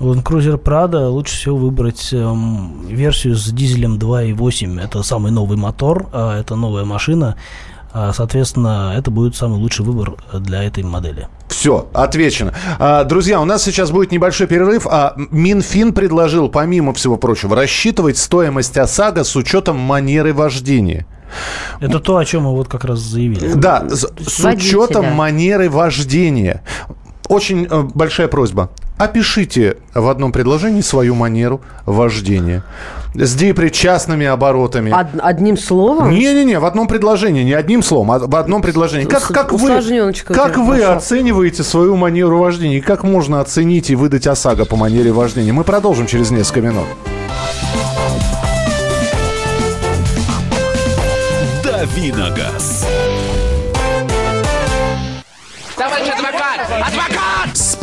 Land 0.00 0.22
Cruiser 0.22 0.58
Prado 0.58 1.08
лучше 1.08 1.36
всего 1.36 1.56
выбрать 1.56 2.12
эм, 2.12 2.86
версию 2.88 3.36
с 3.36 3.50
дизелем 3.50 3.98
2.8. 3.98 4.80
Это 4.80 5.02
самый 5.02 5.30
новый 5.30 5.56
мотор, 5.56 6.08
а, 6.12 6.38
это 6.38 6.56
новая 6.56 6.84
машина. 6.84 7.36
А, 7.92 8.12
соответственно, 8.12 8.92
это 8.96 9.12
будет 9.12 9.36
самый 9.36 9.58
лучший 9.58 9.84
выбор 9.84 10.16
для 10.32 10.64
этой 10.64 10.82
модели. 10.82 11.28
Все, 11.48 11.88
отвечено. 11.92 12.52
А, 12.80 13.04
друзья, 13.04 13.40
у 13.40 13.44
нас 13.44 13.62
сейчас 13.62 13.92
будет 13.92 14.10
небольшой 14.10 14.48
перерыв. 14.48 14.88
А 14.88 15.14
Минфин 15.16 15.92
предложил, 15.92 16.48
помимо 16.48 16.92
всего 16.92 17.16
прочего, 17.16 17.54
рассчитывать 17.54 18.18
стоимость 18.18 18.76
ОСАГО 18.76 19.22
с 19.22 19.36
учетом 19.36 19.78
манеры 19.78 20.34
вождения. 20.34 21.06
Это 21.80 22.00
то, 22.00 22.16
о 22.16 22.24
чем 22.24 22.44
мы 22.44 22.52
вот 22.52 22.68
как 22.68 22.84
раз 22.84 22.98
заявили. 22.98 23.52
Да, 23.54 23.88
с, 23.88 24.06
с 24.26 24.44
учетом 24.44 25.12
манеры 25.12 25.70
вождения. 25.70 26.62
Очень 27.28 27.66
э, 27.70 27.82
большая 27.94 28.28
просьба. 28.28 28.68
Опишите 28.98 29.78
в 29.94 30.08
одном 30.08 30.30
предложении 30.30 30.82
свою 30.82 31.14
манеру 31.14 31.60
вождения. 31.86 32.62
С 33.14 33.34
депричастными 33.34 34.26
оборотами. 34.26 34.92
Од- 34.92 35.20
одним 35.20 35.56
словом? 35.56 36.10
Не-не-не, 36.10 36.58
в 36.58 36.64
одном 36.64 36.86
предложении, 36.86 37.42
не 37.42 37.54
одним 37.54 37.82
словом, 37.82 38.10
а 38.12 38.18
в 38.18 38.36
одном 38.36 38.60
предложении. 38.60 39.06
Как, 39.06 39.26
как 39.28 39.52
вы, 39.52 39.80
как 40.26 40.56
вы 40.58 40.82
оцениваете 40.82 41.62
свою 41.62 41.96
манеру 41.96 42.38
вождения? 42.38 42.78
И 42.78 42.80
как 42.80 43.04
можно 43.04 43.40
оценить 43.40 43.90
и 43.90 43.96
выдать 43.96 44.26
ОСАГО 44.26 44.64
по 44.66 44.76
манере 44.76 45.10
вождения? 45.12 45.52
Мы 45.52 45.64
продолжим 45.64 46.06
через 46.06 46.30
несколько 46.30 46.60
минут. 46.60 46.86
Давиногаз. 51.62 52.86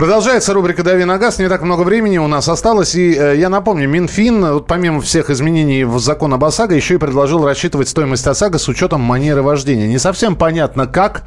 Продолжается 0.00 0.54
рубрика 0.54 0.82
«Дави 0.82 1.04
на 1.04 1.18
газ». 1.18 1.38
Не 1.38 1.50
так 1.50 1.60
много 1.60 1.82
времени 1.82 2.16
у 2.16 2.26
нас 2.26 2.48
осталось. 2.48 2.94
И 2.94 3.12
э, 3.12 3.36
я 3.36 3.50
напомню, 3.50 3.86
Минфин, 3.86 4.42
вот 4.54 4.66
помимо 4.66 5.02
всех 5.02 5.28
изменений 5.28 5.84
в 5.84 5.98
закон 5.98 6.32
об 6.32 6.42
ОСАГО, 6.42 6.74
еще 6.74 6.94
и 6.94 6.96
предложил 6.96 7.44
рассчитывать 7.44 7.86
стоимость 7.86 8.26
ОСАГО 8.26 8.56
с 8.56 8.66
учетом 8.68 9.02
манеры 9.02 9.42
вождения. 9.42 9.86
Не 9.86 9.98
совсем 9.98 10.36
понятно, 10.36 10.86
как. 10.86 11.24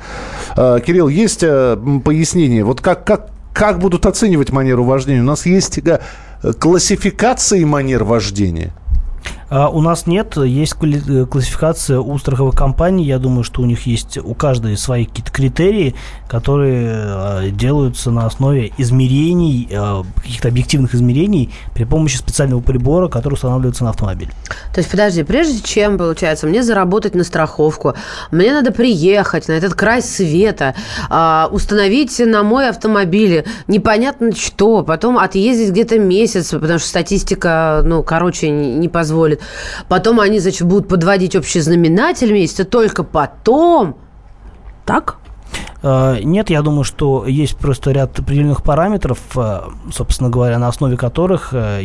Э, 0.57 0.79
Кирилл, 0.83 1.07
есть 1.07 1.43
э, 1.43 1.77
пояснение? 2.03 2.63
Вот 2.63 2.81
как, 2.81 3.05
как, 3.05 3.27
как 3.53 3.77
будут 3.77 4.07
оценивать 4.07 4.51
манеру 4.51 4.83
вождения? 4.85 5.21
У 5.21 5.25
нас 5.25 5.45
есть 5.45 5.79
классификации 6.59 7.63
манер 7.65 8.05
вождения? 8.05 8.73
А 9.49 9.69
у 9.69 9.81
нас 9.81 10.07
нет, 10.07 10.37
есть 10.37 10.73
квали- 10.73 11.25
классификация 11.25 11.99
у 11.99 12.17
страховых 12.17 12.55
компаний. 12.55 13.05
Я 13.05 13.19
думаю, 13.19 13.43
что 13.43 13.61
у 13.61 13.65
них 13.65 13.85
есть 13.85 14.17
у 14.17 14.33
каждой 14.33 14.77
свои 14.77 15.05
какие-то 15.05 15.31
критерии, 15.31 15.95
которые 16.27 16.91
э, 16.93 17.49
делаются 17.51 18.11
на 18.11 18.25
основе 18.25 18.71
измерений, 18.77 19.67
э, 19.69 20.03
каких-то 20.15 20.47
объективных 20.47 20.95
измерений 20.95 21.51
при 21.73 21.83
помощи 21.83 22.17
специального 22.17 22.61
прибора, 22.61 23.07
который 23.07 23.33
устанавливается 23.33 23.83
на 23.83 23.91
автомобиль. 23.91 24.29
То 24.73 24.79
есть, 24.79 24.89
подожди, 24.89 25.23
прежде 25.23 25.61
чем, 25.61 25.97
получается, 25.97 26.47
мне 26.47 26.63
заработать 26.63 27.15
на 27.15 27.23
страховку, 27.23 27.93
мне 28.31 28.51
надо 28.51 28.71
приехать 28.71 29.47
на 29.47 29.53
этот 29.53 29.73
край 29.75 30.01
света, 30.01 30.75
а, 31.09 31.49
установить 31.51 32.19
на 32.19 32.43
мой 32.43 32.69
автомобиль 32.69 33.45
непонятно 33.67 34.33
что, 34.35 34.83
потом 34.83 35.17
отъездить 35.17 35.71
где-то 35.71 35.99
месяц, 35.99 36.49
потому 36.49 36.79
что 36.79 36.87
статистика, 36.87 37.81
ну, 37.83 38.03
короче, 38.03 38.49
не 38.49 38.87
позволит. 38.89 39.41
Потом 39.87 40.19
они, 40.19 40.39
значит, 40.39 40.67
будут 40.67 40.87
подводить 40.87 41.35
общий 41.35 41.59
знаменатель 41.59 42.31
месяца, 42.31 42.65
только 42.65 43.03
потом... 43.03 43.97
Так? 44.85 45.17
Э, 45.81 46.19
Нет, 46.23 46.49
я 46.49 46.61
думаю, 46.61 46.83
что 46.83 47.25
есть 47.25 47.57
просто 47.57 47.91
ряд 47.91 48.17
определенных 48.17 48.63
параметров, 48.63 49.19
э, 49.35 49.61
собственно 49.91 50.29
говоря, 50.29 50.57
на 50.57 50.67
основе 50.67 50.97
которых 50.97 51.53
э, 51.53 51.81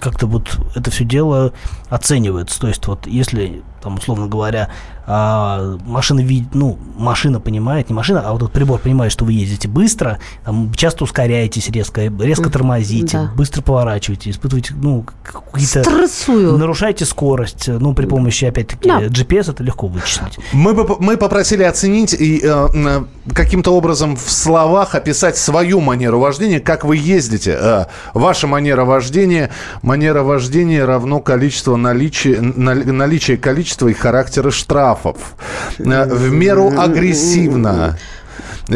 как-то 0.00 0.26
вот 0.26 0.58
это 0.74 0.90
все 0.90 1.04
дело 1.04 1.52
оценивается. 1.88 2.60
То 2.60 2.68
есть 2.68 2.86
вот 2.86 3.06
если, 3.06 3.62
там, 3.82 3.96
условно 3.96 4.26
говоря, 4.26 4.68
а, 5.06 5.76
машина 5.86 6.20
видит, 6.20 6.54
ну, 6.54 6.78
машина 6.96 7.40
понимает, 7.40 7.88
не 7.90 7.94
машина, 7.94 8.22
а 8.24 8.32
вот 8.32 8.42
этот 8.42 8.52
прибор 8.52 8.78
понимает, 8.78 9.10
что 9.10 9.24
вы 9.24 9.32
ездите 9.32 9.66
быстро, 9.66 10.18
там, 10.44 10.72
часто 10.74 11.02
ускоряетесь 11.04 11.68
резко, 11.70 12.02
резко 12.20 12.48
тормозите, 12.50 13.16
Да. 13.18 13.32
быстро 13.36 13.62
поворачиваете, 13.62 14.30
испытываете, 14.30 14.74
ну, 14.74 15.04
какие-то... 15.24 15.82
Стрессую. 15.82 16.56
Нарушаете 16.58 17.04
скорость, 17.06 17.66
ну, 17.68 17.92
при 17.94 18.06
помощи, 18.06 18.44
опять-таки, 18.44 18.88
Да. 18.88 19.00
GPS 19.00 19.50
это 19.50 19.64
легко 19.64 19.88
вычислить. 19.88 20.38
Мы, 20.52 20.74
бы- 20.74 20.96
мы 21.00 21.16
попросили 21.16 21.64
оценить 21.64 22.12
и 22.14 22.40
э, 22.44 23.02
каким-то 23.34 23.72
образом 23.74 24.14
в 24.16 24.30
словах 24.30 24.94
описать 24.94 25.36
свою 25.36 25.80
манеру 25.80 26.20
вождения, 26.20 26.60
как 26.60 26.84
вы 26.84 26.96
ездите. 26.96 27.56
Э, 27.60 27.84
ваша 28.14 28.46
манера 28.46 28.84
вождения. 28.84 29.50
Манера 29.82 30.22
вождения 30.22 30.84
равно 30.84 31.18
количество 31.20 31.74
наличия, 31.76 32.40
наличие 32.40 33.36
количества 33.36 33.69
и 33.88 33.92
характера 33.94 34.50
штрафов. 34.50 35.16
Э, 35.78 36.06
в 36.06 36.30
меру 36.30 36.72
агрессивно. 36.78 37.98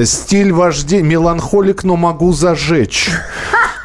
Стиль 0.04 0.52
вождения. 0.52 1.04
Меланхолик, 1.04 1.84
но 1.84 1.96
могу 1.96 2.32
зажечь. 2.32 3.10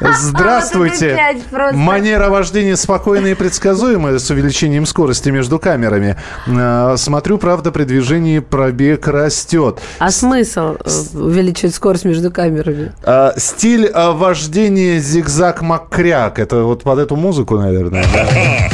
Здравствуйте. 0.00 1.36
Манера 1.72 2.30
вождения 2.30 2.74
спокойная 2.76 3.32
и 3.32 3.34
предсказуемая 3.34 4.18
с 4.18 4.30
увеличением 4.30 4.86
скорости 4.86 5.28
между 5.28 5.58
камерами. 5.58 6.16
Э, 6.46 6.94
Смотрю, 6.96 7.38
правда, 7.38 7.70
при 7.70 7.84
движении 7.84 8.38
пробег 8.38 9.06
растет. 9.06 9.80
А 9.98 10.10
смысл 10.10 10.76
э, 10.84 10.90
увеличивать 11.18 11.74
скорость 11.74 12.04
между 12.04 12.30
камерами? 12.30 12.92
Стиль 13.36 13.90
вождения 13.92 14.98
зигзаг 14.98 15.62
макряк. 15.62 16.38
Это 16.38 16.62
вот 16.62 16.82
под 16.82 16.98
эту 16.98 17.16
музыку, 17.16 17.58
наверное. 17.58 18.04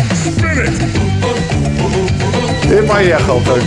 И 2.70 2.86
поехал 2.86 3.40
так. 3.42 3.60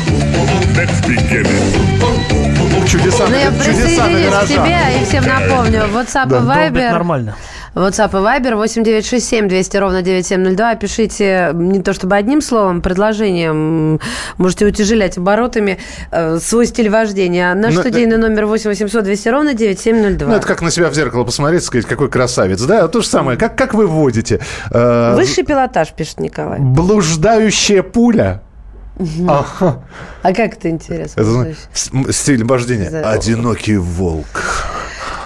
Чудеса, 2.87 3.25
Ну, 3.29 3.35
я 3.35 3.51
чудеса 3.63 4.07
на 4.07 4.17
виражах. 4.17 4.47
тебе 4.49 5.01
и 5.01 5.05
всем 5.05 5.23
напомню. 5.25 5.81
WhatsApp 5.93 6.25
и 6.27 6.29
Да. 6.29 6.37
Это 6.65 6.75
Viber. 6.79 6.91
нормально. 6.91 7.35
WhatsApp 7.75 8.09
и 8.09 8.15
Viber 8.23 8.55
8967 8.55 9.47
200 9.47 9.77
ровно 9.77 10.01
9702. 10.01 10.75
Пишите 10.75 11.51
не 11.53 11.81
то 11.83 11.93
чтобы 11.93 12.15
одним 12.15 12.41
словом, 12.41 12.81
предложением. 12.81 13.99
Можете 14.37 14.65
утяжелять 14.65 15.17
оборотами 15.19 15.77
э, 16.11 16.39
свой 16.39 16.65
стиль 16.65 16.89
вождения. 16.89 17.53
Наш 17.53 17.75
Ну, 17.75 17.81
студийный 17.81 18.17
номер 18.17 18.47
8 18.47 18.69
800 18.71 19.03
200 19.03 19.29
ровно 19.29 19.53
9702. 19.53 20.27
Ну, 20.27 20.33
это 20.35 20.47
как 20.47 20.61
на 20.63 20.71
себя 20.71 20.89
в 20.89 20.95
зеркало 20.95 21.23
посмотреть, 21.25 21.63
сказать, 21.63 21.85
какой 21.85 22.09
красавец. 22.09 22.61
Да, 22.63 22.87
то 22.87 23.01
же 23.01 23.07
самое. 23.07 23.37
Как, 23.37 23.55
как 23.55 23.75
вы 23.75 23.85
водите? 23.85 24.39
Э, 24.71 25.13
Высший 25.15 25.43
пилотаж, 25.43 25.89
пишет 25.93 26.19
Николай. 26.19 26.59
Блуждающая 26.59 27.83
пуля. 27.83 28.41
А 29.27 30.33
как 30.33 30.53
это 30.57 30.69
интересно? 30.69 31.21
Это 31.21 31.55
м, 31.93 32.11
стиль 32.11 32.43
вождения. 32.43 32.89
Одинокий 33.01 33.77
волк. 33.77 34.65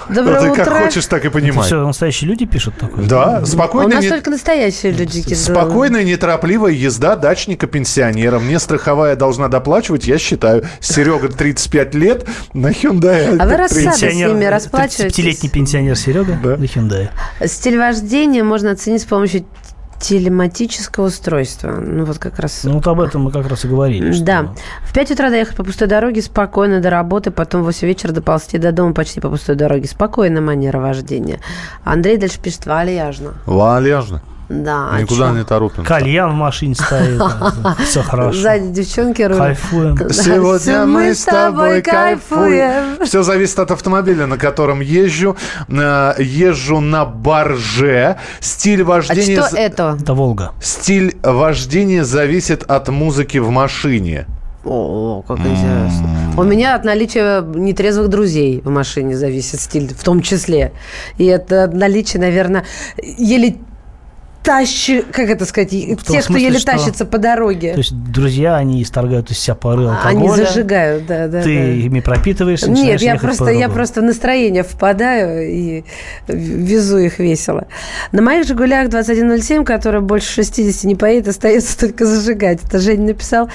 Доброе 0.09 0.35
Ну, 0.35 0.41
ты 0.47 0.51
утро. 0.51 0.65
как 0.65 0.83
хочешь, 0.83 1.05
так 1.05 1.23
и 1.23 1.27
Это 1.27 1.33
понимай. 1.39 1.65
все 1.65 1.87
настоящие 1.87 2.29
люди 2.29 2.45
пишут 2.45 2.75
такое? 2.77 3.05
Да, 3.05 3.39
У 3.41 3.45
спокойно. 3.45 3.95
нас 3.95 4.03
не- 4.03 4.09
только 4.09 4.29
настоящие 4.31 4.91
люди. 4.91 5.33
Спокойная, 5.33 6.03
неторопливая 6.03 6.73
езда 6.73 7.15
дачника-пенсионера. 7.15 8.39
Мне 8.39 8.59
страховая 8.59 9.15
должна 9.15 9.47
доплачивать, 9.47 10.05
я 10.05 10.17
считаю. 10.17 10.65
Серега 10.81 11.29
35 11.29 11.95
лет 11.95 12.25
на 12.53 12.67
Hyundai. 12.71 13.37
А 13.39 13.45
вы 13.45 13.55
рассады 13.55 13.93
с 13.95 14.01
ними 14.13 14.43
расплачиваетесь? 14.43 15.15
35-летний 15.17 15.49
пенсионер 15.49 15.95
Серега 15.95 16.37
Да. 16.43 16.57
на 16.57 16.63
Hyundai. 16.65 17.07
Стиль 17.47 17.77
вождения 17.79 18.43
можно 18.43 18.71
оценить 18.71 19.03
с 19.03 19.05
помощью 19.05 19.45
телематического 20.03 21.05
устройства. 21.05 21.71
Ну, 21.71 22.03
вот 22.03 22.17
как 22.19 22.37
раз... 22.39 22.61
Ну, 22.65 22.73
вот 22.73 22.87
об 22.87 22.99
этом 22.99 23.21
мы 23.23 23.31
как 23.31 23.47
раз 23.47 23.63
и 23.63 23.69
говорили. 23.69 24.11
что- 24.11 24.25
Да. 24.25 24.53
В 24.83 24.93
5 24.93 25.11
утра 25.11 25.29
доехать 25.29 25.55
по 25.55 25.63
пустой 25.63 25.87
дороге 25.87 26.21
спокойно 26.21 26.81
до 26.81 26.89
работы, 26.89 27.31
потом 27.31 27.61
в 27.61 27.65
8 27.65 27.87
вечера 27.87 28.11
доползти 28.11 28.57
до 28.57 28.73
дома 28.73 28.93
почти 28.93 29.21
по 29.21 29.29
пустой 29.29 29.55
дороге. 29.55 29.87
Спокойная 29.87 30.41
манера 30.41 30.79
вождения. 30.79 31.39
Андрей 31.85 32.17
дальше 32.17 32.39
пишет 32.41 32.65
вальяжно. 32.65 33.33
Вальяжно. 33.45 34.21
Да. 34.61 34.89
а 34.91 35.01
Никуда 35.01 35.29
чё? 35.29 35.37
не 35.37 35.43
торопимся. 35.43 35.87
Кальян 35.87 36.31
в 36.31 36.35
машине 36.35 36.75
стоит. 36.75 37.21
Все 37.85 38.01
хорошо. 38.03 38.39
Сзади 38.39 38.67
девчонки 38.69 39.21
рулят. 39.23 39.39
Кайфуем. 39.39 39.97
Сегодня 40.11 40.85
мы 40.85 41.15
с 41.15 41.23
тобой 41.23 41.81
кайфуем. 41.81 43.05
Все 43.05 43.23
зависит 43.23 43.59
от 43.59 43.71
автомобиля, 43.71 44.27
на 44.27 44.37
котором 44.37 44.79
езжу. 44.81 45.35
Э, 45.69 46.13
Езжу 46.19 46.79
на 46.79 47.05
барже. 47.05 48.17
Стиль 48.39 48.81
А 48.81 48.85
вождения... 48.85 49.41
что 49.41 49.49
з- 49.49 49.57
это? 49.57 49.97
Это 50.01 50.13
Волга. 50.13 50.51
Стиль 50.61 51.17
вождения 51.23 52.03
зависит 52.03 52.63
от 52.63 52.89
музыки 52.89 53.37
в 53.39 53.49
машине. 53.49 54.25
О, 54.65 55.23
как 55.27 55.39
интересно. 55.39 56.07
У 56.37 56.43
меня 56.43 56.75
от 56.75 56.85
наличия 56.85 57.41
нетрезвых 57.41 58.07
друзей 58.07 58.61
в 58.63 58.69
машине 58.69 59.17
зависит 59.17 59.59
стиль, 59.59 59.93
в 59.93 60.01
том 60.03 60.21
числе. 60.21 60.71
И 61.17 61.25
это 61.25 61.67
наличие, 61.67 62.21
наверное, 62.21 62.63
еле 62.97 63.57
тащи, 64.43 65.01
как 65.01 65.29
это 65.29 65.45
сказать, 65.45 65.69
тех, 65.69 65.97
кто 65.99 66.13
смысле, 66.13 66.43
еле 66.43 66.59
что- 66.59 66.71
тащится 66.73 67.05
по 67.05 67.17
дороге. 67.17 67.71
То 67.73 67.79
есть 67.79 67.93
друзья, 67.95 68.55
они 68.57 68.83
исторгают 68.83 69.31
из 69.31 69.39
себя 69.39 69.55
пары 69.55 69.87
Они 69.87 70.21
алкоголя. 70.27 70.45
зажигают, 70.45 71.05
да, 71.05 71.27
да. 71.27 71.41
Ты 71.41 71.55
да. 71.57 71.63
ими 71.65 71.99
пропитываешься, 72.01 72.69
Нет, 72.69 73.01
я 73.01 73.15
просто, 73.15 73.47
я 73.49 73.69
просто 73.69 74.01
в 74.01 74.03
настроение 74.03 74.63
впадаю 74.63 75.49
и 75.49 75.83
везу 76.27 76.97
их 76.97 77.19
весело. 77.19 77.67
На 78.11 78.21
моих 78.21 78.45
«Жигулях» 78.45 78.89
2107, 78.89 79.63
который 79.63 80.01
больше 80.01 80.31
60 80.33 80.83
не 80.83 80.95
поедет, 80.95 81.29
остается 81.29 81.79
только 81.79 82.05
зажигать. 82.05 82.59
Это 82.63 82.79
Женя 82.79 83.07
написал. 83.07 83.49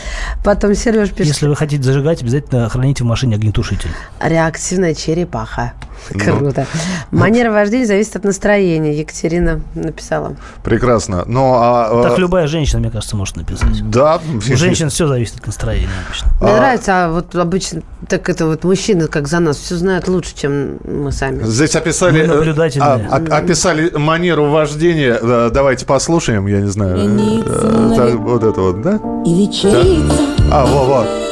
Потом 0.45 0.75
Сереж 0.75 1.11
пишет. 1.11 1.35
Если 1.35 1.47
вы 1.47 1.55
хотите 1.57 1.83
зажигать, 1.83 2.23
обязательно 2.23 2.69
храните 2.69 3.05
в 3.05 3.07
машине 3.07 3.37
огнетушитель. 3.37 3.91
Реактивная 4.23 4.95
черепаха. 4.95 5.75
Круто. 6.11 6.67
Манера 7.11 7.51
вождения 7.53 7.87
зависит 7.87 8.17
от 8.17 8.25
настроения. 8.25 8.99
Екатерина 8.99 9.61
написала. 9.75 10.37
Прекрасно. 10.65 11.25
Но, 11.27 11.57
а, 11.61 12.03
Так 12.05 12.19
а, 12.19 12.21
любая 12.21 12.47
женщина, 12.47 12.81
мне 12.81 12.91
кажется, 12.91 13.17
может 13.17 13.37
написать. 13.37 13.89
Да. 13.91 14.21
У 14.35 14.41
женщин 14.41 14.89
все 14.91 15.07
зависит 15.07 15.39
от 15.41 15.47
настроения 15.47 15.89
обычно. 16.07 16.29
Мне 16.41 16.57
нравится, 16.57 17.05
а 17.07 17.11
вот 17.11 17.35
обычно 17.35 17.83
так 18.09 18.29
это 18.29 18.47
вот 18.47 18.65
мужчины, 18.65 19.07
как 19.09 19.29
за 19.29 19.39
нас, 19.41 19.57
все 19.59 19.77
знают 19.77 20.09
лучше, 20.09 20.35
чем 20.35 20.79
мы 20.85 21.13
сами. 21.13 21.43
Здесь 21.43 21.75
описали, 21.77 22.27
Мы 22.27 22.33
э, 22.33 22.37
наблюдательные. 22.37 23.09
а, 23.11 23.17
а- 23.17 23.37
описали 23.39 23.91
манеру 23.97 24.47
вождения. 24.51 25.19
Э, 25.21 25.51
Давайте 25.53 25.85
послушаем, 25.87 26.47
я 26.47 26.61
не 26.61 26.69
знаю. 26.71 26.97
э, 26.99 27.95
так, 27.97 28.15
вот 28.15 28.43
это 28.45 28.61
вот, 28.61 28.83
да? 28.83 29.01
И 29.27 29.47
вечерится, 29.47 30.15
А. 30.51 30.67
Я 30.67 31.28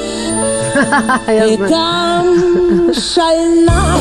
и 1.28 1.56
там 1.68 2.92
шальная 2.92 3.96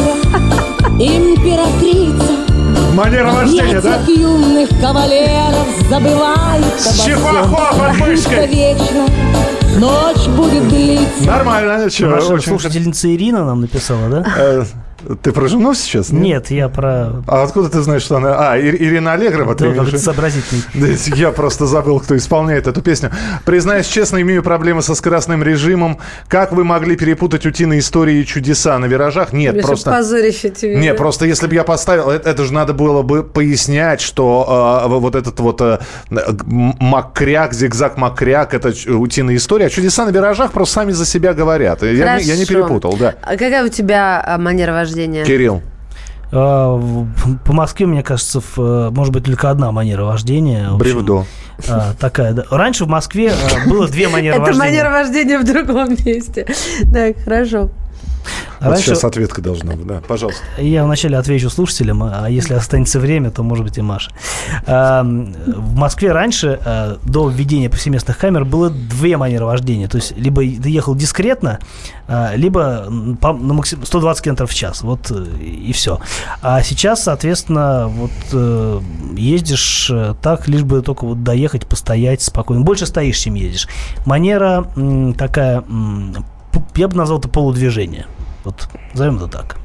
императрица. 0.99 2.45
Манера 2.93 3.31
вождения, 3.31 3.81
да? 3.81 3.99
юных 4.07 4.69
кавалеров 4.79 5.67
забывает 5.89 6.79
С 6.79 7.05
под 7.77 7.97
мышкой. 7.99 8.47
Вечно, 8.47 9.07
ночь 9.77 10.27
будет 10.27 10.67
длиться. 10.69 11.25
Нормально, 11.25 11.89
чё, 11.89 12.09
Наша 12.09 12.39
слушательница 12.39 13.13
Ирина 13.13 13.43
нам 13.45 13.61
написала, 13.61 14.09
да? 14.09 14.65
Э, 15.07 15.15
Ты 15.21 15.31
про 15.31 15.47
жену 15.47 15.73
сейчас? 15.73 16.09
Нет, 16.11 16.51
я 16.51 16.69
про... 16.69 17.23
А 17.27 17.43
откуда 17.43 17.69
ты 17.69 17.81
знаешь, 17.81 18.01
что 18.01 18.17
она... 18.17 18.51
А, 18.51 18.57
Ир- 18.57 18.75
Ирина 18.75 19.13
Аллегрова? 19.13 19.55
ты 19.55 19.65
Да, 19.65 19.69
в 19.71 19.75
как 19.77 19.87
виду? 19.87 19.97
сообразительный. 19.97 20.63
Я 21.15 21.31
просто 21.31 21.65
забыл, 21.65 21.99
кто 21.99 22.15
исполняет 22.17 22.67
эту 22.67 22.81
песню. 22.81 23.11
Признаюсь 23.45 23.87
честно, 23.87 24.21
имею 24.21 24.43
проблемы 24.43 24.81
со 24.81 24.95
скоростным 24.95 25.43
режимом. 25.43 25.99
Как 26.27 26.51
вы 26.51 26.63
могли 26.63 26.95
перепутать 26.95 27.45
утиные 27.45 27.79
истории 27.79 28.19
и 28.21 28.25
чудеса 28.25 28.77
на 28.79 28.85
виражах? 28.85 29.33
Нет, 29.33 29.55
Миша, 29.55 29.67
просто... 29.67 29.91
позорище 29.91 30.49
тебе. 30.49 30.75
Не, 30.77 30.93
просто 30.93 31.25
если 31.25 31.47
бы 31.47 31.55
я 31.55 31.63
поставил, 31.63 32.09
это, 32.09 32.29
это 32.29 32.43
же 32.43 32.53
надо 32.53 32.73
было 32.73 33.01
бы 33.01 33.23
пояснять, 33.23 34.01
что 34.01 34.81
э, 34.85 34.87
вот 34.87 35.15
этот 35.15 35.39
вот 35.39 35.61
э, 35.61 35.79
макряк, 36.09 37.53
зигзаг 37.53 37.97
макряк, 37.97 38.53
это 38.53 38.73
утиная 38.93 39.35
история. 39.35 39.67
А 39.67 39.69
чудеса 39.69 40.05
на 40.05 40.09
виражах 40.09 40.51
просто 40.51 40.75
сами 40.75 40.91
за 40.91 41.05
себя 41.05 41.33
говорят. 41.33 41.83
Я, 41.83 42.17
не- 42.17 42.23
я 42.23 42.35
не 42.37 42.45
перепутал, 42.45 42.95
да. 42.97 43.15
А 43.21 43.31
какая 43.31 43.63
у 43.65 43.69
тебя 43.69 44.23
а, 44.25 44.37
манера 44.37 44.73
вождения? 44.73 44.94
Кирилл. 45.25 45.61
А, 46.31 46.79
По 47.45 47.53
Москве, 47.53 47.85
мне 47.85 48.03
кажется, 48.03 48.41
в, 48.55 48.89
может 48.91 49.13
быть 49.13 49.25
только 49.25 49.49
одна 49.49 49.71
манера 49.71 50.03
вождения. 50.03 50.65
Общем, 50.65 50.77
Бревдо. 50.77 51.25
а, 51.69 51.93
такая, 51.99 52.33
да. 52.33 52.43
Раньше 52.49 52.85
в 52.85 52.87
Москве 52.89 53.31
а, 53.31 53.69
было 53.69 53.87
две 53.87 54.07
манеры 54.09 54.35
Это 54.41 54.45
вождения. 54.45 54.67
манера 54.83 54.89
вождения 54.91 55.39
в 55.39 55.45
другом 55.45 55.89
месте. 56.05 56.47
Так, 56.93 57.17
хорошо. 57.23 57.69
Вот 58.65 58.71
Раньше- 58.71 58.87
сейчас 58.87 59.03
ответка 59.03 59.41
должна 59.41 59.73
быть, 59.73 59.85
да. 59.85 60.01
Пожалуйста. 60.07 60.41
Я 60.57 60.83
вначале 60.85 61.17
отвечу 61.17 61.49
слушателям, 61.49 62.01
а 62.03 62.27
если 62.27 62.53
останется 62.55 62.99
время, 62.99 63.29
то, 63.31 63.43
может 63.43 63.63
быть, 63.65 63.77
и 63.77 63.81
Маша. 63.81 64.11
А, 64.65 65.03
В 65.03 65.75
Москве 65.75 66.11
раньше, 66.11 66.59
а, 66.65 66.97
до 67.03 67.29
введения 67.29 67.69
повсеместных 67.69 68.17
камер, 68.17 68.45
было 68.45 68.69
две 68.69 69.17
манеры 69.17 69.45
вождения. 69.45 69.87
То 69.87 69.97
есть, 69.97 70.17
либо 70.17 70.41
ты 70.41 70.69
ехал 70.69 70.95
дискретно, 70.95 71.59
а, 72.07 72.33
либо 72.35 72.85
на 72.89 73.53
максим- 73.53 73.85
120 73.85 74.23
км 74.23 74.47
в 74.47 74.53
час. 74.53 74.81
Вот 74.81 75.11
э, 75.11 75.25
и 75.41 75.71
все. 75.73 75.99
А 76.41 76.61
сейчас, 76.63 77.03
соответственно, 77.03 77.87
вот 77.87 78.11
э, 78.33 78.81
ездишь 79.15 79.89
э, 79.91 80.15
так, 80.21 80.47
лишь 80.47 80.63
бы 80.63 80.81
только 80.81 81.05
вот 81.05 81.23
доехать, 81.23 81.67
постоять 81.67 82.21
спокойно. 82.21 82.63
Больше 82.63 82.85
стоишь, 82.85 83.17
чем 83.19 83.35
едешь. 83.35 83.67
Манера 84.05 84.67
такая, 85.17 85.63
я 86.75 86.87
бы 86.87 86.95
назвал 86.95 87.19
это 87.19 87.29
полудвижение. 87.29 88.05
Вот, 88.45 88.55
назовем 88.93 89.17
это 89.17 89.27
так. 89.27 89.57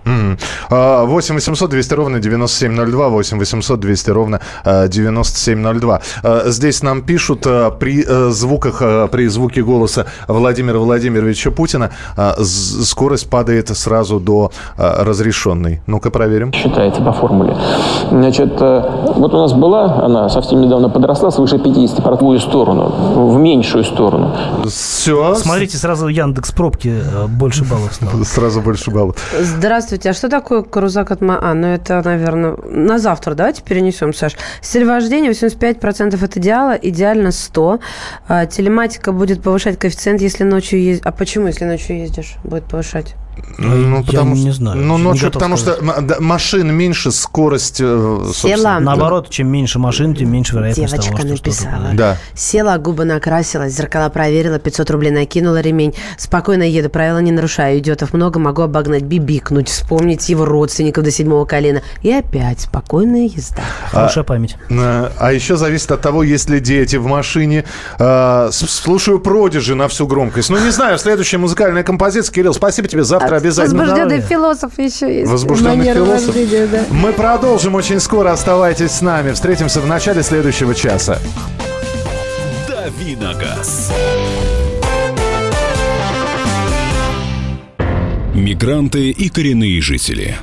А, 0.71 1.05
8 1.05 1.35
800 1.35 1.71
200 1.71 1.95
ровно 1.95 2.19
9702, 2.19 3.09
8 3.09 3.39
800 3.39 3.81
200 3.81 4.11
ровно 4.11 4.41
э, 4.65 4.89
9702. 4.89 6.01
Э, 6.23 6.43
Здесь 6.47 6.83
нам 6.83 7.03
пишут 7.03 7.47
э, 7.47 7.71
при 7.79 8.05
э, 8.07 8.31
звуках, 8.31 8.79
э, 8.81 9.09
при 9.13 9.29
звуке 9.29 9.63
голоса 9.63 10.07
Владимира 10.29 10.79
Владимировича 10.79 11.51
Путина 11.51 11.91
э, 12.17 12.33
скорость 12.43 13.29
падает 13.31 13.69
сразу 13.77 14.19
до 14.19 14.51
э, 14.79 15.03
разрешенной. 15.05 15.83
Ну-ка 15.87 16.11
проверим. 16.11 16.53
считается 16.53 17.03
по 17.03 17.13
формуле. 17.13 17.55
Значит, 18.11 18.53
э, 18.61 18.83
вот 19.17 19.35
у 19.35 19.39
нас 19.39 19.53
была, 19.53 20.05
она 20.05 20.29
совсем 20.31 20.61
недавно 20.63 20.89
подросла 20.89 21.31
свыше 21.31 21.59
50 21.59 21.99
в 21.99 22.03
другую 22.03 22.41
сторону, 22.41 22.89
в 23.33 23.39
меньшую 23.39 23.85
сторону. 23.85 24.35
Все. 24.67 25.35
Смотрите, 25.35 25.77
сразу 25.77 26.09
Яндекс 26.09 26.53
пробки 26.53 26.89
э, 26.89 27.27
больше 27.27 27.65
баллов 27.65 27.93
стало. 27.95 28.25
Сразу 28.25 28.61
больше 28.71 28.91
баллов. 28.91 29.17
Здравствуйте. 29.39 30.11
А 30.11 30.13
что 30.13 30.29
такое 30.29 30.63
крузак 30.63 31.11
от. 31.11 31.21
А, 31.23 31.55
ну 31.55 31.67
это, 31.67 32.03
наверное, 32.05 32.57
на 32.57 32.99
завтра 32.99 33.35
давайте 33.35 33.63
перенесем, 33.63 34.15
Саш. 34.15 34.37
Стиль 34.63 34.85
вождения 34.85 35.31
85% 35.31 36.25
от 36.25 36.37
идеала, 36.37 36.73
идеально 36.73 37.33
100. 37.33 37.81
А, 38.29 38.47
телематика 38.47 39.13
будет 39.13 39.43
повышать 39.43 39.79
коэффициент, 39.79 40.21
если 40.21 40.45
ночью 40.45 40.81
ездишь. 40.81 41.05
А 41.05 41.13
почему, 41.13 41.49
если 41.49 41.65
ночью 41.65 41.99
ездишь, 41.99 42.37
будет 42.45 42.65
повышать? 42.65 43.15
Ну, 43.59 43.99
Я 43.99 44.05
потому 44.05 44.35
не 44.35 44.43
что, 44.43 44.53
знаю, 44.53 44.77
Ну, 44.81 44.97
не 44.99 45.03
ночью, 45.05 45.25
готов 45.29 45.35
потому 45.35 45.57
что 45.57 45.73
м- 45.73 46.07
да, 46.07 46.17
машин 46.21 46.73
меньше, 46.75 47.11
скорость... 47.13 47.81
э. 47.81 48.21
Села. 48.35 48.79
Наоборот, 48.81 49.31
чем 49.31 49.49
меньше 49.49 49.79
машин, 49.79 50.15
тем 50.15 50.31
меньше 50.33 50.55
вероятность 50.57 50.93
Девочка 50.95 51.11
того, 51.23 51.37
что 51.37 51.45
написала. 51.47 51.91
Да. 51.95 52.17
Села, 52.35 52.77
губы 52.79 53.05
накрасила, 53.05 53.69
зеркала 53.69 54.09
проверила, 54.09 54.59
500 54.59 54.91
рублей 54.91 55.11
накинула 55.11 55.61
ремень. 55.61 55.95
Спокойно 56.19 56.63
еду, 56.63 56.89
правила 56.91 57.19
не 57.19 57.33
нарушаю. 57.33 57.79
Идиотов 57.79 58.13
много, 58.13 58.39
могу 58.39 58.63
обогнать, 58.63 59.03
бибикнуть, 59.03 59.69
вспомнить 59.69 60.29
его 60.29 60.45
родственников 60.45 61.05
до 61.05 61.11
седьмого 61.11 61.45
колена. 61.45 61.83
И 62.03 62.11
опять 62.13 62.61
спокойная 62.63 63.27
езда. 63.27 63.63
Хорошая 63.91 64.25
память. 64.25 64.57
Э, 64.71 65.11
А 65.19 65.33
еще 65.33 65.57
зависит 65.57 65.91
от 65.93 66.01
того, 66.01 66.23
есть 66.23 66.49
ли 66.51 66.61
дети 66.61 66.97
в 66.97 67.07
машине. 67.07 67.65
С- 67.99 68.51
Слушаю 68.69 69.21
продижи 69.21 69.75
на 69.75 69.89
всю 69.89 70.07
громкость. 70.07 70.51
Ну, 70.51 70.59
не 70.59 70.71
знаю, 70.71 70.99
следующая 70.99 71.39
музыкальная 71.39 71.83
композиция. 71.83 72.33
Кирилл, 72.33 72.55
спасибо 72.55 72.89
тебе. 72.89 73.05
Завтра 73.05 73.30
обязательно. 73.37 73.85
Возбужденный 73.85 74.21
философ 74.21 74.79
еще 74.79 75.21
есть. 75.21 75.31
Возбужденный 75.31 75.77
Манера 75.77 75.95
философ. 75.95 76.27
вождения, 76.27 76.67
да. 76.67 76.85
Мы 76.91 77.13
продолжим 77.13 77.75
очень 77.75 78.01
скоро. 78.01 78.33
Оставайтесь 78.33 78.91
с 78.91 79.01
нами. 79.03 79.33
Встретимся 79.33 79.81
в 79.81 79.87
начале 79.87 80.23
следующего 80.23 80.75
часа. 80.75 81.19
«Дави 82.69 83.17
на 83.17 83.35
газ». 83.35 83.93
Мигранты 88.35 89.11
и 89.11 89.29
коренные 89.29 89.81
жители. 89.83 90.37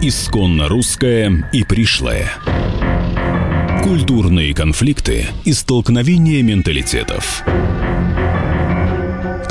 Исконно 0.00 0.68
русское 0.68 1.48
и 1.52 1.62
пришлое. 1.62 2.32
Культурные 3.84 4.54
конфликты 4.54 5.26
и 5.44 5.52
столкновения 5.52 6.42
менталитетов. 6.42 7.44